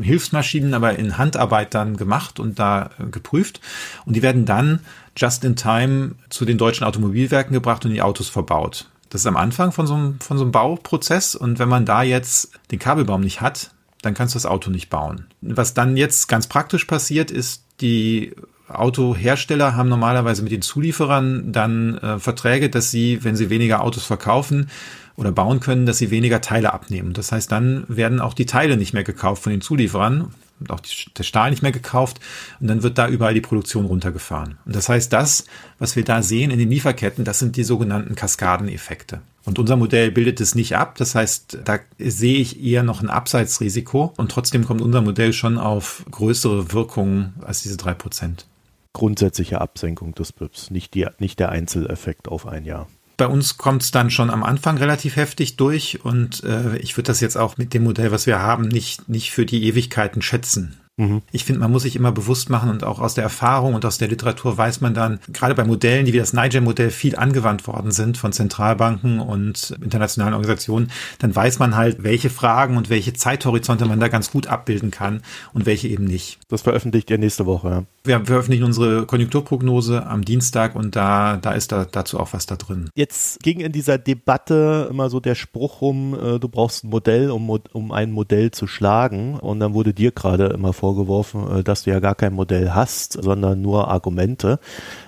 Hilfsmaschinen, 0.00 0.72
aber 0.72 0.98
in 0.98 1.18
Handarbeit 1.18 1.74
dann 1.74 1.98
gemacht 1.98 2.40
und 2.40 2.58
da 2.58 2.90
äh, 2.98 3.06
geprüft. 3.10 3.60
Und 4.06 4.16
die 4.16 4.22
werden 4.22 4.46
dann 4.46 4.80
just 5.14 5.44
in 5.44 5.56
time 5.56 6.12
zu 6.30 6.46
den 6.46 6.56
deutschen 6.56 6.84
Automobilwerken 6.84 7.52
gebracht 7.52 7.84
und 7.84 7.90
die 7.90 8.00
Autos 8.00 8.30
verbaut. 8.30 8.88
Das 9.10 9.20
ist 9.20 9.26
am 9.26 9.36
Anfang 9.36 9.72
von 9.72 9.86
so 9.86 9.94
einem, 9.94 10.20
von 10.20 10.38
so 10.38 10.44
einem 10.44 10.52
Bauprozess. 10.52 11.34
Und 11.34 11.58
wenn 11.58 11.68
man 11.68 11.84
da 11.84 12.02
jetzt 12.02 12.50
den 12.70 12.78
Kabelbaum 12.78 13.20
nicht 13.20 13.42
hat, 13.42 13.72
dann 14.02 14.14
kannst 14.14 14.34
du 14.34 14.36
das 14.36 14.46
Auto 14.46 14.70
nicht 14.70 14.90
bauen. 14.90 15.26
Was 15.40 15.74
dann 15.74 15.96
jetzt 15.96 16.28
ganz 16.28 16.46
praktisch 16.46 16.84
passiert, 16.84 17.30
ist, 17.30 17.64
die 17.80 18.34
Autohersteller 18.68 19.76
haben 19.76 19.88
normalerweise 19.88 20.42
mit 20.42 20.52
den 20.52 20.62
Zulieferern 20.62 21.52
dann 21.52 21.98
äh, 21.98 22.18
Verträge, 22.18 22.68
dass 22.68 22.90
sie, 22.90 23.22
wenn 23.22 23.36
sie 23.36 23.50
weniger 23.50 23.82
Autos 23.82 24.04
verkaufen 24.04 24.70
oder 25.16 25.32
bauen 25.32 25.60
können, 25.60 25.86
dass 25.86 25.98
sie 25.98 26.10
weniger 26.10 26.40
Teile 26.40 26.72
abnehmen. 26.72 27.12
Das 27.12 27.32
heißt, 27.32 27.50
dann 27.50 27.84
werden 27.88 28.20
auch 28.20 28.34
die 28.34 28.46
Teile 28.46 28.76
nicht 28.76 28.92
mehr 28.92 29.04
gekauft 29.04 29.42
von 29.44 29.52
den 29.52 29.60
Zulieferern 29.60 30.32
und 30.60 30.70
auch 30.70 30.80
die, 30.80 30.90
der 31.16 31.22
Stahl 31.22 31.50
nicht 31.50 31.62
mehr 31.62 31.72
gekauft 31.72 32.20
und 32.60 32.66
dann 32.66 32.82
wird 32.82 32.98
da 32.98 33.08
überall 33.08 33.34
die 33.34 33.40
Produktion 33.40 33.86
runtergefahren. 33.86 34.58
Und 34.64 34.74
das 34.74 34.88
heißt, 34.88 35.12
das, 35.12 35.44
was 35.78 35.96
wir 35.96 36.04
da 36.04 36.22
sehen 36.22 36.50
in 36.50 36.58
den 36.58 36.70
Lieferketten, 36.70 37.24
das 37.24 37.38
sind 37.38 37.56
die 37.56 37.64
sogenannten 37.64 38.14
Kaskadeneffekte. 38.14 39.20
Und 39.46 39.60
unser 39.60 39.76
Modell 39.76 40.10
bildet 40.10 40.40
es 40.40 40.54
nicht 40.54 40.76
ab. 40.76 40.96
Das 40.98 41.14
heißt, 41.14 41.58
da 41.64 41.78
sehe 41.98 42.38
ich 42.38 42.62
eher 42.62 42.82
noch 42.82 43.00
ein 43.00 43.08
Abseitsrisiko 43.08 44.12
und 44.16 44.30
trotzdem 44.30 44.64
kommt 44.66 44.82
unser 44.82 45.00
Modell 45.00 45.32
schon 45.32 45.56
auf 45.56 46.04
größere 46.10 46.72
Wirkungen 46.72 47.34
als 47.40 47.62
diese 47.62 47.76
drei 47.76 47.94
Prozent. 47.94 48.46
Grundsätzliche 48.92 49.60
Absenkung 49.60 50.14
des 50.14 50.32
BIPs, 50.32 50.70
nicht, 50.70 50.94
die, 50.94 51.06
nicht 51.18 51.38
der 51.38 51.50
Einzeleffekt 51.50 52.28
auf 52.28 52.46
ein 52.46 52.64
Jahr. 52.64 52.88
Bei 53.16 53.28
uns 53.28 53.56
kommt 53.56 53.82
es 53.82 53.92
dann 53.92 54.10
schon 54.10 54.30
am 54.30 54.42
Anfang 54.42 54.76
relativ 54.76 55.16
heftig 55.16 55.56
durch 55.56 56.04
und 56.04 56.44
äh, 56.44 56.76
ich 56.78 56.96
würde 56.96 57.06
das 57.06 57.20
jetzt 57.20 57.36
auch 57.36 57.56
mit 57.56 57.72
dem 57.72 57.84
Modell, 57.84 58.10
was 58.10 58.26
wir 58.26 58.40
haben, 58.40 58.68
nicht, 58.68 59.08
nicht 59.08 59.30
für 59.30 59.46
die 59.46 59.64
Ewigkeiten 59.64 60.20
schätzen. 60.22 60.78
Mhm. 60.96 61.22
Ich 61.30 61.44
finde, 61.44 61.60
man 61.60 61.70
muss 61.70 61.82
sich 61.82 61.96
immer 61.96 62.12
bewusst 62.12 62.48
machen 62.48 62.70
und 62.70 62.82
auch 62.84 63.00
aus 63.00 63.14
der 63.14 63.24
Erfahrung 63.24 63.74
und 63.74 63.84
aus 63.84 63.98
der 63.98 64.08
Literatur 64.08 64.56
weiß 64.56 64.80
man 64.80 64.94
dann, 64.94 65.20
gerade 65.32 65.54
bei 65.54 65.64
Modellen, 65.64 66.06
die 66.06 66.12
wie 66.12 66.18
das 66.18 66.32
Niger-Modell 66.32 66.90
viel 66.90 67.16
angewandt 67.16 67.66
worden 67.66 67.90
sind 67.90 68.16
von 68.16 68.32
Zentralbanken 68.32 69.20
und 69.20 69.76
internationalen 69.82 70.34
Organisationen, 70.34 70.90
dann 71.18 71.36
weiß 71.36 71.58
man 71.58 71.76
halt, 71.76 72.02
welche 72.02 72.30
Fragen 72.30 72.76
und 72.76 72.88
welche 72.88 73.12
Zeithorizonte 73.12 73.84
man 73.84 74.00
da 74.00 74.08
ganz 74.08 74.30
gut 74.30 74.46
abbilden 74.46 74.90
kann 74.90 75.22
und 75.52 75.66
welche 75.66 75.88
eben 75.88 76.04
nicht. 76.04 76.38
Das 76.48 76.62
veröffentlicht 76.62 77.10
ihr 77.10 77.18
nächste 77.18 77.44
Woche. 77.44 77.68
Ja. 77.68 77.84
Wir 78.04 78.24
veröffentlichen 78.24 78.64
unsere 78.64 79.04
Konjunkturprognose 79.04 80.06
am 80.06 80.24
Dienstag 80.24 80.76
und 80.76 80.96
da, 80.96 81.36
da 81.36 81.52
ist 81.52 81.72
da 81.72 81.84
dazu 81.84 82.20
auch 82.20 82.32
was 82.32 82.46
da 82.46 82.56
drin. 82.56 82.88
Jetzt 82.94 83.42
ging 83.42 83.60
in 83.60 83.72
dieser 83.72 83.98
Debatte 83.98 84.86
immer 84.88 85.10
so 85.10 85.20
der 85.20 85.34
Spruch 85.34 85.80
rum, 85.80 86.14
äh, 86.14 86.38
du 86.38 86.48
brauchst 86.48 86.84
ein 86.84 86.90
Modell, 86.90 87.30
um, 87.30 87.50
um 87.50 87.92
ein 87.92 88.12
Modell 88.12 88.50
zu 88.52 88.66
schlagen. 88.66 89.34
Und 89.34 89.60
dann 89.60 89.74
wurde 89.74 89.92
dir 89.92 90.12
gerade 90.12 90.46
immer 90.46 90.72
vor 90.72 90.85
vorgeworfen, 90.86 91.58
äh, 91.58 91.64
dass 91.64 91.82
du 91.82 91.90
ja 91.90 91.98
gar 91.98 92.14
kein 92.14 92.32
Modell 92.32 92.70
hast, 92.70 93.14
sondern 93.14 93.60
nur 93.60 93.88
Argumente 93.88 94.60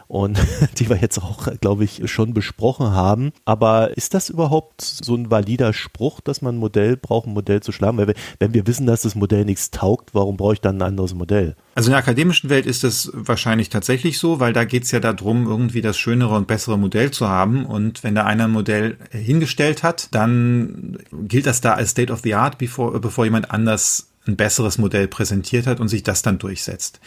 und 0.09 0.41
die 0.79 0.89
wir 0.89 0.97
jetzt 0.97 1.23
auch, 1.23 1.49
glaube 1.61 1.85
ich, 1.85 2.11
schon 2.11 2.35
besprochen 2.35 2.91
haben. 2.91 3.31
Aber 3.45 3.97
ist 3.97 4.15
das 4.15 4.29
überhaupt 4.29 4.81
so 4.81 5.15
ein 5.15 5.31
valider 5.31 5.73
Spruch, 5.73 6.21
dass 6.21 6.43
man 6.43 6.57
ein 6.57 6.59
Modell 6.59 6.97
braucht, 6.97 7.29
ein 7.29 7.35
Modell 7.35 7.61
zu 7.61 7.71
schlagen? 7.71 7.99
Weil 7.99 8.15
wenn 8.41 8.55
wir 8.55 8.67
wissen, 8.67 8.87
dass 8.87 9.03
das 9.03 9.15
Modell 9.15 9.45
nichts 9.45 9.71
taugt, 9.71 10.15
warum 10.15 10.37
brauche 10.37 10.55
ich 10.55 10.61
dann 10.61 10.79
ein 10.79 10.83
anderes 10.83 11.15
Modell? 11.15 11.55
Also 11.77 11.91
in 11.91 11.93
der 11.93 12.01
akademischen 12.01 12.51
Welt 12.51 12.67
ist 12.67 12.83
das 12.83 13.13
wahrscheinlich 13.15 13.69
tatsächlich 13.69 14.19
so, 14.19 14.41
weil 14.41 14.53
da 14.53 14.65
geht 14.65 14.83
es 14.83 14.91
ja 14.91 14.99
darum, 14.99 15.47
irgendwie 15.47 15.83
das 15.83 15.97
schönere 15.97 16.35
und 16.35 16.49
bessere 16.49 16.77
Modell 16.77 17.13
zu 17.13 17.29
haben. 17.29 17.67
Und 17.67 18.03
wenn 18.03 18.17
da 18.17 18.25
einer 18.25 18.45
ein 18.45 18.51
Modell 18.51 18.97
hingestellt 19.13 19.85
hat, 19.85 20.09
dann 20.13 20.99
gilt 21.13 21.47
das 21.47 21.61
da 21.61 21.75
als 21.75 21.91
State 21.91 22.13
of 22.13 22.21
the 22.25 22.35
Art, 22.35 22.59
bevor, 22.59 23.01
bevor 23.01 23.27
jemand 23.27 23.53
anders 23.53 24.09
ein 24.29 24.37
besseres 24.37 24.79
Modell 24.79 25.09
präsentiert 25.09 25.67
hat 25.67 25.81
und 25.81 25.89
sich 25.89 26.03
das 26.03 26.23
dann 26.23 26.39
durchsetzt. 26.39 27.01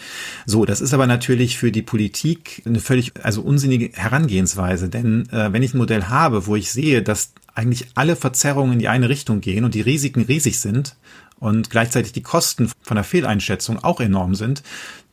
So, 0.46 0.66
das 0.66 0.82
ist 0.82 0.94
aber 0.94 1.08
natürlich 1.08 1.58
für 1.58 1.72
die 1.72 1.82
Politik 1.82 2.64
eine 2.66 2.80
völlig, 2.80 3.14
also 3.24 3.42
unsinnige 3.42 3.92
Herangehensweise, 3.94 4.90
denn 4.90 5.30
äh, 5.30 5.54
wenn 5.54 5.64
ich 5.64 5.74
ein 5.74 5.78
Modell 5.78 6.06
habe, 6.06 6.48
wo 6.48 6.56
ich 6.56 6.72
sehe, 6.72 7.02
dass 7.02 7.34
eigentlich 7.54 7.88
alle 7.96 8.16
Verzerrungen 8.16 8.74
in 8.74 8.80
die 8.80 8.88
eine 8.88 9.10
Richtung 9.10 9.42
gehen 9.42 9.64
und 9.64 9.76
die 9.76 9.82
Risiken 9.82 10.24
riesig 10.24 10.60
sind 10.60 10.96
und 11.40 11.70
gleichzeitig 11.70 12.12
die 12.14 12.22
Kosten 12.22 12.70
von 12.82 12.96
der 12.96 13.04
Fehleinschätzung 13.04 13.84
auch 13.84 14.00
enorm 14.00 14.36
sind, 14.36 14.64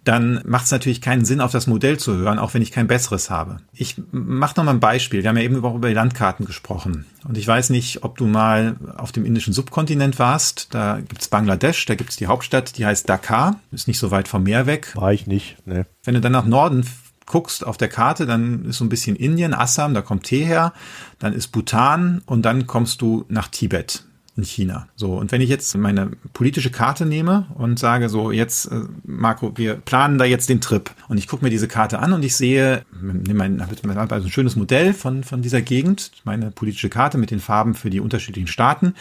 dann 0.05 0.41
macht 0.47 0.67
es 0.67 0.71
natürlich 0.71 1.01
keinen 1.01 1.25
Sinn, 1.25 1.41
auf 1.41 1.53
das 1.53 1.67
Modell 1.67 1.99
zu 1.99 2.15
hören, 2.17 2.39
auch 2.39 2.55
wenn 2.55 2.63
ich 2.63 2.73
kein 2.73 2.87
besseres 2.87 3.31
habe. 3.31 3.59
Ich 3.73 4.01
mache 4.11 4.55
noch 4.57 4.65
mal 4.65 4.73
ein 4.73 4.81
Beispiel. 4.81 5.23
Wir 5.23 5.29
haben 5.29 5.37
ja 5.37 5.43
eben 5.43 5.57
über 5.57 5.89
die 5.89 5.95
Landkarten 5.95 6.47
gesprochen. 6.47 7.05
Und 7.27 7.37
ich 7.37 7.47
weiß 7.47 7.71
nicht, 7.71 8.05
ob 8.05 8.17
du 8.17 8.27
mal 8.27 8.77
auf 8.97 9.13
dem 9.13 9.27
indischen 9.27 9.53
Subkontinent 9.53 10.19
warst. 10.19 10.75
Da 10.75 11.01
gibt's 11.01 11.29
Bangladesch, 11.29 11.85
da 11.87 11.95
gibt's 11.95 12.17
die 12.17 12.27
Hauptstadt, 12.27 12.79
die 12.79 12.87
heißt 12.87 13.09
Dakar. 13.09 13.61
Ist 13.71 13.89
nicht 13.89 13.99
so 13.99 14.11
weit 14.11 14.29
vom 14.29 14.45
Meer 14.45 14.67
weg. 14.67 14.93
War 14.95 15.13
ich 15.13 15.27
nicht, 15.27 15.67
ne. 15.67 15.87
Wenn 16.05 16.15
du 16.15 16.21
dann 16.21 16.33
nach 16.33 16.47
Norden 16.47 16.85
guckst 17.27 17.67
auf 17.67 17.77
der 17.77 17.89
Karte, 17.89 18.25
dann 18.25 18.65
ist 18.65 18.79
so 18.79 18.85
ein 18.85 18.89
bisschen 18.89 19.15
Indien, 19.15 19.53
Assam, 19.53 19.93
da 19.93 20.01
kommt 20.01 20.25
Tee 20.25 20.45
her, 20.45 20.73
dann 21.19 21.35
ist 21.35 21.49
Bhutan 21.49 22.23
und 22.25 22.43
dann 22.43 22.67
kommst 22.67 23.03
du 23.03 23.27
nach 23.29 23.49
Tibet 23.49 24.08
in 24.39 24.45
China. 24.45 24.89
So, 24.95 25.17
und 25.17 25.33
wenn 25.33 25.41
ich 25.41 25.51
jetzt 25.51 25.77
meine 25.77 26.13
politische 26.33 26.71
Karte 26.71 27.05
nehme 27.05 27.47
und 27.55 27.79
sage 27.79 28.09
so, 28.09 28.31
jetzt, 28.31 28.67
äh, 28.67 28.83
Marco, 29.05 29.53
wir 29.57 29.75
planen 29.75 30.17
da 30.17 30.25
jetzt 30.25 30.49
den 30.49 30.61
Trip 30.61 30.91
und 31.09 31.19
ich 31.19 31.27
gucke 31.27 31.45
mir 31.45 31.51
diese 31.51 31.69
Karte 31.69 31.99
an 31.99 32.13
und 32.13 32.25
ich 32.25 32.37
sehe, 32.37 32.83
nehme 33.03 33.45
ein, 33.45 33.61
also 33.61 34.27
ein 34.27 34.31
schönes 34.31 34.55
Modell 34.55 34.95
von, 34.95 35.25
von 35.25 35.43
dieser 35.43 35.61
Gegend, 35.61 36.13
meine 36.25 36.53
politische 36.53 36.89
Karte 36.89 37.19
mit 37.19 37.33
den 37.33 37.41
Farben 37.41 37.75
für 37.75 37.91
die 37.91 38.01
unterschiedlichen 38.01 38.47
Staaten 38.47 38.95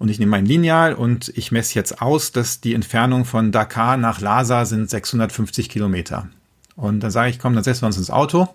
und 0.00 0.08
ich 0.08 0.18
nehme 0.18 0.30
mein 0.30 0.44
Lineal 0.44 0.94
und 0.94 1.32
ich 1.36 1.52
messe 1.52 1.76
jetzt 1.76 2.02
aus, 2.02 2.32
dass 2.32 2.60
die 2.60 2.74
Entfernung 2.74 3.24
von 3.24 3.52
Dakar 3.52 3.96
nach 3.96 4.20
Lhasa 4.20 4.64
sind 4.64 4.90
650 4.90 5.68
Kilometer. 5.68 6.28
Und 6.80 7.00
dann 7.00 7.10
sage 7.10 7.28
ich, 7.28 7.38
komm, 7.38 7.54
dann 7.54 7.62
setzen 7.62 7.82
wir 7.82 7.88
uns 7.88 7.98
ins 7.98 8.10
Auto. 8.10 8.48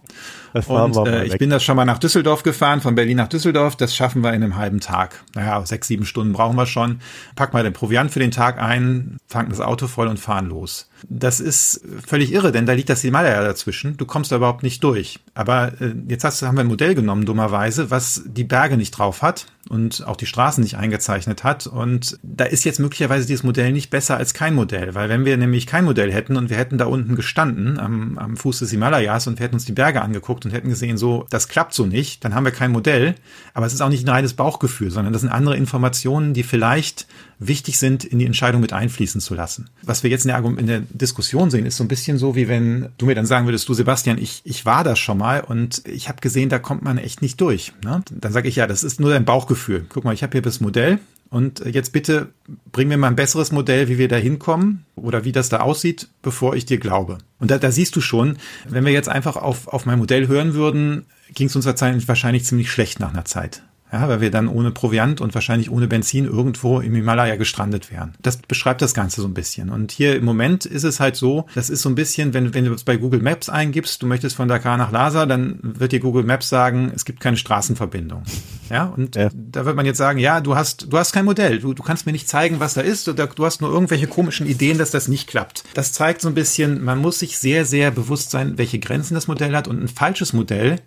Und 0.53 1.07
äh, 1.07 1.25
ich 1.25 1.38
bin 1.38 1.51
das 1.51 1.63
schon 1.63 1.75
mal 1.75 1.85
nach 1.85 1.99
Düsseldorf 1.99 2.41
gefahren, 2.41 2.81
von 2.81 2.95
Berlin 2.95 3.17
nach 3.17 3.27
Düsseldorf. 3.27 3.75
Das 3.75 3.95
schaffen 3.95 4.23
wir 4.23 4.33
in 4.33 4.41
einem 4.41 4.55
halben 4.55 4.79
Tag. 4.79 5.23
Naja, 5.35 5.63
sechs, 5.63 5.88
sieben 5.88 6.07
Stunden 6.07 6.33
brauchen 6.33 6.55
wir 6.55 6.65
schon. 6.65 7.01
Pack 7.35 7.53
mal 7.53 7.61
den 7.61 7.73
Proviant 7.73 8.09
für 8.09 8.19
den 8.19 8.31
Tag 8.31 8.59
ein, 8.59 9.17
tanken 9.29 9.51
das 9.51 9.61
Auto 9.61 9.85
voll 9.85 10.07
und 10.07 10.19
fahren 10.19 10.47
los. 10.47 10.89
Das 11.03 11.39
ist 11.39 11.81
völlig 12.05 12.31
irre, 12.31 12.51
denn 12.51 12.65
da 12.65 12.73
liegt 12.73 12.89
das 12.89 13.01
Himalaya 13.01 13.43
dazwischen. 13.43 13.97
Du 13.97 14.05
kommst 14.05 14.31
da 14.31 14.38
überhaupt 14.38 14.63
nicht 14.63 14.84
durch. 14.84 15.19
Aber 15.34 15.73
äh, 15.81 15.93
jetzt 16.08 16.23
hast, 16.23 16.41
haben 16.41 16.55
wir 16.55 16.62
ein 16.62 16.67
Modell 16.67 16.95
genommen, 16.95 17.25
dummerweise, 17.25 17.91
was 17.91 18.23
die 18.25 18.43
Berge 18.43 18.77
nicht 18.77 18.91
drauf 18.91 19.21
hat 19.21 19.47
und 19.69 20.05
auch 20.05 20.15
die 20.15 20.25
Straßen 20.25 20.63
nicht 20.63 20.77
eingezeichnet 20.77 21.43
hat. 21.43 21.67
Und 21.67 22.19
da 22.21 22.45
ist 22.45 22.65
jetzt 22.65 22.79
möglicherweise 22.79 23.25
dieses 23.25 23.43
Modell 23.43 23.71
nicht 23.71 23.89
besser 23.89 24.17
als 24.17 24.34
kein 24.34 24.53
Modell, 24.53 24.93
weil 24.95 25.10
wenn 25.10 25.25
wir 25.25 25.38
nämlich 25.38 25.67
kein 25.67 25.86
Modell 25.86 26.12
hätten 26.13 26.38
und 26.38 26.49
wir 26.49 26.58
hätten 26.58 26.77
da 26.77 26.86
unten 26.86 27.15
gestanden 27.15 27.79
am, 27.79 28.17
am 28.17 28.38
Fuß 28.38 28.60
des 28.60 28.71
Himalayas 28.71 29.27
und 29.27 29.39
wir 29.39 29.45
hätten 29.45 29.55
uns 29.55 29.65
die 29.65 29.71
Berge 29.71 30.01
angeguckt 30.01 30.45
und 30.45 30.51
hätten 30.51 30.69
gesehen, 30.69 30.97
so, 30.97 31.25
das 31.29 31.47
klappt 31.47 31.73
so 31.73 31.86
nicht, 31.86 32.23
dann 32.23 32.36
haben 32.36 32.45
wir 32.45 32.51
kein 32.51 32.71
Modell. 32.71 33.15
Aber 33.53 33.65
es 33.65 33.73
ist 33.73 33.81
auch 33.81 33.89
nicht 33.89 34.05
ein 34.05 34.10
reines 34.10 34.34
Bauchgefühl, 34.34 34.91
sondern 34.91 35.13
das 35.13 35.21
sind 35.21 35.31
andere 35.31 35.58
Informationen, 35.58 36.34
die 36.34 36.43
vielleicht 36.43 37.08
wichtig 37.39 37.77
sind, 37.77 38.03
in 38.03 38.19
die 38.19 38.25
Entscheidung 38.25 38.61
mit 38.61 38.73
einfließen 38.73 39.21
zu 39.21 39.35
lassen. 39.35 39.69
Was 39.81 40.03
wir 40.03 40.09
jetzt 40.09 40.25
in 40.25 40.29
der, 40.29 40.43
in 40.43 40.67
der 40.67 40.81
Diskussion 40.89 41.49
sehen, 41.49 41.65
ist 41.65 41.77
so 41.77 41.83
ein 41.83 41.87
bisschen 41.87 42.17
so, 42.17 42.35
wie 42.35 42.47
wenn 42.47 42.89
du 42.97 43.05
mir 43.05 43.15
dann 43.15 43.25
sagen 43.25 43.47
würdest, 43.47 43.67
du 43.67 43.73
Sebastian, 43.73 44.17
ich, 44.17 44.41
ich 44.43 44.65
war 44.65 44.83
da 44.83 44.95
schon 44.95 45.17
mal 45.17 45.41
und 45.41 45.81
ich 45.87 46.07
habe 46.09 46.21
gesehen, 46.21 46.49
da 46.49 46.59
kommt 46.59 46.83
man 46.83 46.97
echt 46.97 47.21
nicht 47.21 47.39
durch. 47.41 47.73
Ne? 47.83 48.03
Dann 48.11 48.31
sage 48.31 48.47
ich, 48.47 48.55
ja, 48.55 48.67
das 48.67 48.83
ist 48.83 48.99
nur 48.99 49.11
dein 49.11 49.25
Bauchgefühl. 49.25 49.85
Guck 49.89 50.03
mal, 50.03 50.13
ich 50.13 50.23
habe 50.23 50.31
hier 50.31 50.41
das 50.41 50.61
Modell 50.61 50.99
und 51.29 51.59
jetzt 51.65 51.91
bitte 51.91 52.29
bring 52.71 52.87
mir 52.87 52.97
mal 52.97 53.07
ein 53.07 53.15
besseres 53.15 53.51
Modell, 53.51 53.89
wie 53.89 53.97
wir 53.97 54.07
da 54.07 54.15
hinkommen 54.15 54.85
oder 54.95 55.25
wie 55.25 55.31
das 55.31 55.49
da 55.49 55.59
aussieht, 55.59 56.07
bevor 56.21 56.55
ich 56.55 56.65
dir 56.65 56.77
glaube. 56.77 57.17
Und 57.39 57.51
da, 57.51 57.57
da 57.57 57.71
siehst 57.71 57.95
du 57.95 58.01
schon, 58.01 58.37
wenn 58.69 58.85
wir 58.85 58.93
jetzt 58.93 59.09
einfach 59.09 59.35
auf, 59.35 59.67
auf 59.67 59.85
mein 59.85 59.99
Modell 59.99 60.27
hören 60.27 60.53
würden, 60.53 61.05
ging 61.33 61.47
es 61.47 61.55
uns 61.55 61.65
wahrscheinlich 61.65 62.45
ziemlich 62.45 62.71
schlecht 62.71 62.99
nach 62.99 63.13
einer 63.13 63.25
Zeit 63.25 63.63
ja, 63.91 64.09
weil 64.09 64.19
wir 64.19 64.31
dann 64.31 64.47
ohne 64.47 64.71
Proviant 64.71 65.21
und 65.21 65.35
wahrscheinlich 65.35 65.69
ohne 65.69 65.87
Benzin 65.87 66.25
irgendwo 66.25 66.79
im 66.79 66.95
Himalaya 66.95 67.35
gestrandet 67.35 67.91
wären. 67.91 68.13
Das 68.19 68.37
beschreibt 68.37 68.81
das 68.81 68.93
Ganze 68.93 69.21
so 69.21 69.27
ein 69.27 69.33
bisschen. 69.33 69.69
Und 69.69 69.91
hier 69.91 70.15
im 70.15 70.25
Moment 70.25 70.65
ist 70.65 70.83
es 70.83 70.99
halt 70.99 71.15
so, 71.15 71.45
das 71.53 71.69
ist 71.69 71.83
so 71.83 71.89
ein 71.89 71.95
bisschen, 71.95 72.33
wenn, 72.33 72.53
wenn 72.53 72.65
du 72.65 72.73
es 72.73 72.83
bei 72.83 72.97
Google 72.97 73.21
Maps 73.21 73.47
eingibst, 73.47 74.01
du 74.01 74.07
möchtest 74.07 74.35
von 74.35 74.47
Dakar 74.47 74.77
nach 74.77 74.91
Lhasa, 74.91 75.25
dann 75.27 75.59
wird 75.61 75.91
dir 75.91 75.99
Google 75.99 76.23
Maps 76.23 76.49
sagen, 76.49 76.91
es 76.95 77.05
gibt 77.05 77.19
keine 77.19 77.37
Straßenverbindung. 77.37 78.23
Ja, 78.71 78.85
und 78.85 79.15
ja. 79.15 79.29
da 79.33 79.65
wird 79.65 79.75
man 79.75 79.85
jetzt 79.85 79.99
sagen, 79.99 80.17
ja, 80.17 80.41
du 80.41 80.55
hast, 80.55 80.91
du 80.91 80.97
hast 80.97 81.13
kein 81.13 81.25
Modell, 81.25 81.59
du, 81.59 81.73
du 81.75 81.83
kannst 81.83 82.07
mir 82.07 82.11
nicht 82.11 82.27
zeigen, 82.27 82.59
was 82.59 82.73
da 82.73 82.81
ist, 82.81 83.07
oder 83.07 83.27
du 83.27 83.45
hast 83.45 83.61
nur 83.61 83.71
irgendwelche 83.71 84.07
komischen 84.07 84.47
Ideen, 84.47 84.79
dass 84.79 84.89
das 84.89 85.07
nicht 85.07 85.27
klappt. 85.27 85.63
Das 85.75 85.93
zeigt 85.93 86.21
so 86.21 86.27
ein 86.27 86.33
bisschen, 86.33 86.83
man 86.83 86.97
muss 86.97 87.19
sich 87.19 87.37
sehr, 87.37 87.65
sehr 87.65 87.91
bewusst 87.91 88.31
sein, 88.31 88.57
welche 88.57 88.79
Grenzen 88.79 89.13
das 89.13 89.27
Modell 89.27 89.55
hat 89.55 89.67
und 89.67 89.81
ein 89.81 89.87
falsches 89.87 90.33
Modell 90.33 90.79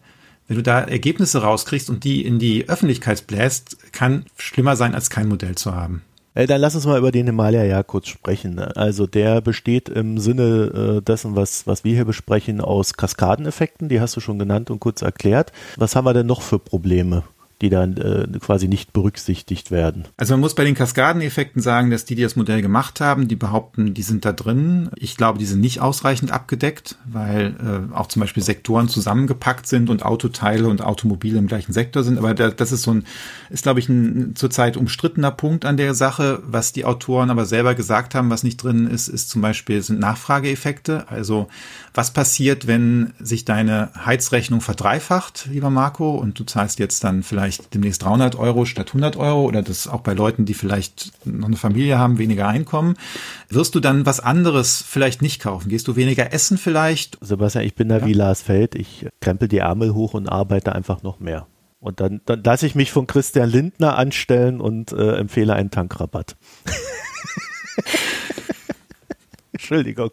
wenn 0.49 0.57
du 0.57 0.63
da 0.63 0.81
Ergebnisse 0.81 1.43
rauskriegst 1.43 1.91
und 1.91 2.05
die 2.05 2.25
in 2.25 2.39
die 2.39 2.69
Öffentlichkeit 2.69 3.27
bläst, 3.27 3.93
kann 3.93 4.25
schlimmer 4.37 4.77
sein, 4.77 4.95
als 4.95 5.11
kein 5.11 5.29
Modell 5.29 5.55
zu 5.55 5.75
haben. 5.75 6.03
Dann 6.35 6.61
lass 6.61 6.75
uns 6.77 6.87
mal 6.87 6.99
über 6.99 7.11
den 7.11 7.27
Himalaya 7.27 7.83
kurz 7.83 8.09
sprechen. 8.09 8.59
Also 8.61 9.07
der 9.07 9.41
besteht 9.41 9.89
im 9.89 10.19
Sinne 10.19 10.99
äh, 10.99 11.03
dessen, 11.03 11.35
was, 11.35 11.67
was 11.67 11.83
wir 11.83 11.95
hier 11.95 12.05
besprechen, 12.05 12.61
aus 12.61 12.95
Kaskadeneffekten. 12.95 13.89
Die 13.89 14.01
hast 14.01 14.17
du 14.17 14.21
schon 14.21 14.39
genannt 14.39 14.71
und 14.71 14.79
kurz 14.79 15.03
erklärt. 15.03 15.53
Was 15.77 15.97
haben 15.97 16.05
wir 16.05 16.15
denn 16.15 16.27
noch 16.27 16.43
für 16.43 16.61
Probleme? 16.61 17.25
Die 17.61 17.71
dann 17.71 17.97
äh, 17.97 18.27
quasi 18.39 18.69
nicht 18.69 18.93
berücksichtigt 18.93 19.71
werden. 19.71 20.07
Also 20.17 20.35
man 20.35 20.41
muss 20.41 20.55
bei 20.55 20.65
den 20.65 20.77
Kaskadeneffekten 20.77 21.61
sagen, 21.61 21.91
dass 21.91 22.05
die, 22.05 22.15
die 22.15 22.23
das 22.23 22.37
Modell 22.37 22.63
gemacht 22.63 23.01
haben, 23.01 23.27
die 23.27 23.35
behaupten, 23.35 23.95
die 23.95 24.03
sind 24.03 24.25
da 24.25 24.33
drin. 24.33 24.91
Ich 24.95 25.17
glaube, 25.17 25.39
die 25.41 25.45
sind 25.45 25.61
nicht 25.61 25.81
ausreichend 25.81 26.31
abgedeckt, 26.31 26.97
weil 27.05 27.57
äh, 27.91 27.95
auch 27.95 28.07
zum 28.07 28.21
Beispiel 28.21 28.43
Sektoren 28.43 28.89
zusammengepackt 28.89 29.67
sind 29.67 29.91
und 29.91 30.05
Autoteile 30.05 30.69
und 30.69 30.83
Automobile 30.83 31.39
im 31.39 31.49
gleichen 31.49 31.73
Sektor 31.73 32.05
sind. 32.05 32.19
Aber 32.19 32.33
da, 32.35 32.51
das 32.51 32.71
ist 32.71 32.83
so 32.83 32.93
ein, 32.93 33.05
ist 33.51 33.65
glaube 33.65 33.81
ich 33.81 33.89
ein 33.89 34.37
zurzeit 34.37 34.77
umstrittener 34.77 35.33
Punkt 35.33 35.65
an 35.65 35.77
der 35.77 35.95
Sache. 35.95 36.41
Was 36.47 36.73
die 36.73 36.85
Autoren 36.85 37.31
aber 37.31 37.45
selber 37.45 37.75
gesagt 37.75 38.15
haben, 38.15 38.31
was 38.31 38.45
nicht 38.45 38.63
drin 38.63 38.87
ist, 38.87 39.09
ist 39.09 39.31
zum 39.31 39.43
Beispiel 39.43 39.83
sind 39.83 39.99
Nachfrageeffekte. 39.99 41.09
Also 41.09 41.49
was 41.93 42.13
passiert, 42.13 42.69
wenn 42.69 43.15
sich 43.19 43.45
deine 43.45 43.91
Heizrechnung 44.07 44.61
verdreifacht, 44.61 45.49
lieber 45.51 45.71
Marco, 45.71 46.15
und 46.15 46.39
du 46.39 46.45
zahlst 46.45 46.79
jetzt 46.79 47.03
dann 47.03 47.25
vielleicht 47.25 47.48
demnächst 47.51 48.05
300 48.05 48.37
Euro 48.37 48.65
statt 48.65 48.89
100 48.89 49.17
Euro 49.17 49.45
oder 49.45 49.63
das 49.63 49.89
auch 49.89 50.01
bei 50.01 50.13
Leuten, 50.13 50.45
die 50.45 50.55
vielleicht 50.55 51.13
noch 51.27 51.49
eine 51.49 51.57
Familie 51.57 51.99
haben, 51.99 52.19
weniger 52.19 52.47
Einkommen, 52.49 52.95
wirst 53.49 53.75
du 53.75 53.81
dann 53.81 54.07
was 54.07 54.21
anderes 54.21 54.85
vielleicht 54.87 55.23
nicht 55.23 55.41
kaufen? 55.41 55.69
Gehst 55.69 55.89
du 55.89 55.97
weniger 55.97 56.33
essen 56.33 56.59
vielleicht? 56.59 57.19
Sebastian, 57.21 57.65
ich 57.65 57.75
bin 57.75 57.89
da 57.89 57.99
ja. 57.99 58.07
wie 58.07 58.13
Lars 58.13 58.43
Feld, 58.43 58.75
ich 58.75 59.07
krempel 59.21 59.49
die 59.49 59.59
Ärmel 59.59 59.95
hoch 59.95 60.15
und 60.15 60.29
arbeite 60.29 60.75
einfach 60.75 61.03
noch 61.03 61.21
mehr. 61.21 61.47
Und 61.81 62.01
dann, 62.01 62.21
dann 62.27 62.43
lasse 62.43 62.67
ich 62.67 62.75
mich 62.75 62.91
von 62.91 63.07
Christian 63.07 63.49
Lindner 63.49 63.97
anstellen 63.97 64.61
und 64.61 64.93
äh, 64.93 65.17
empfehle 65.17 65.55
einen 65.55 65.71
Tankrabatt. 65.71 66.37
Entschuldigung. 69.59 70.13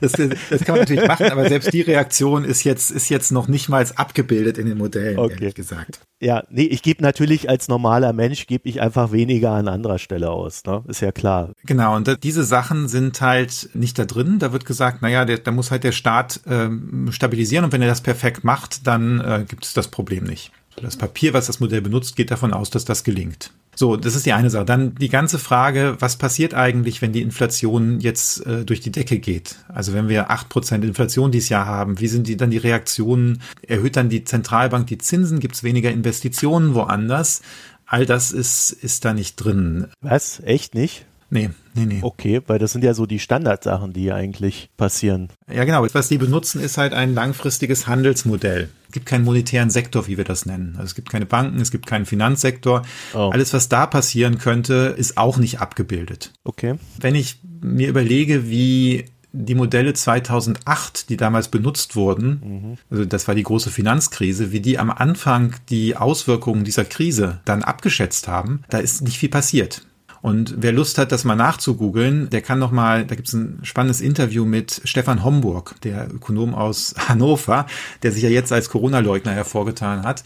Das, 0.00 0.12
das, 0.12 0.64
kann 0.64 0.74
man 0.74 0.80
natürlich 0.80 1.06
machen, 1.06 1.30
aber 1.30 1.48
selbst 1.48 1.72
die 1.72 1.80
Reaktion 1.80 2.44
ist 2.44 2.64
jetzt, 2.64 2.90
ist 2.90 3.08
jetzt 3.08 3.30
noch 3.30 3.46
nicht 3.46 3.68
mal 3.68 3.86
abgebildet 3.94 4.58
in 4.58 4.66
den 4.66 4.78
Modellen, 4.78 5.16
okay. 5.16 5.34
ehrlich 5.34 5.54
gesagt. 5.54 6.00
Ja, 6.18 6.42
nee, 6.50 6.64
ich 6.64 6.82
gebe 6.82 7.00
natürlich 7.00 7.48
als 7.48 7.68
normaler 7.68 8.12
Mensch, 8.12 8.48
gebe 8.48 8.68
ich 8.68 8.80
einfach 8.80 9.12
weniger 9.12 9.52
an 9.52 9.68
anderer 9.68 10.00
Stelle 10.00 10.30
aus, 10.30 10.64
ne? 10.64 10.82
Ist 10.88 11.00
ja 11.00 11.12
klar. 11.12 11.52
Genau, 11.64 11.94
und 11.94 12.08
da, 12.08 12.16
diese 12.16 12.42
Sachen 12.42 12.88
sind 12.88 13.20
halt 13.20 13.70
nicht 13.74 13.96
da 13.96 14.06
drin. 14.06 14.40
Da 14.40 14.52
wird 14.52 14.66
gesagt, 14.66 15.02
naja, 15.02 15.24
der, 15.24 15.38
da 15.38 15.52
muss 15.52 15.70
halt 15.70 15.84
der 15.84 15.92
Staat 15.92 16.40
ähm, 16.46 17.10
stabilisieren 17.12 17.64
und 17.64 17.72
wenn 17.72 17.82
er 17.82 17.88
das 17.88 18.00
perfekt 18.00 18.42
macht, 18.42 18.88
dann 18.88 19.20
äh, 19.20 19.44
gibt 19.48 19.64
es 19.64 19.72
das 19.72 19.86
Problem 19.86 20.24
nicht. 20.24 20.50
Das 20.82 20.96
Papier, 20.96 21.32
was 21.32 21.46
das 21.46 21.60
Modell 21.60 21.80
benutzt, 21.80 22.16
geht 22.16 22.32
davon 22.32 22.52
aus, 22.52 22.70
dass 22.70 22.84
das 22.84 23.04
gelingt. 23.04 23.52
So, 23.80 23.96
das 23.96 24.14
ist 24.14 24.26
die 24.26 24.34
eine 24.34 24.50
Sache. 24.50 24.66
Dann 24.66 24.94
die 24.96 25.08
ganze 25.08 25.38
Frage, 25.38 25.96
was 26.00 26.16
passiert 26.16 26.52
eigentlich, 26.52 27.00
wenn 27.00 27.14
die 27.14 27.22
Inflation 27.22 27.98
jetzt 28.00 28.44
äh, 28.44 28.66
durch 28.66 28.80
die 28.80 28.92
Decke 28.92 29.18
geht? 29.18 29.56
Also 29.68 29.94
wenn 29.94 30.10
wir 30.10 30.30
acht 30.30 30.50
Prozent 30.50 30.84
Inflation 30.84 31.32
dieses 31.32 31.48
Jahr 31.48 31.64
haben, 31.64 31.98
wie 31.98 32.06
sind 32.06 32.26
die 32.26 32.36
dann 32.36 32.50
die 32.50 32.58
Reaktionen? 32.58 33.40
Erhöht 33.66 33.96
dann 33.96 34.10
die 34.10 34.24
Zentralbank 34.24 34.86
die 34.88 34.98
Zinsen? 34.98 35.40
Gibt 35.40 35.54
es 35.54 35.62
weniger 35.62 35.90
Investitionen 35.90 36.74
woanders? 36.74 37.40
All 37.86 38.04
das 38.04 38.32
ist, 38.32 38.70
ist 38.70 39.06
da 39.06 39.14
nicht 39.14 39.36
drin. 39.36 39.86
Was? 40.02 40.40
Echt 40.40 40.74
nicht? 40.74 41.06
Nee, 41.30 41.50
nee, 41.74 41.86
nee. 41.86 41.98
Okay, 42.02 42.42
weil 42.46 42.58
das 42.58 42.72
sind 42.72 42.82
ja 42.82 42.92
so 42.92 43.06
die 43.06 43.20
Standardsachen, 43.20 43.92
die 43.92 44.12
eigentlich 44.12 44.68
passieren. 44.76 45.28
Ja, 45.52 45.64
genau. 45.64 45.86
Was 45.92 46.08
die 46.08 46.18
benutzen, 46.18 46.60
ist 46.60 46.76
halt 46.76 46.92
ein 46.92 47.14
langfristiges 47.14 47.86
Handelsmodell. 47.86 48.68
Es 48.88 48.92
gibt 48.92 49.06
keinen 49.06 49.24
monetären 49.24 49.70
Sektor, 49.70 50.08
wie 50.08 50.16
wir 50.16 50.24
das 50.24 50.46
nennen. 50.46 50.74
Also 50.76 50.86
es 50.86 50.94
gibt 50.96 51.08
keine 51.08 51.26
Banken, 51.26 51.60
es 51.60 51.70
gibt 51.70 51.86
keinen 51.86 52.06
Finanzsektor. 52.06 52.82
Oh. 53.14 53.30
Alles, 53.32 53.52
was 53.54 53.68
da 53.68 53.86
passieren 53.86 54.38
könnte, 54.38 54.94
ist 54.96 55.16
auch 55.16 55.38
nicht 55.38 55.60
abgebildet. 55.60 56.32
Okay. 56.42 56.74
Wenn 56.98 57.14
ich 57.14 57.38
mir 57.60 57.88
überlege, 57.88 58.50
wie 58.50 59.04
die 59.32 59.54
Modelle 59.54 59.94
2008, 59.94 61.08
die 61.08 61.16
damals 61.16 61.48
benutzt 61.48 61.94
wurden, 61.94 62.40
mhm. 62.42 62.78
also 62.90 63.04
das 63.04 63.28
war 63.28 63.36
die 63.36 63.44
große 63.44 63.70
Finanzkrise, 63.70 64.50
wie 64.50 64.60
die 64.60 64.78
am 64.78 64.90
Anfang 64.90 65.54
die 65.68 65.96
Auswirkungen 65.96 66.64
dieser 66.64 66.84
Krise 66.84 67.40
dann 67.44 67.62
abgeschätzt 67.62 68.26
haben, 68.26 68.64
da 68.70 68.78
ist 68.78 69.02
nicht 69.02 69.18
viel 69.18 69.28
passiert. 69.28 69.86
Und 70.22 70.56
wer 70.58 70.72
Lust 70.72 70.98
hat, 70.98 71.12
das 71.12 71.24
mal 71.24 71.34
nachzugoogeln, 71.34 72.28
der 72.28 72.42
kann 72.42 72.58
noch 72.58 72.72
mal, 72.72 73.06
da 73.06 73.14
gibt 73.14 73.28
es 73.28 73.34
ein 73.34 73.60
spannendes 73.62 74.00
Interview 74.00 74.44
mit 74.44 74.82
Stefan 74.84 75.24
Homburg, 75.24 75.76
der 75.82 76.12
Ökonom 76.12 76.54
aus 76.54 76.94
Hannover, 77.08 77.66
der 78.02 78.12
sich 78.12 78.22
ja 78.22 78.28
jetzt 78.28 78.52
als 78.52 78.68
Corona-Leugner 78.68 79.32
hervorgetan 79.32 80.02
hat. 80.02 80.22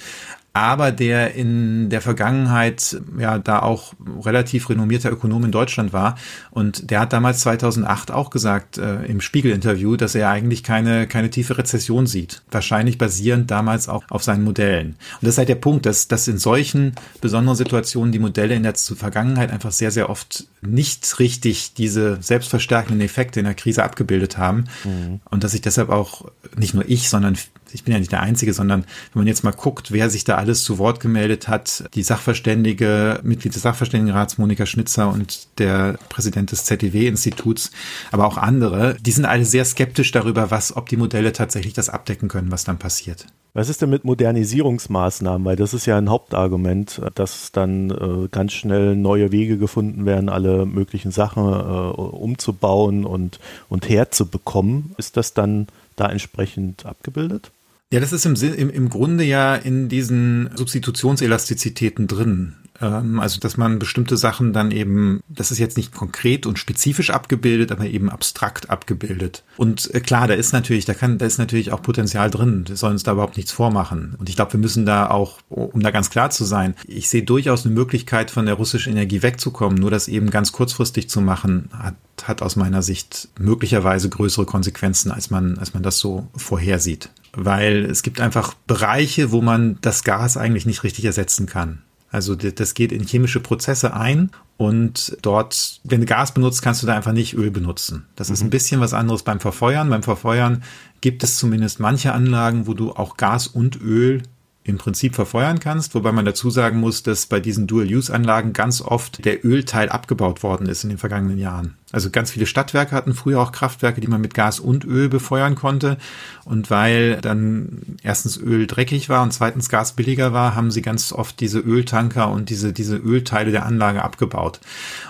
Aber 0.56 0.92
der 0.92 1.34
in 1.34 1.90
der 1.90 2.00
Vergangenheit 2.00 2.96
ja 3.18 3.38
da 3.38 3.58
auch 3.58 3.92
relativ 4.24 4.70
renommierter 4.70 5.10
Ökonom 5.10 5.44
in 5.44 5.50
Deutschland 5.50 5.92
war. 5.92 6.16
Und 6.52 6.92
der 6.92 7.00
hat 7.00 7.12
damals 7.12 7.40
2008 7.40 8.12
auch 8.12 8.30
gesagt 8.30 8.78
äh, 8.78 9.04
im 9.06 9.20
Spiegel-Interview, 9.20 9.96
dass 9.96 10.14
er 10.14 10.30
eigentlich 10.30 10.62
keine, 10.62 11.08
keine 11.08 11.28
tiefe 11.28 11.58
Rezession 11.58 12.06
sieht. 12.06 12.42
Wahrscheinlich 12.52 12.98
basierend 12.98 13.50
damals 13.50 13.88
auch 13.88 14.04
auf 14.10 14.22
seinen 14.22 14.44
Modellen. 14.44 14.90
Und 14.90 15.22
das 15.22 15.30
ist 15.30 15.38
halt 15.38 15.48
der 15.48 15.56
Punkt, 15.56 15.86
dass, 15.86 16.06
dass 16.06 16.28
in 16.28 16.38
solchen 16.38 16.94
besonderen 17.20 17.56
Situationen 17.56 18.12
die 18.12 18.20
Modelle 18.20 18.54
in 18.54 18.62
der 18.62 18.74
Vergangenheit 18.76 19.50
einfach 19.50 19.72
sehr, 19.72 19.90
sehr 19.90 20.08
oft 20.08 20.46
nicht 20.62 21.18
richtig 21.18 21.74
diese 21.74 22.22
selbstverstärkenden 22.22 23.00
Effekte 23.00 23.40
in 23.40 23.46
der 23.46 23.54
Krise 23.54 23.82
abgebildet 23.82 24.38
haben. 24.38 24.66
Mhm. 24.84 25.20
Und 25.28 25.42
dass 25.42 25.52
ich 25.52 25.62
deshalb 25.62 25.90
auch 25.90 26.30
nicht 26.56 26.74
nur 26.74 26.88
ich, 26.88 27.10
sondern 27.10 27.36
ich 27.74 27.84
bin 27.84 27.92
ja 27.92 27.98
nicht 27.98 28.12
der 28.12 28.22
Einzige, 28.22 28.54
sondern 28.54 28.82
wenn 29.12 29.20
man 29.20 29.26
jetzt 29.26 29.44
mal 29.44 29.52
guckt, 29.52 29.92
wer 29.92 30.08
sich 30.08 30.24
da 30.24 30.37
alles 30.37 30.62
zu 30.62 30.78
Wort 30.78 31.00
gemeldet 31.00 31.48
hat, 31.48 31.84
die 31.94 32.02
Sachverständige, 32.02 33.20
Mitglied 33.22 33.54
des 33.54 33.62
Sachverständigenrats 33.62 34.38
Monika 34.38 34.64
Schnitzer 34.64 35.10
und 35.10 35.58
der 35.58 35.98
Präsident 36.08 36.52
des 36.52 36.64
ZDW-Instituts, 36.64 37.70
aber 38.12 38.26
auch 38.26 38.38
andere, 38.38 38.96
die 39.00 39.12
sind 39.12 39.24
alle 39.24 39.44
sehr 39.44 39.64
skeptisch 39.64 40.12
darüber, 40.12 40.50
was, 40.50 40.76
ob 40.76 40.88
die 40.88 40.96
Modelle 40.96 41.32
tatsächlich 41.32 41.74
das 41.74 41.88
abdecken 41.88 42.28
können, 42.28 42.50
was 42.50 42.64
dann 42.64 42.78
passiert. 42.78 43.26
Was 43.56 43.68
ist 43.68 43.82
denn 43.82 43.90
mit 43.90 44.04
Modernisierungsmaßnahmen? 44.04 45.44
Weil 45.44 45.54
das 45.54 45.74
ist 45.74 45.87
ja 45.87 45.96
ein 45.96 46.10
Hauptargument, 46.10 47.00
dass 47.14 47.52
dann 47.52 47.90
äh, 47.90 48.28
ganz 48.28 48.52
schnell 48.52 48.96
neue 48.96 49.30
Wege 49.30 49.58
gefunden 49.58 50.06
werden, 50.06 50.28
alle 50.28 50.66
möglichen 50.66 51.12
Sachen 51.12 51.44
äh, 51.44 51.54
umzubauen 51.54 53.04
und, 53.04 53.38
und 53.68 53.88
herzubekommen. 53.88 54.96
Ist 54.98 55.16
das 55.16 55.34
dann 55.34 55.68
da 55.94 56.10
entsprechend 56.10 56.84
abgebildet? 56.84 57.52
Ja, 57.94 58.00
das 58.00 58.12
ist 58.12 58.26
im, 58.26 58.35
im, 58.35 58.70
im 58.70 58.88
Grunde 58.88 59.22
ja 59.22 59.54
in 59.54 59.88
diesen 59.88 60.50
Substitutionselastizitäten 60.57 62.09
drin. 62.09 62.57
Ähm, 62.80 63.20
also, 63.20 63.38
dass 63.38 63.57
man 63.57 63.78
bestimmte 63.78 64.16
Sachen 64.16 64.52
dann 64.52 64.72
eben, 64.72 65.20
das 65.28 65.52
ist 65.52 65.61
jetzt 65.61 65.76
nicht 65.76 65.94
konkret 65.94 66.44
und 66.44 66.59
spezifisch 66.59 67.11
abgebildet, 67.11 67.70
aber 67.70 67.87
eben 67.87 68.11
abstrakt 68.11 68.68
abgebildet. 68.68 69.44
Und 69.57 69.94
äh, 69.94 70.00
klar, 70.00 70.26
da 70.26 70.35
ist 70.35 70.52
natürlich, 70.52 70.87
da 70.87 70.94
kann, 70.94 71.18
da 71.18 71.26
ist 71.26 71.38
natürlich 71.38 71.70
auch 71.70 71.83
Potenzial 71.83 72.33
drin. 72.33 72.64
Wir 72.66 72.74
sollen 72.74 72.94
uns 72.94 73.04
da 73.04 73.12
überhaupt 73.12 73.37
nichts 73.37 73.52
vormachen. 73.52 74.16
Und 74.18 74.28
ich 74.28 74.35
glaube, 74.35 74.54
wir 74.54 74.61
müssen 74.61 74.85
da 74.85 75.09
auch, 75.09 75.38
um 75.48 75.78
da 75.78 75.92
ganz 75.92 76.11
klar 76.11 76.30
zu 76.30 76.42
sein, 76.42 76.74
ich 76.88 77.09
sehe 77.09 77.22
durchaus 77.22 77.64
eine 77.64 77.76
Möglichkeit, 77.76 78.33
von 78.33 78.46
der 78.46 78.57
russischen 78.57 78.92
Energie 78.92 79.22
wegzukommen. 79.22 79.78
Nur 79.78 79.92
das 79.92 80.09
eben 80.09 80.30
ganz 80.30 80.50
kurzfristig 80.50 81.09
zu 81.09 81.20
machen, 81.20 81.68
hat, 81.72 81.94
hat 82.24 82.42
aus 82.42 82.57
meiner 82.57 82.83
Sicht 82.83 83.28
möglicherweise 83.38 84.09
größere 84.09 84.46
Konsequenzen, 84.46 85.12
als 85.12 85.30
man, 85.30 85.59
als 85.59 85.74
man 85.74 85.85
das 85.85 85.98
so 85.98 86.26
vorhersieht 86.35 87.09
weil 87.37 87.85
es 87.85 88.03
gibt 88.03 88.20
einfach 88.20 88.55
Bereiche, 88.66 89.33
wo 89.33 89.42
man 89.42 89.79
das 89.81 90.05
Gas 90.05 90.37
eigentlich 90.37 90.66
nicht 90.66 90.83
richtig 90.83 91.05
ersetzen 91.05 91.47
kann. 91.47 91.83
Also 92.11 92.37
das 92.37 92.75
geht 92.75 92.92
in 92.92 93.05
chemische 93.05 93.40
Prozesse 93.40 93.92
ein 93.92 94.31
und 94.57 95.16
dort, 95.23 95.81
wenn 95.83 96.01
du 96.01 96.07
Gas 96.07 96.33
benutzt, 96.33 96.62
kannst 96.62 96.81
du 96.81 96.87
da 96.87 96.94
einfach 96.94 97.12
nicht 97.12 97.35
Öl 97.35 97.51
benutzen. 97.51 98.07
Das 98.14 98.29
mhm. 98.29 98.35
ist 98.35 98.42
ein 98.42 98.51
bisschen 98.51 98.81
was 98.81 98.94
anderes 98.94 99.25
beim 99.25 99.40
Verfeuern. 99.40 99.90
Beim 99.90 100.05
Verfeuern 100.05 100.62
gibt 101.01 101.25
es 101.25 101.38
zumindest 101.38 101.81
manche 101.81 102.12
Anlagen, 102.12 102.68
wo 102.68 102.75
du 102.75 102.92
auch 102.92 103.16
Gas 103.16 103.49
und 103.49 103.81
Öl 103.81 104.23
im 104.66 104.79
Prinzip 104.79 105.14
verfeuern 105.14 105.61
kannst, 105.61 105.94
wobei 105.94 106.11
man 106.11 106.24
dazu 106.24 106.48
sagen 106.48 106.81
muss, 106.81 107.03
dass 107.03 107.27
bei 107.27 107.38
diesen 107.38 107.66
Dual-Use-Anlagen 107.66 108.55
ganz 108.55 108.81
oft 108.81 109.22
der 109.27 109.44
Ölteil 109.44 109.90
abgebaut 109.90 110.42
worden 110.42 110.66
ist 110.66 110.85
in 110.85 110.88
den 110.88 110.96
vergangenen 110.96 111.37
Jahren. 111.37 111.74
Also 111.92 112.09
ganz 112.09 112.31
viele 112.31 112.46
Stadtwerke 112.46 112.96
hatten 112.96 113.12
früher 113.12 113.40
auch 113.40 113.53
Kraftwerke, 113.53 114.00
die 114.00 114.07
man 114.07 114.22
mit 114.22 114.33
Gas 114.33 114.61
und 114.61 114.87
Öl 114.87 115.11
befeuern 115.11 115.55
konnte. 115.55 115.98
Und 116.46 116.70
weil 116.70 117.20
dann 117.20 117.98
erstens 118.03 118.38
Öl 118.38 118.66
dreckig 118.66 119.11
war 119.11 119.22
und 119.22 119.35
zweitens 119.35 119.68
Gas 119.68 119.92
billiger 119.92 120.33
war, 120.33 120.55
haben 120.55 120.70
sie 120.70 120.83
ganz 120.83 121.12
oft 121.12 121.40
diese 121.40 121.59
Öltanker 121.59 122.31
und 122.31 122.48
diese, 122.48 122.72
diese 122.72 122.96
Ölteile 122.96 123.53
der 123.53 123.66
Anlage 123.66 124.03
abgebaut. 124.03 124.61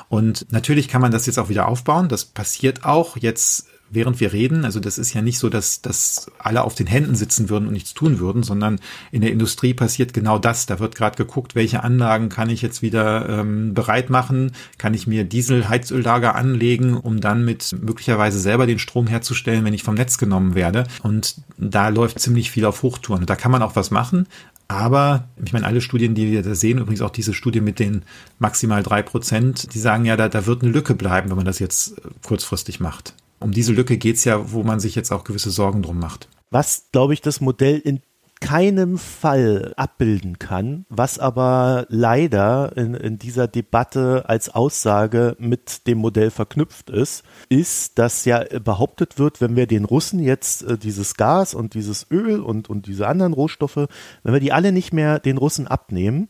Und 0.09 0.51
natürlich 0.51 0.88
kann 0.88 1.01
man 1.01 1.12
das 1.12 1.27
jetzt 1.27 1.38
auch 1.38 1.49
wieder 1.49 1.69
aufbauen. 1.69 2.09
Das 2.09 2.25
passiert 2.25 2.85
auch. 2.85 3.17
Jetzt 3.17 3.69
während 3.94 4.20
wir 4.20 4.33
reden. 4.33 4.64
Also 4.64 4.80
das 4.80 4.98
ist 4.98 5.14
ja 5.14 5.22
nicht 5.22 5.38
so, 5.38 5.48
dass, 5.48 5.80
dass 5.80 6.30
alle 6.38 6.62
auf 6.64 6.74
den 6.74 6.87
Händen 6.87 7.14
sitzen 7.14 7.48
würden 7.48 7.66
und 7.66 7.72
nichts 7.72 7.94
tun 7.94 8.18
würden, 8.18 8.42
sondern 8.42 8.80
in 9.12 9.20
der 9.20 9.33
Industrie 9.33 9.74
passiert 9.74 10.12
genau 10.12 10.38
das. 10.38 10.66
Da 10.66 10.78
wird 10.78 10.94
gerade 10.94 11.16
geguckt, 11.16 11.54
welche 11.54 11.83
Anlagen 11.83 12.28
kann 12.28 12.50
ich 12.50 12.62
jetzt 12.62 12.83
wieder 12.83 13.28
ähm, 13.28 13.74
bereit 13.74 14.11
machen? 14.11 14.52
Kann 14.78 14.94
ich 14.94 15.07
mir 15.07 15.24
Dieselheizöllager 15.24 16.35
anlegen, 16.35 16.96
um 16.96 17.20
dann 17.20 17.44
mit 17.44 17.74
möglicherweise 17.80 18.38
selber 18.38 18.66
den 18.66 18.78
Strom 18.78 19.07
herzustellen, 19.07 19.64
wenn 19.64 19.74
ich 19.74 19.83
vom 19.83 19.94
Netz 19.94 20.18
genommen 20.18 20.54
werde? 20.54 20.85
Und 21.02 21.37
da 21.57 21.88
läuft 21.88 22.20
ziemlich 22.20 22.50
viel 22.50 22.64
auf 22.64 22.83
Hochtouren. 22.83 23.26
Da 23.26 23.37
kann 23.37 23.52
man 23.52 23.62
auch 23.62 23.76
was 23.76 23.90
machen. 23.90 24.26
Aber 24.66 25.28
ich 25.44 25.52
meine, 25.52 25.66
alle 25.66 25.80
Studien, 25.80 26.14
die 26.14 26.33
wir 26.33 26.42
da 26.42 26.54
sehen, 26.54 26.78
übrigens 26.78 27.02
auch 27.02 27.11
diese 27.11 27.35
Studie 27.35 27.61
mit 27.61 27.78
den 27.78 28.02
maximal 28.38 28.83
drei 28.83 29.02
Prozent, 29.02 29.74
die 29.74 29.78
sagen 29.78 30.07
ja, 30.07 30.16
da, 30.16 30.28
da 30.28 30.46
wird 30.46 30.62
eine 30.62 30.72
Lücke 30.72 30.94
bleiben, 30.94 31.28
wenn 31.28 31.37
man 31.37 31.44
das 31.44 31.59
jetzt 31.59 32.00
kurzfristig 32.22 32.80
macht 32.80 33.14
um 33.44 33.52
diese 33.52 33.72
Lücke 33.72 33.98
geht 33.98 34.16
es 34.16 34.24
ja, 34.24 34.52
wo 34.52 34.62
man 34.62 34.80
sich 34.80 34.94
jetzt 34.94 35.12
auch 35.12 35.22
gewisse 35.22 35.50
Sorgen 35.50 35.83
drum 35.83 35.98
macht. 35.98 36.28
Was, 36.50 36.88
glaube 36.92 37.12
ich, 37.12 37.20
das 37.20 37.42
Modell 37.42 37.78
in 37.78 38.00
keinem 38.40 38.96
Fall 38.98 39.74
abbilden 39.76 40.38
kann, 40.38 40.87
was 40.88 41.18
aber 41.18 41.87
leider 41.88 42.76
in, 42.76 42.94
in, 42.94 43.18
dieser 43.18 43.46
Debatte 43.46 44.24
als 44.28 44.48
Aussage 44.54 45.37
mit 45.38 45.87
dem 45.87 45.98
Modell 45.98 46.30
verknüpft 46.30 46.90
ist, 46.90 47.22
ist, 47.48 47.98
dass 47.98 48.24
ja 48.24 48.44
behauptet 48.62 49.18
wird, 49.18 49.40
wenn 49.40 49.57
wir 49.57 49.66
den 49.66 49.85
Russen 49.85 50.20
jetzt 50.20 50.62
äh, 50.62 50.78
dieses 50.78 51.14
Gas 51.14 51.54
und 51.54 51.74
dieses 51.74 52.11
Öl 52.11 52.40
und, 52.40 52.68
und 52.68 52.87
diese 52.87 53.09
anderen 53.09 53.35
Rohstoffe, 53.35 53.88
wenn 54.22 54.33
wir 54.33 54.40
die 54.40 54.52
alle 54.52 54.72
nicht 54.72 54.92
mehr 54.92 55.18
den 55.18 55.38
Russen 55.38 55.66
abnehmen, 55.66 56.28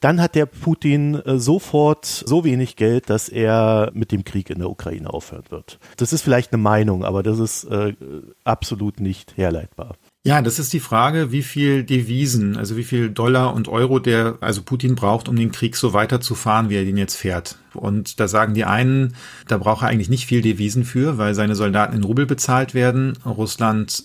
dann 0.00 0.20
hat 0.20 0.34
der 0.34 0.46
Putin 0.46 1.14
äh, 1.14 1.38
sofort 1.38 2.04
so 2.04 2.44
wenig 2.44 2.76
Geld, 2.76 3.10
dass 3.10 3.28
er 3.28 3.90
mit 3.94 4.10
dem 4.10 4.24
Krieg 4.24 4.50
in 4.50 4.58
der 4.58 4.70
Ukraine 4.70 5.12
aufhören 5.12 5.44
wird. 5.50 5.78
Das 5.96 6.12
ist 6.12 6.22
vielleicht 6.22 6.52
eine 6.52 6.62
Meinung, 6.62 7.04
aber 7.04 7.22
das 7.22 7.38
ist 7.38 7.64
äh, 7.64 7.94
absolut 8.44 9.00
nicht 9.00 9.36
herleitbar. 9.36 9.96
Ja, 10.24 10.42
das 10.42 10.58
ist 10.58 10.72
die 10.72 10.80
Frage, 10.80 11.32
wie 11.32 11.42
viel 11.42 11.84
Devisen, 11.84 12.56
also 12.56 12.76
wie 12.76 12.84
viel 12.84 13.08
Dollar 13.08 13.54
und 13.54 13.68
Euro 13.68 13.98
der, 13.98 14.36
also 14.40 14.62
Putin 14.62 14.94
braucht, 14.94 15.28
um 15.28 15.36
den 15.36 15.52
Krieg 15.52 15.76
so 15.76 15.92
weiterzufahren, 15.92 16.68
wie 16.68 16.76
er 16.76 16.84
den 16.84 16.98
jetzt 16.98 17.14
fährt. 17.14 17.56
Und 17.72 18.18
da 18.18 18.26
sagen 18.28 18.52
die 18.52 18.64
einen, 18.64 19.14
da 19.46 19.58
braucht 19.58 19.82
er 19.82 19.88
eigentlich 19.88 20.10
nicht 20.10 20.26
viel 20.26 20.42
Devisen 20.42 20.84
für, 20.84 21.16
weil 21.18 21.34
seine 21.34 21.54
Soldaten 21.54 21.96
in 21.96 22.04
Rubel 22.04 22.26
bezahlt 22.26 22.74
werden. 22.74 23.16
Russland, 23.24 24.04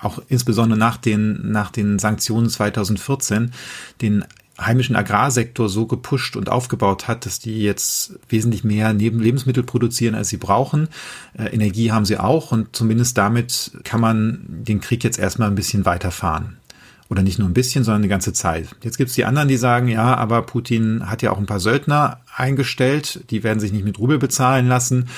auch 0.00 0.20
insbesondere 0.28 0.78
nach 0.78 0.96
den, 0.96 1.52
nach 1.52 1.70
den 1.70 1.98
Sanktionen 1.98 2.48
2014, 2.48 3.52
den 4.00 4.24
heimischen 4.58 4.96
Agrarsektor 4.96 5.68
so 5.68 5.86
gepusht 5.86 6.36
und 6.36 6.48
aufgebaut 6.48 7.08
hat, 7.08 7.26
dass 7.26 7.40
die 7.40 7.62
jetzt 7.62 8.14
wesentlich 8.28 8.62
mehr 8.64 8.92
neben 8.92 9.18
Lebensmittel 9.18 9.64
produzieren, 9.64 10.14
als 10.14 10.28
sie 10.28 10.36
brauchen. 10.36 10.88
Äh, 11.36 11.46
Energie 11.46 11.90
haben 11.92 12.04
sie 12.04 12.18
auch 12.18 12.52
und 12.52 12.74
zumindest 12.76 13.18
damit 13.18 13.72
kann 13.84 14.00
man 14.00 14.44
den 14.48 14.80
Krieg 14.80 15.02
jetzt 15.02 15.18
erstmal 15.18 15.48
ein 15.48 15.56
bisschen 15.56 15.84
weiterfahren. 15.84 16.58
Oder 17.10 17.22
nicht 17.22 17.38
nur 17.38 17.48
ein 17.48 17.54
bisschen, 17.54 17.84
sondern 17.84 18.02
die 18.02 18.08
ganze 18.08 18.32
Zeit. 18.32 18.68
Jetzt 18.82 18.96
gibt's 18.96 19.14
die 19.14 19.26
anderen, 19.26 19.48
die 19.48 19.58
sagen, 19.58 19.88
ja, 19.88 20.16
aber 20.16 20.42
Putin 20.42 21.10
hat 21.10 21.20
ja 21.20 21.32
auch 21.32 21.38
ein 21.38 21.46
paar 21.46 21.60
Söldner 21.60 22.20
eingestellt, 22.34 23.24
die 23.30 23.42
werden 23.44 23.60
sich 23.60 23.72
nicht 23.72 23.84
mit 23.84 23.98
Rubel 23.98 24.18
bezahlen 24.18 24.68
lassen 24.68 25.08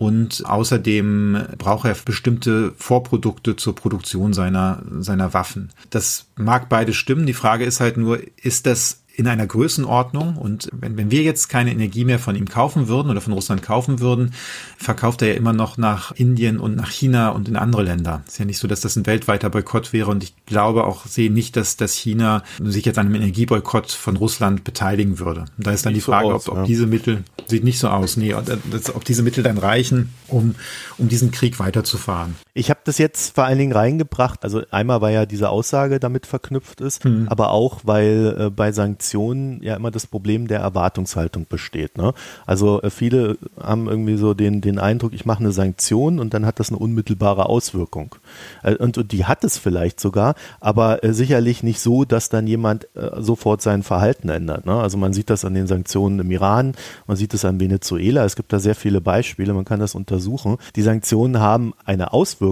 und 0.00 0.46
außerdem 0.46 1.42
braucht 1.58 1.86
er 1.86 1.94
bestimmte 1.94 2.72
Vorprodukte 2.78 3.56
zur 3.56 3.74
Produktion 3.74 4.32
seiner, 4.32 4.82
seiner 5.00 5.34
Waffen. 5.34 5.72
Das 5.90 6.24
mag 6.36 6.70
beide 6.70 6.94
stimmen. 6.94 7.26
Die 7.26 7.34
Frage 7.34 7.66
ist 7.66 7.80
halt 7.80 7.98
nur, 7.98 8.18
ist 8.42 8.64
das 8.64 9.02
in 9.20 9.28
einer 9.28 9.46
Größenordnung. 9.46 10.36
Und 10.36 10.68
wenn, 10.72 10.96
wenn 10.96 11.10
wir 11.10 11.22
jetzt 11.22 11.48
keine 11.48 11.70
Energie 11.70 12.06
mehr 12.06 12.18
von 12.18 12.34
ihm 12.34 12.48
kaufen 12.48 12.88
würden 12.88 13.10
oder 13.10 13.20
von 13.20 13.34
Russland 13.34 13.62
kaufen 13.62 14.00
würden, 14.00 14.32
verkauft 14.78 15.20
er 15.20 15.28
ja 15.28 15.34
immer 15.34 15.52
noch 15.52 15.76
nach 15.76 16.12
Indien 16.12 16.58
und 16.58 16.74
nach 16.74 16.90
China 16.90 17.28
und 17.28 17.46
in 17.46 17.56
andere 17.56 17.82
Länder. 17.82 18.22
Ist 18.26 18.38
ja 18.38 18.46
nicht 18.46 18.58
so, 18.58 18.66
dass 18.66 18.80
das 18.80 18.96
ein 18.96 19.06
weltweiter 19.06 19.50
Boykott 19.50 19.92
wäre. 19.92 20.10
Und 20.10 20.24
ich 20.24 20.34
glaube 20.46 20.84
auch, 20.84 21.04
sehe 21.04 21.30
nicht, 21.30 21.54
dass, 21.56 21.76
dass 21.76 21.92
China 21.92 22.42
sich 22.62 22.86
jetzt 22.86 22.98
an 22.98 23.06
einem 23.06 23.16
Energieboykott 23.16 23.92
von 23.92 24.16
Russland 24.16 24.64
beteiligen 24.64 25.18
würde. 25.18 25.44
Und 25.58 25.66
da 25.66 25.72
ist 25.72 25.84
dann 25.84 25.92
die 25.92 26.00
Frage, 26.00 26.28
so 26.28 26.34
aus, 26.34 26.48
ob, 26.48 26.52
ob 26.54 26.58
ja. 26.60 26.64
diese 26.64 26.86
Mittel, 26.86 27.24
sieht 27.46 27.62
nicht 27.62 27.78
so 27.78 27.88
aus, 27.88 28.16
nee, 28.16 28.32
ob 28.34 29.04
diese 29.04 29.22
Mittel 29.22 29.44
dann 29.44 29.58
reichen, 29.58 30.14
um, 30.28 30.54
um 30.96 31.08
diesen 31.08 31.30
Krieg 31.30 31.58
weiterzufahren. 31.58 32.36
Ich 32.60 32.68
habe 32.68 32.80
das 32.84 32.98
jetzt 32.98 33.36
vor 33.36 33.44
allen 33.44 33.56
Dingen 33.56 33.72
reingebracht. 33.72 34.44
Also 34.44 34.60
einmal, 34.70 35.00
weil 35.00 35.14
ja 35.14 35.24
diese 35.24 35.48
Aussage 35.48 35.98
damit 35.98 36.26
verknüpft 36.26 36.82
ist, 36.82 37.02
hm. 37.04 37.26
aber 37.26 37.52
auch, 37.52 37.80
weil 37.84 38.36
äh, 38.38 38.50
bei 38.50 38.70
Sanktionen 38.70 39.62
ja 39.62 39.76
immer 39.76 39.90
das 39.90 40.06
Problem 40.06 40.46
der 40.46 40.60
Erwartungshaltung 40.60 41.46
besteht. 41.48 41.96
Ne? 41.96 42.12
Also 42.44 42.82
äh, 42.82 42.90
viele 42.90 43.38
haben 43.58 43.88
irgendwie 43.88 44.18
so 44.18 44.34
den, 44.34 44.60
den 44.60 44.78
Eindruck, 44.78 45.14
ich 45.14 45.24
mache 45.24 45.40
eine 45.40 45.52
Sanktion 45.52 46.18
und 46.18 46.34
dann 46.34 46.44
hat 46.44 46.60
das 46.60 46.68
eine 46.68 46.76
unmittelbare 46.76 47.46
Auswirkung. 47.46 48.14
Äh, 48.62 48.74
und, 48.74 48.98
und 48.98 49.10
die 49.10 49.24
hat 49.24 49.42
es 49.42 49.56
vielleicht 49.56 49.98
sogar, 49.98 50.34
aber 50.60 51.02
äh, 51.02 51.14
sicherlich 51.14 51.62
nicht 51.62 51.80
so, 51.80 52.04
dass 52.04 52.28
dann 52.28 52.46
jemand 52.46 52.88
sofort 53.16 53.62
sein 53.62 53.82
Verhalten 53.82 54.28
ändert. 54.28 54.66
Ne? 54.66 54.74
Also 54.74 54.98
man 54.98 55.14
sieht 55.14 55.30
das 55.30 55.46
an 55.46 55.54
den 55.54 55.66
Sanktionen 55.66 56.18
im 56.18 56.30
Iran, 56.30 56.74
man 57.06 57.16
sieht 57.16 57.32
es 57.32 57.46
an 57.46 57.58
Venezuela, 57.58 58.24
es 58.26 58.36
gibt 58.36 58.52
da 58.52 58.58
sehr 58.58 58.74
viele 58.74 59.00
Beispiele, 59.00 59.54
man 59.54 59.64
kann 59.64 59.80
das 59.80 59.94
untersuchen. 59.94 60.58
Die 60.76 60.82
Sanktionen 60.82 61.40
haben 61.40 61.72
eine 61.86 62.12
Auswirkung, 62.12 62.49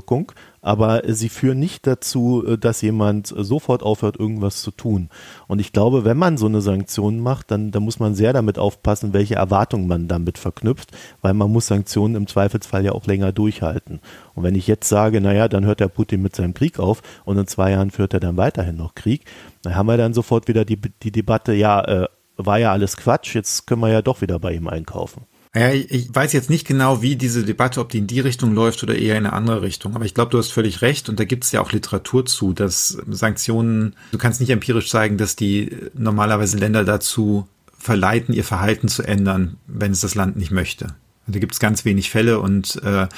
aber 0.61 1.02
sie 1.06 1.28
führen 1.28 1.58
nicht 1.58 1.87
dazu, 1.87 2.44
äh, 2.46 2.58
dass 2.58 2.82
jemand 2.82 3.28
sofort 3.28 3.82
aufhört, 3.82 4.18
irgendwas 4.18 4.62
zu 4.62 4.70
tun. 4.70 5.08
Und 5.46 5.61
ich 5.61 5.72
glaube, 5.72 6.04
wenn 6.04 6.16
man 6.16 6.37
so 6.37 6.46
eine 6.46 6.61
Sanktion 6.61 7.20
macht, 7.20 7.50
dann, 7.50 7.70
dann 7.70 7.82
muss 7.82 8.00
man 8.00 8.14
sehr 8.14 8.32
damit 8.32 8.58
aufpassen, 8.58 9.12
welche 9.12 9.37
Erwartungen 9.37 9.87
man 9.87 10.08
damit 10.08 10.38
verknüpft, 10.38 10.90
weil 11.22 11.34
man 11.34 11.50
muss 11.50 11.68
Sanktionen 11.68 12.16
im 12.16 12.26
Zweifelsfall 12.26 12.84
ja 12.84 12.92
auch 12.92 13.06
länger 13.06 13.32
durchhalten. 13.32 14.00
Und 14.34 14.42
wenn 14.42 14.54
ich 14.54 14.66
jetzt 14.66 14.88
sage, 14.88 15.20
naja, 15.20 15.48
dann 15.48 15.64
hört 15.64 15.80
der 15.80 15.88
Putin 15.88 16.22
mit 16.22 16.37
seinem 16.37 16.54
Krieg 16.54 16.78
auf 16.78 17.02
und 17.24 17.38
in 17.38 17.46
zwei 17.46 17.70
Jahren 17.70 17.90
führt 17.90 18.14
er 18.14 18.20
dann 18.20 18.37
weiterhin 18.37 18.76
noch 18.76 18.94
Krieg, 18.94 19.24
dann 19.62 19.74
haben 19.74 19.87
wir 19.87 19.96
dann 19.96 20.14
sofort 20.14 20.48
wieder 20.48 20.64
die, 20.64 20.78
die 21.02 21.12
Debatte, 21.12 21.54
ja, 21.54 21.82
äh, 21.84 22.08
war 22.37 22.58
ja 22.58 22.72
alles 22.72 22.96
Quatsch, 22.96 23.34
jetzt 23.34 23.66
können 23.66 23.80
wir 23.80 23.90
ja 23.90 24.02
doch 24.02 24.20
wieder 24.20 24.38
bei 24.38 24.52
ihm 24.52 24.68
einkaufen. 24.68 25.22
Ja, 25.54 25.72
ich 25.72 26.14
weiß 26.14 26.32
jetzt 26.34 26.50
nicht 26.50 26.66
genau, 26.66 27.00
wie 27.00 27.16
diese 27.16 27.44
Debatte, 27.44 27.80
ob 27.80 27.88
die 27.88 27.98
in 27.98 28.06
die 28.06 28.20
Richtung 28.20 28.54
läuft 28.54 28.82
oder 28.82 28.96
eher 28.96 29.16
in 29.16 29.24
eine 29.24 29.32
andere 29.32 29.62
Richtung. 29.62 29.94
Aber 29.94 30.04
ich 30.04 30.14
glaube, 30.14 30.30
du 30.30 30.38
hast 30.38 30.52
völlig 30.52 30.82
recht. 30.82 31.08
Und 31.08 31.18
da 31.18 31.24
gibt 31.24 31.44
es 31.44 31.52
ja 31.52 31.61
auch 31.61 31.72
Literatur 31.72 32.26
zu, 32.26 32.52
dass 32.52 32.98
Sanktionen, 33.08 33.96
du 34.12 34.18
kannst 34.18 34.40
nicht 34.40 34.50
empirisch 34.50 34.90
zeigen, 34.90 35.16
dass 35.16 35.37
die 35.37 35.74
normalerweise 35.94 36.58
Länder 36.58 36.84
dazu 36.84 37.48
verleiten, 37.78 38.34
ihr 38.34 38.44
Verhalten 38.44 38.88
zu 38.88 39.02
ändern, 39.02 39.56
wenn 39.66 39.92
es 39.92 40.00
das 40.00 40.14
Land 40.14 40.37
nicht 40.37 40.50
möchte. 40.50 40.94
Da 41.29 41.38
gibt 41.38 41.53
es 41.53 41.61
ganz 41.61 41.85
wenig 41.85 42.11
Fälle 42.11 42.41
und 42.41 42.83
äh, 42.83 43.09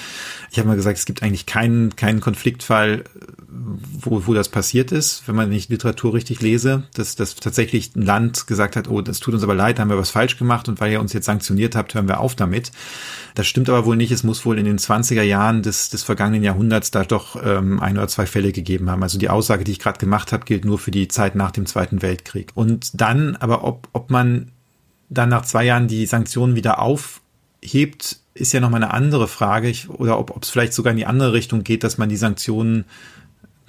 ich 0.51 0.59
habe 0.59 0.69
mal 0.69 0.77
gesagt, 0.77 0.99
es 0.99 1.07
gibt 1.07 1.23
eigentlich 1.23 1.47
keinen, 1.47 1.95
keinen 1.97 2.21
Konfliktfall, 2.21 3.05
wo, 3.49 4.27
wo 4.27 4.35
das 4.35 4.49
passiert 4.49 4.93
ist, 4.93 5.23
wenn 5.27 5.37
man 5.37 5.49
nicht 5.49 5.71
Literatur 5.71 6.15
richtig 6.15 6.41
lese, 6.41 6.85
dass, 6.95 7.17
dass 7.17 7.37
tatsächlich 7.37 7.95
ein 7.95 8.03
Land 8.03 8.47
gesagt 8.47 8.77
hat, 8.77 8.89
oh, 8.89 9.01
das 9.01 9.21
tut 9.21 9.35
uns 9.35 9.43
aber 9.43 9.55
leid, 9.55 9.79
da 9.79 9.83
haben 9.83 9.91
wir 9.91 9.99
was 9.99 10.11
falsch 10.11 10.37
gemacht 10.37 10.69
und 10.69 10.81
weil 10.81 10.93
ihr 10.93 11.01
uns 11.01 11.13
jetzt 11.13 11.27
sanktioniert 11.27 11.77
habt, 11.77 11.95
hören 11.95 12.09
wir 12.09 12.21
auf 12.21 12.35
damit. 12.35 12.73
Das 13.35 13.47
stimmt 13.47 13.69
aber 13.69 13.87
wohl 13.87 13.97
nicht. 13.97 14.11
Es 14.11 14.25
muss 14.25 14.45
wohl 14.45 14.59
in 14.59 14.65
den 14.65 14.79
20er 14.79 15.23
Jahren 15.23 15.63
des, 15.63 15.89
des 15.91 16.03
vergangenen 16.03 16.43
Jahrhunderts 16.43 16.91
da 16.91 17.05
doch 17.05 17.41
ähm, 17.43 17.81
ein 17.81 17.97
oder 17.97 18.09
zwei 18.09 18.27
Fälle 18.27 18.53
gegeben 18.53 18.91
haben. 18.91 19.03
Also 19.03 19.19
die 19.19 19.31
Aussage, 19.31 19.65
die 19.65 19.73
ich 19.73 19.79
gerade 19.79 19.99
gemacht 19.99 20.33
habe, 20.33 20.45
gilt 20.45 20.65
nur 20.65 20.79
für 20.79 20.91
die 20.91 21.09
Zeit 21.09 21.35
nach 21.35 21.51
dem 21.51 21.67
Zweiten 21.67 22.03
Weltkrieg. 22.03 22.53
Und 22.55 23.01
dann 23.01 23.37
aber, 23.37 23.65
ob, 23.65 23.89
ob 23.93 24.11
man 24.11 24.51
dann 25.09 25.29
nach 25.29 25.45
zwei 25.45 25.65
Jahren 25.65 25.89
die 25.89 26.07
Sanktionen 26.07 26.55
wieder 26.55 26.81
auf 26.81 27.20
hebt, 27.63 28.19
ist 28.35 28.53
ja 28.53 28.61
nochmal 28.61 28.83
eine 28.83 28.93
andere 28.93 29.29
Frage. 29.29 29.69
Ich, 29.69 29.89
oder 29.91 30.19
ob 30.19 30.43
es 30.43 30.51
vielleicht 30.51 30.73
sogar 30.73 30.93
in 30.93 30.97
die 30.97 31.07
andere 31.07 31.33
Richtung 31.33 31.65
geht, 31.65 31.85
dass 31.85 31.99
man 31.99 32.09
die 32.09 32.17
Sanktionen 32.17 32.85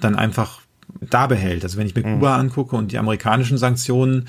dann 0.00 0.16
einfach 0.16 0.62
da 1.00 1.26
behält. 1.26 1.64
Also 1.64 1.78
wenn 1.78 1.86
ich 1.86 1.94
mir 1.94 2.06
mhm. 2.06 2.14
Kuba 2.14 2.36
angucke 2.36 2.76
und 2.76 2.92
die 2.92 2.98
amerikanischen 2.98 3.58
Sanktionen, 3.58 4.28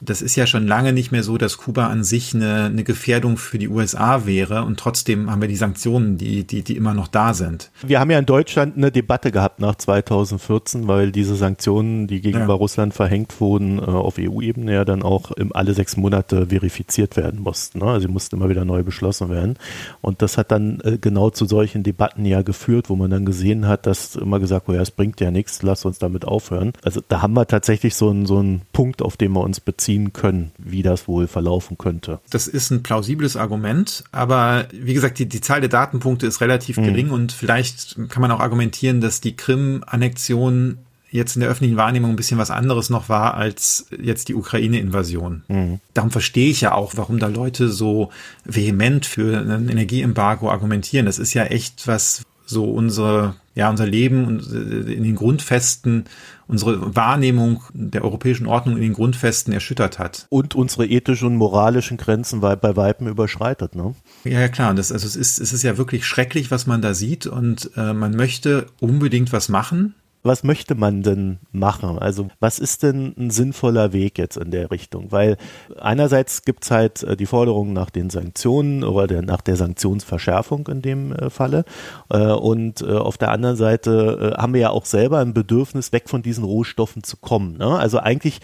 das 0.00 0.22
ist 0.22 0.36
ja 0.36 0.46
schon 0.46 0.66
lange 0.66 0.92
nicht 0.92 1.12
mehr 1.12 1.22
so, 1.22 1.38
dass 1.38 1.56
Kuba 1.56 1.86
an 1.88 2.04
sich 2.04 2.34
eine, 2.34 2.64
eine 2.64 2.84
Gefährdung 2.84 3.36
für 3.36 3.58
die 3.58 3.68
USA 3.68 4.26
wäre 4.26 4.64
und 4.64 4.78
trotzdem 4.78 5.30
haben 5.30 5.40
wir 5.40 5.48
die 5.48 5.56
Sanktionen, 5.56 6.18
die, 6.18 6.44
die, 6.44 6.62
die 6.62 6.76
immer 6.76 6.94
noch 6.94 7.08
da 7.08 7.34
sind. 7.34 7.70
Wir 7.86 8.00
haben 8.00 8.10
ja 8.10 8.18
in 8.18 8.26
Deutschland 8.26 8.76
eine 8.76 8.90
Debatte 8.90 9.30
gehabt 9.30 9.60
nach 9.60 9.76
2014, 9.76 10.88
weil 10.88 11.12
diese 11.12 11.36
Sanktionen, 11.36 12.06
die 12.06 12.20
gegenüber 12.20 12.54
ja. 12.54 12.58
Russland 12.58 12.94
verhängt 12.94 13.40
wurden, 13.40 13.78
äh, 13.78 13.82
auf 13.82 14.16
EU-Ebene 14.18 14.72
ja 14.72 14.84
dann 14.84 15.02
auch 15.02 15.32
alle 15.52 15.74
sechs 15.74 15.96
Monate 15.96 16.46
verifiziert 16.48 17.16
werden 17.16 17.40
mussten. 17.40 17.78
Ne? 17.78 17.86
Also 17.86 18.06
sie 18.06 18.12
mussten 18.12 18.36
immer 18.36 18.48
wieder 18.48 18.64
neu 18.64 18.82
beschlossen 18.82 19.30
werden. 19.30 19.56
Und 20.00 20.22
das 20.22 20.38
hat 20.38 20.50
dann 20.50 20.80
äh, 20.80 20.98
genau 21.00 21.30
zu 21.30 21.46
solchen 21.46 21.82
Debatten 21.82 22.24
ja 22.24 22.42
geführt, 22.42 22.90
wo 22.90 22.96
man 22.96 23.10
dann 23.10 23.24
gesehen 23.24 23.66
hat, 23.66 23.86
dass 23.86 24.16
immer 24.16 24.40
gesagt 24.40 24.68
wurde, 24.68 24.78
ja, 24.78 24.82
es 24.82 24.90
bringt 24.90 25.20
ja 25.20 25.30
nichts, 25.30 25.62
lass 25.62 25.84
uns 25.84 25.98
damit 25.98 26.24
aufhören. 26.24 26.72
Also 26.82 27.00
da 27.06 27.22
haben 27.22 27.34
wir 27.34 27.46
tatsächlich 27.46 27.94
so 27.94 28.10
einen, 28.10 28.26
so 28.26 28.38
einen 28.38 28.62
Punkt, 28.72 29.02
auf 29.02 29.16
den 29.16 29.32
wir 29.32 29.40
uns 29.40 29.60
beziehen 29.60 29.83
ziehen 29.84 30.12
können, 30.12 30.52
wie 30.58 30.82
das 30.82 31.06
wohl 31.06 31.26
verlaufen 31.26 31.78
könnte. 31.78 32.20
Das 32.30 32.46
ist 32.46 32.70
ein 32.70 32.82
plausibles 32.82 33.36
Argument, 33.36 34.04
aber 34.12 34.66
wie 34.72 34.94
gesagt, 34.94 35.18
die, 35.18 35.26
die 35.26 35.40
Zahl 35.40 35.60
der 35.60 35.68
Datenpunkte 35.68 36.26
ist 36.26 36.40
relativ 36.40 36.76
mhm. 36.78 36.84
gering 36.84 37.10
und 37.10 37.32
vielleicht 37.32 37.96
kann 38.08 38.20
man 38.22 38.30
auch 38.30 38.40
argumentieren, 38.40 39.00
dass 39.00 39.20
die 39.20 39.36
Krim-Annexion 39.36 40.78
jetzt 41.14 41.36
in 41.36 41.40
der 41.40 41.48
öffentlichen 41.48 41.76
Wahrnehmung 41.76 42.10
ein 42.10 42.16
bisschen 42.16 42.38
was 42.38 42.50
anderes 42.50 42.90
noch 42.90 43.08
war 43.08 43.34
als 43.34 43.86
jetzt 44.02 44.28
die 44.28 44.34
Ukraine-Invasion. 44.34 45.44
Mhm. 45.46 45.80
Darum 45.94 46.10
verstehe 46.10 46.50
ich 46.50 46.60
ja 46.60 46.74
auch, 46.74 46.94
warum 46.96 47.20
da 47.20 47.28
Leute 47.28 47.68
so 47.68 48.10
vehement 48.44 49.06
für 49.06 49.38
ein 49.38 49.68
Energieembargo 49.68 50.50
argumentieren. 50.50 51.06
Das 51.06 51.20
ist 51.20 51.32
ja 51.32 51.44
echt 51.44 51.86
was, 51.86 52.24
so 52.46 52.64
unsere, 52.64 53.36
ja, 53.54 53.70
unser 53.70 53.86
Leben 53.86 54.26
und 54.26 54.52
äh, 54.52 54.92
in 54.92 55.04
den 55.04 55.14
Grundfesten, 55.14 56.04
unsere 56.46 56.94
Wahrnehmung 56.94 57.62
der 57.72 58.04
europäischen 58.04 58.46
Ordnung 58.46 58.76
in 58.76 58.82
den 58.82 58.92
Grundfesten 58.92 59.52
erschüttert 59.52 59.98
hat. 59.98 60.26
Und 60.28 60.54
unsere 60.54 60.86
ethischen 60.86 61.28
und 61.28 61.36
moralischen 61.36 61.96
Grenzen 61.96 62.40
bei, 62.40 62.76
Weitem 62.76 63.06
überschreitet, 63.06 63.74
ne? 63.74 63.94
Ja, 64.24 64.40
ja 64.40 64.48
klar. 64.48 64.74
Das, 64.74 64.90
also 64.90 65.06
es 65.06 65.16
ist, 65.16 65.40
es 65.40 65.52
ist 65.52 65.62
ja 65.62 65.78
wirklich 65.78 66.04
schrecklich, 66.04 66.50
was 66.50 66.66
man 66.66 66.82
da 66.82 66.94
sieht 66.94 67.26
und 67.26 67.70
äh, 67.76 67.92
man 67.92 68.16
möchte 68.16 68.66
unbedingt 68.80 69.32
was 69.32 69.48
machen 69.48 69.94
was 70.24 70.42
möchte 70.42 70.74
man 70.74 71.02
denn 71.02 71.38
machen? 71.52 71.98
Also 71.98 72.28
was 72.40 72.58
ist 72.58 72.82
denn 72.82 73.14
ein 73.18 73.30
sinnvoller 73.30 73.92
Weg 73.92 74.18
jetzt 74.18 74.38
in 74.38 74.50
der 74.50 74.70
Richtung? 74.70 75.12
Weil 75.12 75.36
einerseits 75.78 76.42
gibt's 76.42 76.70
halt 76.70 77.02
äh, 77.02 77.16
die 77.16 77.26
Forderung 77.26 77.74
nach 77.74 77.90
den 77.90 78.08
Sanktionen 78.08 78.84
oder 78.84 79.06
der, 79.06 79.22
nach 79.22 79.42
der 79.42 79.56
Sanktionsverschärfung 79.56 80.66
in 80.68 80.80
dem 80.80 81.12
äh, 81.12 81.28
Falle. 81.28 81.64
Äh, 82.08 82.32
und 82.32 82.82
auf 82.82 83.18
der 83.18 83.30
anderen 83.30 83.56
Seite 83.56 84.34
haben 84.38 84.54
wir 84.54 84.60
ja 84.60 84.70
auch 84.70 84.86
selber 84.86 85.18
ein 85.18 85.34
Bedürfnis, 85.34 85.92
weg 85.92 86.08
von 86.08 86.22
diesen 86.22 86.44
Rohstoffen 86.44 87.02
zu 87.02 87.16
kommen. 87.18 87.58
Ne? 87.58 87.66
Also 87.78 87.98
eigentlich 87.98 88.40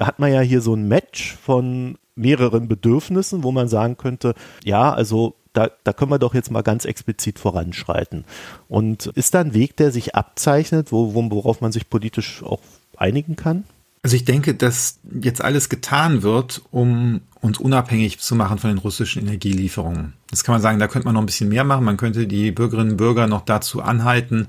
hat 0.00 0.18
man 0.18 0.32
ja 0.32 0.40
hier 0.40 0.60
so 0.60 0.74
ein 0.74 0.88
Match 0.88 1.36
von 1.36 1.96
mehreren 2.14 2.68
Bedürfnissen, 2.68 3.44
wo 3.44 3.52
man 3.52 3.68
sagen 3.68 3.96
könnte, 3.96 4.34
ja, 4.64 4.92
also 4.92 5.36
da, 5.52 5.70
da 5.84 5.92
können 5.92 6.10
wir 6.10 6.18
doch 6.18 6.34
jetzt 6.34 6.50
mal 6.50 6.62
ganz 6.62 6.84
explizit 6.84 7.38
voranschreiten. 7.38 8.24
Und 8.68 9.06
ist 9.06 9.34
da 9.34 9.40
ein 9.40 9.54
Weg, 9.54 9.76
der 9.76 9.90
sich 9.90 10.14
abzeichnet, 10.14 10.92
wo, 10.92 11.14
worauf 11.14 11.60
man 11.60 11.72
sich 11.72 11.90
politisch 11.90 12.42
auch 12.42 12.60
einigen 12.96 13.36
kann? 13.36 13.64
Also 14.02 14.16
ich 14.16 14.24
denke, 14.24 14.54
dass 14.54 14.98
jetzt 15.20 15.42
alles 15.42 15.68
getan 15.68 16.22
wird, 16.22 16.62
um 16.70 17.20
uns 17.40 17.58
unabhängig 17.58 18.18
zu 18.18 18.34
machen 18.34 18.58
von 18.58 18.70
den 18.70 18.78
russischen 18.78 19.22
Energielieferungen. 19.22 20.14
Das 20.30 20.42
kann 20.42 20.54
man 20.54 20.62
sagen, 20.62 20.78
da 20.78 20.88
könnte 20.88 21.06
man 21.06 21.14
noch 21.14 21.22
ein 21.22 21.26
bisschen 21.26 21.50
mehr 21.50 21.64
machen. 21.64 21.84
Man 21.84 21.98
könnte 21.98 22.26
die 22.26 22.50
Bürgerinnen 22.50 22.92
und 22.92 22.96
Bürger 22.96 23.26
noch 23.26 23.42
dazu 23.42 23.82
anhalten, 23.82 24.48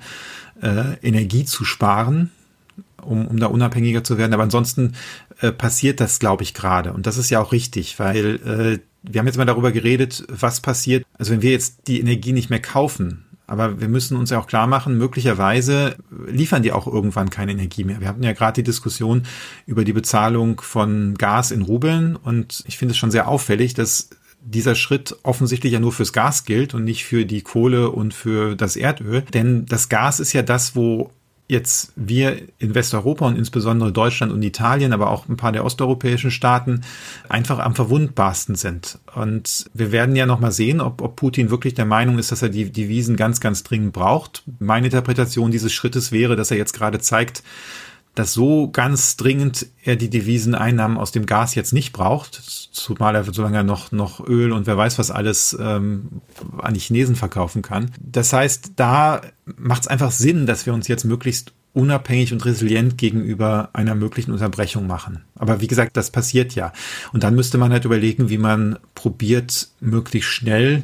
äh, 0.61 0.95
Energie 1.01 1.43
zu 1.43 1.65
sparen, 1.65 2.31
um, 3.01 3.27
um 3.27 3.39
da 3.39 3.47
unabhängiger 3.47 4.05
zu 4.05 4.17
werden. 4.17 4.33
Aber 4.33 4.43
ansonsten 4.43 4.93
äh, 5.41 5.51
passiert 5.51 5.99
das, 5.99 6.19
glaube 6.19 6.43
ich, 6.43 6.53
gerade. 6.53 6.93
Und 6.93 7.07
das 7.07 7.17
ist 7.17 7.29
ja 7.29 7.41
auch 7.41 7.51
richtig, 7.51 7.99
weil 7.99 8.35
äh, 8.45 8.79
wir 9.03 9.19
haben 9.19 9.27
jetzt 9.27 9.37
mal 9.37 9.45
darüber 9.45 9.71
geredet, 9.71 10.23
was 10.29 10.61
passiert, 10.61 11.05
also 11.17 11.31
wenn 11.31 11.41
wir 11.41 11.51
jetzt 11.51 11.87
die 11.87 11.99
Energie 11.99 12.31
nicht 12.31 12.49
mehr 12.49 12.61
kaufen, 12.61 13.25
aber 13.47 13.81
wir 13.81 13.89
müssen 13.89 14.15
uns 14.15 14.29
ja 14.29 14.39
auch 14.39 14.47
klar 14.47 14.67
machen, 14.67 14.97
möglicherweise 14.97 15.95
liefern 16.25 16.63
die 16.63 16.71
auch 16.71 16.87
irgendwann 16.87 17.29
keine 17.29 17.51
Energie 17.51 17.83
mehr. 17.83 17.99
Wir 17.99 18.07
hatten 18.07 18.23
ja 18.23 18.31
gerade 18.31 18.61
die 18.61 18.63
Diskussion 18.63 19.23
über 19.65 19.83
die 19.83 19.93
Bezahlung 19.93 20.61
von 20.61 21.15
Gas 21.15 21.51
in 21.51 21.63
Rubeln 21.63 22.15
und 22.15 22.63
ich 22.67 22.77
finde 22.77 22.93
es 22.93 22.97
schon 22.97 23.11
sehr 23.11 23.27
auffällig, 23.27 23.73
dass 23.73 24.09
dieser 24.43 24.75
Schritt 24.75 25.17
offensichtlich 25.23 25.73
ja 25.73 25.79
nur 25.79 25.91
fürs 25.91 26.13
Gas 26.13 26.45
gilt 26.45 26.73
und 26.73 26.83
nicht 26.83 27.03
für 27.03 27.25
die 27.25 27.41
Kohle 27.41 27.89
und 27.89 28.13
für 28.13 28.55
das 28.55 28.75
Erdöl. 28.75 29.21
Denn 29.33 29.65
das 29.65 29.89
Gas 29.89 30.19
ist 30.19 30.33
ja 30.33 30.43
das, 30.43 30.75
wo 30.75 31.11
jetzt 31.51 31.91
wir 31.97 32.37
in 32.59 32.73
Westeuropa 32.75 33.27
und 33.27 33.37
insbesondere 33.37 33.91
Deutschland 33.91 34.31
und 34.31 34.41
Italien, 34.41 34.93
aber 34.93 35.09
auch 35.09 35.27
ein 35.27 35.35
paar 35.35 35.51
der 35.51 35.65
osteuropäischen 35.65 36.31
Staaten 36.31 36.79
einfach 37.27 37.59
am 37.59 37.75
verwundbarsten 37.75 38.55
sind. 38.55 38.99
Und 39.13 39.65
wir 39.73 39.91
werden 39.91 40.15
ja 40.15 40.25
nochmal 40.25 40.53
sehen, 40.53 40.79
ob, 40.79 41.01
ob 41.01 41.17
Putin 41.17 41.49
wirklich 41.49 41.73
der 41.73 41.83
Meinung 41.83 42.19
ist, 42.19 42.31
dass 42.31 42.41
er 42.41 42.47
die 42.47 42.71
Devisen 42.71 43.17
ganz, 43.17 43.41
ganz 43.41 43.63
dringend 43.63 43.91
braucht. 43.91 44.43
Meine 44.59 44.87
Interpretation 44.87 45.51
dieses 45.51 45.73
Schrittes 45.73 46.13
wäre, 46.13 46.37
dass 46.37 46.51
er 46.51 46.57
jetzt 46.57 46.71
gerade 46.71 46.99
zeigt, 46.99 47.43
dass 48.15 48.33
so 48.33 48.69
ganz 48.69 49.15
dringend 49.15 49.67
er 49.83 49.95
die 49.95 50.09
Deviseneinnahmen 50.09 50.97
aus 50.97 51.11
dem 51.11 51.25
Gas 51.25 51.55
jetzt 51.55 51.73
nicht 51.73 51.93
braucht, 51.93 52.35
zumal 52.71 53.15
er 53.15 53.23
solange 53.23 53.57
er 53.57 53.63
noch, 53.63 53.91
noch 53.91 54.25
Öl 54.27 54.51
und 54.51 54.67
wer 54.67 54.77
weiß 54.77 54.99
was 54.99 55.11
alles 55.11 55.57
ähm, 55.59 56.21
an 56.57 56.73
die 56.73 56.79
Chinesen 56.79 57.15
verkaufen 57.15 57.61
kann. 57.61 57.91
Das 57.99 58.33
heißt, 58.33 58.73
da 58.75 59.21
macht 59.57 59.83
es 59.83 59.87
einfach 59.87 60.11
Sinn, 60.11 60.45
dass 60.45 60.65
wir 60.65 60.73
uns 60.73 60.87
jetzt 60.87 61.05
möglichst 61.05 61.53
unabhängig 61.73 62.33
und 62.33 62.43
resilient 62.43 62.97
gegenüber 62.97 63.69
einer 63.73 63.95
möglichen 63.95 64.31
Unterbrechung 64.31 64.87
machen. 64.87 65.23
Aber 65.35 65.61
wie 65.61 65.67
gesagt, 65.67 65.95
das 65.95 66.11
passiert 66.11 66.53
ja. 66.53 66.73
Und 67.13 67.23
dann 67.23 67.35
müsste 67.35 67.57
man 67.57 67.71
halt 67.71 67.85
überlegen, 67.85 68.29
wie 68.29 68.37
man 68.37 68.77
probiert, 68.93 69.69
möglichst 69.79 70.29
schnell 70.29 70.83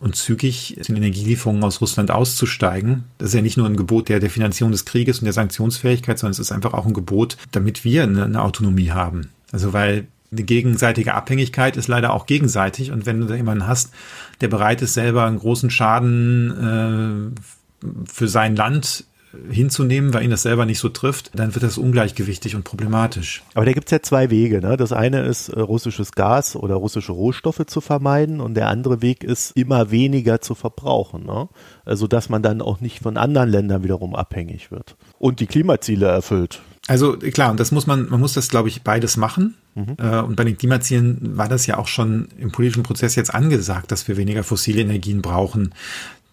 und 0.00 0.16
zügig 0.16 0.78
den 0.86 0.96
Energielieferungen 0.96 1.64
aus 1.64 1.80
Russland 1.80 2.10
auszusteigen. 2.10 3.04
Das 3.18 3.28
ist 3.28 3.34
ja 3.34 3.42
nicht 3.42 3.56
nur 3.56 3.66
ein 3.66 3.76
Gebot 3.76 4.08
der, 4.08 4.20
der 4.20 4.30
Finanzierung 4.30 4.70
des 4.70 4.84
Krieges 4.84 5.18
und 5.18 5.24
der 5.24 5.32
Sanktionsfähigkeit, 5.32 6.18
sondern 6.18 6.32
es 6.32 6.38
ist 6.38 6.52
einfach 6.52 6.72
auch 6.72 6.86
ein 6.86 6.94
Gebot, 6.94 7.36
damit 7.50 7.84
wir 7.84 8.04
eine, 8.04 8.24
eine 8.24 8.42
Autonomie 8.42 8.90
haben. 8.90 9.30
Also 9.50 9.72
weil 9.72 10.06
eine 10.30 10.42
gegenseitige 10.42 11.14
Abhängigkeit 11.14 11.76
ist 11.76 11.88
leider 11.88 12.12
auch 12.12 12.26
gegenseitig. 12.26 12.90
Und 12.90 13.06
wenn 13.06 13.20
du 13.20 13.26
da 13.26 13.34
jemanden 13.34 13.66
hast, 13.66 13.92
der 14.40 14.48
bereit 14.48 14.82
ist, 14.82 14.94
selber 14.94 15.24
einen 15.24 15.38
großen 15.38 15.70
Schaden 15.70 17.34
äh, 17.34 18.06
für 18.10 18.28
sein 18.28 18.54
Land 18.54 19.04
hinzunehmen, 19.50 20.14
weil 20.14 20.24
ihn 20.24 20.30
das 20.30 20.42
selber 20.42 20.66
nicht 20.66 20.78
so 20.78 20.88
trifft, 20.88 21.30
dann 21.34 21.54
wird 21.54 21.62
das 21.62 21.78
ungleichgewichtig 21.78 22.54
und 22.54 22.64
problematisch. 22.64 23.42
Aber 23.54 23.64
da 23.64 23.72
gibt's 23.72 23.90
ja 23.90 24.02
zwei 24.02 24.30
Wege. 24.30 24.60
Ne? 24.60 24.76
Das 24.76 24.92
eine 24.92 25.22
ist, 25.22 25.48
äh, 25.48 25.60
russisches 25.60 26.12
Gas 26.12 26.56
oder 26.56 26.74
russische 26.74 27.12
Rohstoffe 27.12 27.64
zu 27.66 27.80
vermeiden 27.80 28.40
und 28.40 28.54
der 28.54 28.68
andere 28.68 29.02
Weg 29.02 29.24
ist, 29.24 29.56
immer 29.56 29.90
weniger 29.90 30.40
zu 30.40 30.54
verbrauchen. 30.54 31.24
Ne? 31.24 31.48
Also 31.84 32.06
dass 32.06 32.28
man 32.28 32.42
dann 32.42 32.60
auch 32.62 32.80
nicht 32.80 33.00
von 33.00 33.16
anderen 33.16 33.48
Ländern 33.48 33.82
wiederum 33.82 34.14
abhängig 34.14 34.70
wird 34.70 34.96
und 35.18 35.40
die 35.40 35.46
Klimaziele 35.46 36.06
erfüllt. 36.06 36.60
Also 36.88 37.18
klar, 37.18 37.50
und 37.50 37.60
das 37.60 37.70
muss 37.70 37.86
man, 37.86 38.08
man 38.08 38.18
muss 38.18 38.32
das, 38.32 38.48
glaube 38.48 38.68
ich, 38.68 38.82
beides 38.82 39.18
machen. 39.18 39.56
Mhm. 39.74 39.96
Äh, 39.98 40.20
und 40.20 40.36
bei 40.36 40.44
den 40.44 40.56
Klimazielen 40.56 41.36
war 41.36 41.46
das 41.46 41.66
ja 41.66 41.76
auch 41.76 41.86
schon 41.86 42.28
im 42.38 42.50
politischen 42.50 42.82
Prozess 42.82 43.14
jetzt 43.14 43.34
angesagt, 43.34 43.92
dass 43.92 44.08
wir 44.08 44.16
weniger 44.16 44.42
fossile 44.42 44.80
Energien 44.80 45.20
brauchen. 45.20 45.74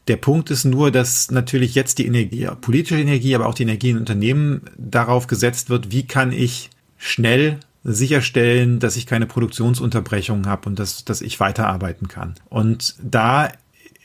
Der 0.08 0.18
Punkt 0.18 0.52
ist 0.52 0.66
nur, 0.66 0.92
dass 0.92 1.32
natürlich 1.32 1.74
jetzt 1.74 1.98
die 1.98 2.06
Energie, 2.06 2.48
politische 2.62 3.00
Energie, 3.00 3.34
aber 3.36 3.48
auch 3.48 3.56
die 3.56 3.64
Energie 3.64 3.90
in 3.90 3.98
Unternehmen 3.98 4.62
darauf 4.78 5.28
gesetzt 5.28 5.70
wird, 5.70 5.92
wie 5.92 6.06
kann 6.06 6.32
ich 6.32 6.70
schnell 6.98 7.60
sicherstellen, 7.84 8.80
dass 8.80 8.98
ich 8.98 9.06
keine 9.08 9.26
Produktionsunterbrechungen 9.26 10.48
habe 10.48 10.70
und 10.70 10.80
dass, 10.80 11.06
dass 11.06 11.22
ich 11.22 11.40
weiterarbeiten 11.40 12.08
kann. 12.08 12.36
Und 12.50 12.96
da 13.02 13.52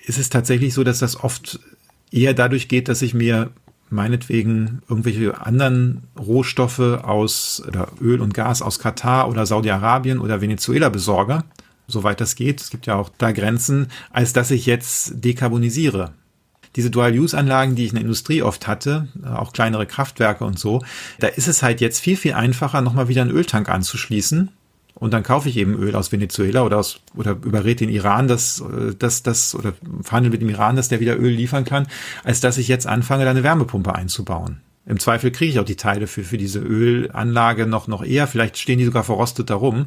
ist 0.07 0.19
es 0.19 0.29
tatsächlich 0.29 0.75
so, 0.75 0.85
dass 0.85 0.99
das 0.99 1.23
oft 1.23 1.61
eher 2.11 2.35
dadurch 2.35 2.69
geht, 2.69 2.89
dass 2.89 3.03
ich 3.03 3.15
mir 3.15 3.51
meinetwegen 3.91 4.83
irgendwelche 4.89 5.41
anderen 5.45 6.05
Rohstoffe 6.19 6.79
aus 6.79 7.63
oder 7.67 7.89
Öl 8.01 8.21
und 8.21 8.35
Gas 8.35 8.63
aus 8.63 8.79
Katar 8.79 9.29
oder 9.29 9.47
Saudi-Arabien 9.47 10.19
oder 10.19 10.41
Venezuela 10.41 10.89
besorge 10.89 11.43
soweit 11.91 12.21
das 12.21 12.35
geht, 12.35 12.61
es 12.61 12.71
gibt 12.71 12.87
ja 12.87 12.97
auch 12.97 13.11
da 13.19 13.33
Grenzen, 13.33 13.89
als 14.11 14.33
dass 14.33 14.51
ich 14.51 14.67
jetzt 14.67 15.25
dekarbonisiere. 15.25 16.13
Diese 16.77 16.91
Dual-Use-Anlagen, 16.91 17.75
die 17.75 17.85
ich 17.85 17.91
in 17.91 17.97
der 17.97 18.05
Industrie 18.05 18.43
oft 18.43 18.69
hatte, 18.69 19.09
auch 19.25 19.53
kleinere 19.53 19.87
Kraftwerke 19.87 20.45
und 20.45 20.59
so, 20.59 20.83
da 21.19 21.27
ist 21.27 21.49
es 21.49 21.63
halt 21.63 21.81
jetzt 21.81 22.01
viel, 22.01 22.17
viel 22.17 22.35
einfacher, 22.35 22.81
nochmal 22.81 23.09
wieder 23.09 23.23
einen 23.23 23.33
Öltank 23.33 23.69
anzuschließen. 23.69 24.51
Und 24.95 25.15
dann 25.15 25.23
kaufe 25.23 25.49
ich 25.49 25.57
eben 25.57 25.75
Öl 25.75 25.97
aus 25.97 26.13
Venezuela 26.13 26.63
oder 26.63 26.79
aus, 26.79 27.01
oder 27.17 27.33
überrede 27.33 27.87
den 27.87 27.89
Iran, 27.89 28.29
dass, 28.29 28.63
dass, 28.99 29.23
dass, 29.23 29.55
oder 29.55 29.73
verhandle 30.03 30.31
mit 30.31 30.43
dem 30.43 30.51
Iran, 30.51 30.77
dass 30.77 30.89
der 30.89 31.01
wieder 31.01 31.19
Öl 31.19 31.33
liefern 31.33 31.65
kann, 31.65 31.89
als 32.23 32.41
dass 32.41 32.59
ich 32.59 32.69
jetzt 32.69 32.87
anfange, 32.87 33.25
da 33.25 33.31
eine 33.31 33.43
Wärmepumpe 33.43 33.95
einzubauen. 33.95 34.61
Im 34.91 34.99
Zweifel 34.99 35.31
kriege 35.31 35.53
ich 35.53 35.61
auch 35.61 35.65
die 35.65 35.77
Teile 35.77 36.09
für, 36.09 36.25
für 36.25 36.37
diese 36.37 36.59
Ölanlage 36.59 37.67
noch, 37.67 37.87
noch 37.87 38.03
eher. 38.03 38.27
Vielleicht 38.27 38.59
stehen 38.59 38.79
die 38.79 38.85
sogar 38.85 39.05
verrostet 39.05 39.49
darum. 39.49 39.85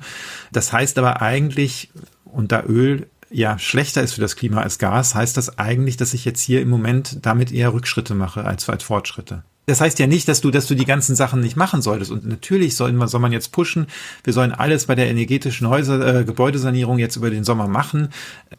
Das 0.53 0.71
heißt 0.71 0.97
aber 0.97 1.21
eigentlich, 1.21 1.91
und 2.23 2.53
da 2.53 2.63
Öl 2.63 3.07
ja 3.29 3.59
schlechter 3.59 4.01
ist 4.01 4.13
für 4.13 4.21
das 4.21 4.37
Klima 4.37 4.61
als 4.61 4.79
Gas, 4.79 5.13
heißt 5.13 5.35
das 5.35 5.59
eigentlich, 5.59 5.97
dass 5.97 6.13
ich 6.13 6.23
jetzt 6.23 6.39
hier 6.39 6.61
im 6.61 6.69
Moment 6.69 7.17
damit 7.21 7.51
eher 7.51 7.73
Rückschritte 7.73 8.15
mache 8.15 8.45
als, 8.45 8.69
als 8.69 8.83
Fortschritte. 8.83 9.43
Das 9.65 9.81
heißt 9.81 9.99
ja 9.99 10.07
nicht, 10.07 10.27
dass 10.29 10.39
du, 10.39 10.51
dass 10.51 10.67
du 10.67 10.75
die 10.75 10.85
ganzen 10.85 11.17
Sachen 11.17 11.41
nicht 11.41 11.57
machen 11.57 11.81
solltest. 11.81 12.11
Und 12.11 12.25
natürlich 12.25 12.77
soll 12.77 12.93
man, 12.93 13.09
soll 13.09 13.19
man 13.19 13.33
jetzt 13.33 13.51
pushen. 13.51 13.87
Wir 14.23 14.31
sollen 14.31 14.53
alles 14.53 14.85
bei 14.85 14.95
der 14.95 15.09
energetischen 15.09 15.67
Häuser, 15.67 16.19
äh, 16.19 16.23
Gebäudesanierung 16.23 16.97
jetzt 16.97 17.17
über 17.17 17.29
den 17.29 17.43
Sommer 17.43 17.67
machen, 17.67 18.09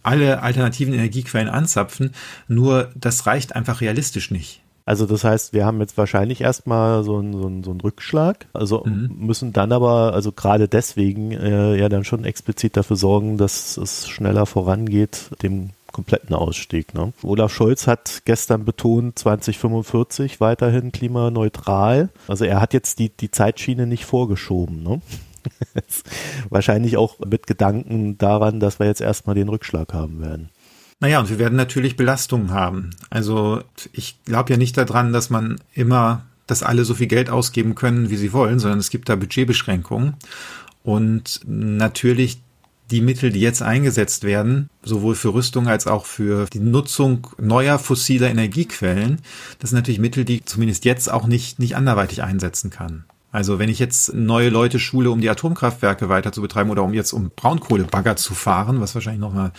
alle 0.03 0.43
alternativen 0.43 0.93
Energiequellen 0.93 1.49
anzapfen. 1.49 2.11
Nur 2.49 2.91
das 2.95 3.27
reicht 3.27 3.57
einfach 3.57 3.81
realistisch 3.81 4.31
nicht. 4.31 4.61
Also 4.87 5.07
das 5.07 5.25
heißt, 5.25 5.55
wir 5.55 5.65
haben 5.65 5.81
jetzt 5.81 5.97
wahrscheinlich 5.97 6.43
erstmal 6.43 7.05
so 7.05 7.17
einen, 7.17 7.33
so 7.33 7.47
einen, 7.47 7.65
so 7.65 7.71
einen 7.71 7.81
Rückschlag, 7.81 8.47
also 8.53 8.85
mhm. 8.85 9.15
müssen 9.19 9.53
dann 9.55 9.73
aber, 9.73 10.13
also 10.13 10.31
gerade 10.31 10.69
deswegen 10.69 11.33
äh, 11.33 11.77
ja 11.79 11.89
dann 11.89 12.05
schon 12.05 12.25
explizit 12.25 12.77
dafür 12.77 12.97
sorgen, 12.97 13.39
dass 13.39 13.79
es 13.79 14.09
schneller 14.09 14.45
vorangeht, 14.45 15.31
dem 15.43 15.71
kompletten 15.95 16.35
Ausstieg. 16.35 16.93
Ne? 16.93 17.15
Olaf 17.23 17.53
Scholz 17.53 17.87
hat 17.87 18.23
gestern 18.27 18.67
betont, 18.67 19.19
2045 19.19 20.41
weiterhin 20.41 20.93
klimaneutral. 20.93 22.11
Also 22.29 22.45
er 22.45 22.61
hat 22.61 22.75
jetzt 22.75 22.99
die, 22.99 23.09
die 23.09 23.31
Zeitschiene 23.31 23.87
nicht 23.87 24.05
vorgeschoben. 24.05 24.83
Ne? 24.83 25.01
Wahrscheinlich 26.51 26.97
auch 26.99 27.19
mit 27.21 27.47
Gedanken 27.47 28.19
daran, 28.19 28.61
dass 28.61 28.81
wir 28.81 28.87
jetzt 28.87 29.01
erstmal 29.01 29.35
den 29.35 29.49
Rückschlag 29.49 29.95
haben 29.95 30.21
werden. 30.21 30.51
Naja, 31.05 31.21
und 31.21 31.29
wir 31.29 31.39
werden 31.39 31.57
natürlich 31.57 31.97
Belastungen 31.97 32.51
haben. 32.51 32.89
Also 33.11 33.61
ich 33.93 34.17
glaube 34.25 34.55
ja 34.55 34.57
nicht 34.57 34.79
daran, 34.79 35.13
dass 35.13 35.29
man 35.29 35.61
immer, 35.75 36.25
dass 36.47 36.63
alle 36.63 36.87
so 36.87 36.95
viel 36.95 37.09
Geld 37.09 37.29
ausgeben 37.29 37.75
können, 37.75 38.09
wie 38.09 38.17
sie 38.17 38.33
wollen, 38.33 38.59
sondern 38.59 38.79
es 38.79 38.89
gibt 38.89 39.11
da 39.11 39.15
Budgetbeschränkungen. 39.15 40.15
Und 40.83 41.43
natürlich 41.47 42.41
die 42.91 43.03
Mittel, 43.03 43.33
die 43.33 43.41
jetzt 43.41 43.61
eingesetzt 43.61 44.25
werden, 44.25 44.71
sowohl 44.83 45.15
für 45.15 45.35
Rüstung 45.35 45.69
als 45.69 45.87
auch 45.87 46.07
für 46.07 46.47
die 46.51 46.61
Nutzung 46.61 47.27
neuer 47.37 47.79
fossiler 47.79 48.31
Energiequellen, 48.31 49.21
das 49.59 49.71
sind 49.71 49.77
natürlich 49.77 50.01
Mittel, 50.01 50.25
die 50.25 50.43
zumindest 50.43 50.87
jetzt 50.87 51.13
auch 51.13 51.27
nicht, 51.27 51.59
nicht 51.59 51.77
anderweitig 51.77 52.23
einsetzen 52.23 52.71
kann. 52.71 53.05
Also 53.31 53.59
wenn 53.59 53.69
ich 53.69 53.79
jetzt 53.79 54.15
neue 54.15 54.49
Leute 54.49 54.79
schule, 54.79 55.11
um 55.11 55.21
die 55.21 55.29
Atomkraftwerke 55.29 56.09
weiter 56.09 56.33
zu 56.33 56.41
betreiben 56.41 56.71
oder 56.71 56.83
um 56.83 56.95
jetzt 56.95 57.13
um 57.13 57.31
Braunkohlebagger 57.37 58.17
zu 58.17 58.33
fahren, 58.33 58.81
was 58.81 58.95
wahrscheinlich 58.95 59.21
nochmal 59.21 59.53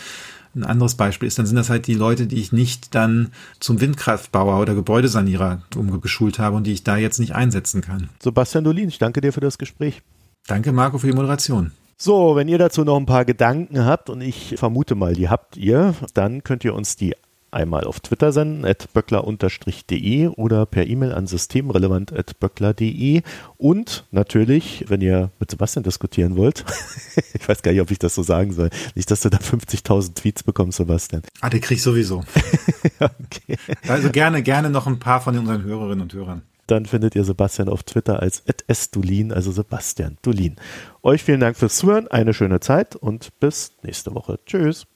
ein 0.55 0.63
anderes 0.63 0.95
Beispiel 0.95 1.27
ist, 1.27 1.37
dann 1.37 1.45
sind 1.45 1.55
das 1.55 1.69
halt 1.69 1.87
die 1.87 1.93
Leute, 1.93 2.27
die 2.27 2.37
ich 2.37 2.51
nicht 2.51 2.95
dann 2.95 3.31
zum 3.59 3.81
Windkraftbauer 3.81 4.59
oder 4.61 4.73
Gebäudesanierer 4.73 5.61
umgeschult 5.75 6.39
habe 6.39 6.55
und 6.55 6.65
die 6.65 6.73
ich 6.73 6.83
da 6.83 6.97
jetzt 6.97 7.19
nicht 7.19 7.35
einsetzen 7.35 7.81
kann. 7.81 8.09
Sebastian 8.23 8.63
Dolin, 8.63 8.89
ich 8.89 8.97
danke 8.97 9.21
dir 9.21 9.33
für 9.33 9.41
das 9.41 9.57
Gespräch. 9.57 10.01
Danke, 10.47 10.71
Marco, 10.71 10.97
für 10.97 11.07
die 11.07 11.13
Moderation. 11.13 11.71
So, 11.97 12.35
wenn 12.35 12.47
ihr 12.47 12.57
dazu 12.57 12.83
noch 12.83 12.97
ein 12.97 13.05
paar 13.05 13.25
Gedanken 13.25 13.85
habt, 13.85 14.09
und 14.09 14.21
ich 14.21 14.55
vermute 14.57 14.95
mal, 14.95 15.13
die 15.13 15.29
habt 15.29 15.55
ihr, 15.55 15.93
dann 16.13 16.43
könnt 16.43 16.65
ihr 16.65 16.73
uns 16.73 16.97
die 16.97 17.15
einmal 17.55 17.85
auf 17.85 17.99
Twitter 17.99 18.31
senden, 18.31 18.65
at 18.65 18.93
böckler-de 18.93 20.27
oder 20.27 20.65
per 20.65 20.85
E-Mail 20.85 21.13
an 21.13 21.27
systemrelevant 21.27 22.13
at 22.13 22.39
böckler.de 22.39 23.21
und 23.57 24.05
natürlich, 24.11 24.85
wenn 24.87 25.01
ihr 25.01 25.31
mit 25.39 25.51
Sebastian 25.51 25.83
diskutieren 25.83 26.35
wollt, 26.35 26.65
ich 27.33 27.47
weiß 27.47 27.61
gar 27.61 27.71
nicht, 27.71 27.81
ob 27.81 27.89
ich 27.91 27.99
das 27.99 28.15
so 28.15 28.23
sagen 28.23 28.53
soll, 28.53 28.69
nicht, 28.93 29.09
dass 29.09 29.21
du 29.21 29.29
da 29.29 29.37
50.000 29.37 30.15
Tweets 30.15 30.43
bekommst, 30.43 30.77
Sebastian. 30.77 31.23
Ah, 31.41 31.49
die 31.49 31.59
krieg 31.59 31.77
ich 31.77 31.83
sowieso. 31.83 32.23
okay. 32.99 33.57
Also 33.87 34.09
gerne, 34.11 34.43
gerne 34.43 34.69
noch 34.69 34.87
ein 34.87 34.99
paar 34.99 35.21
von 35.21 35.37
unseren 35.37 35.63
Hörerinnen 35.63 36.01
und 36.01 36.13
Hörern 36.13 36.43
dann 36.67 36.85
findet 36.85 37.15
ihr 37.15 37.23
Sebastian 37.23 37.69
auf 37.69 37.83
Twitter 37.83 38.21
als 38.21 38.43
@sdulin, 38.71 39.31
also 39.31 39.51
Sebastian 39.51 40.17
Dulin. 40.21 40.55
Euch 41.03 41.23
vielen 41.23 41.39
Dank 41.39 41.57
fürs 41.57 41.77
Zuhören, 41.77 42.07
eine 42.07 42.33
schöne 42.33 42.59
Zeit 42.59 42.95
und 42.95 43.39
bis 43.39 43.73
nächste 43.83 44.13
Woche. 44.15 44.39
Tschüss. 44.45 44.87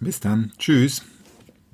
Bis 0.00 0.20
dann. 0.20 0.52
Tschüss. 0.58 1.02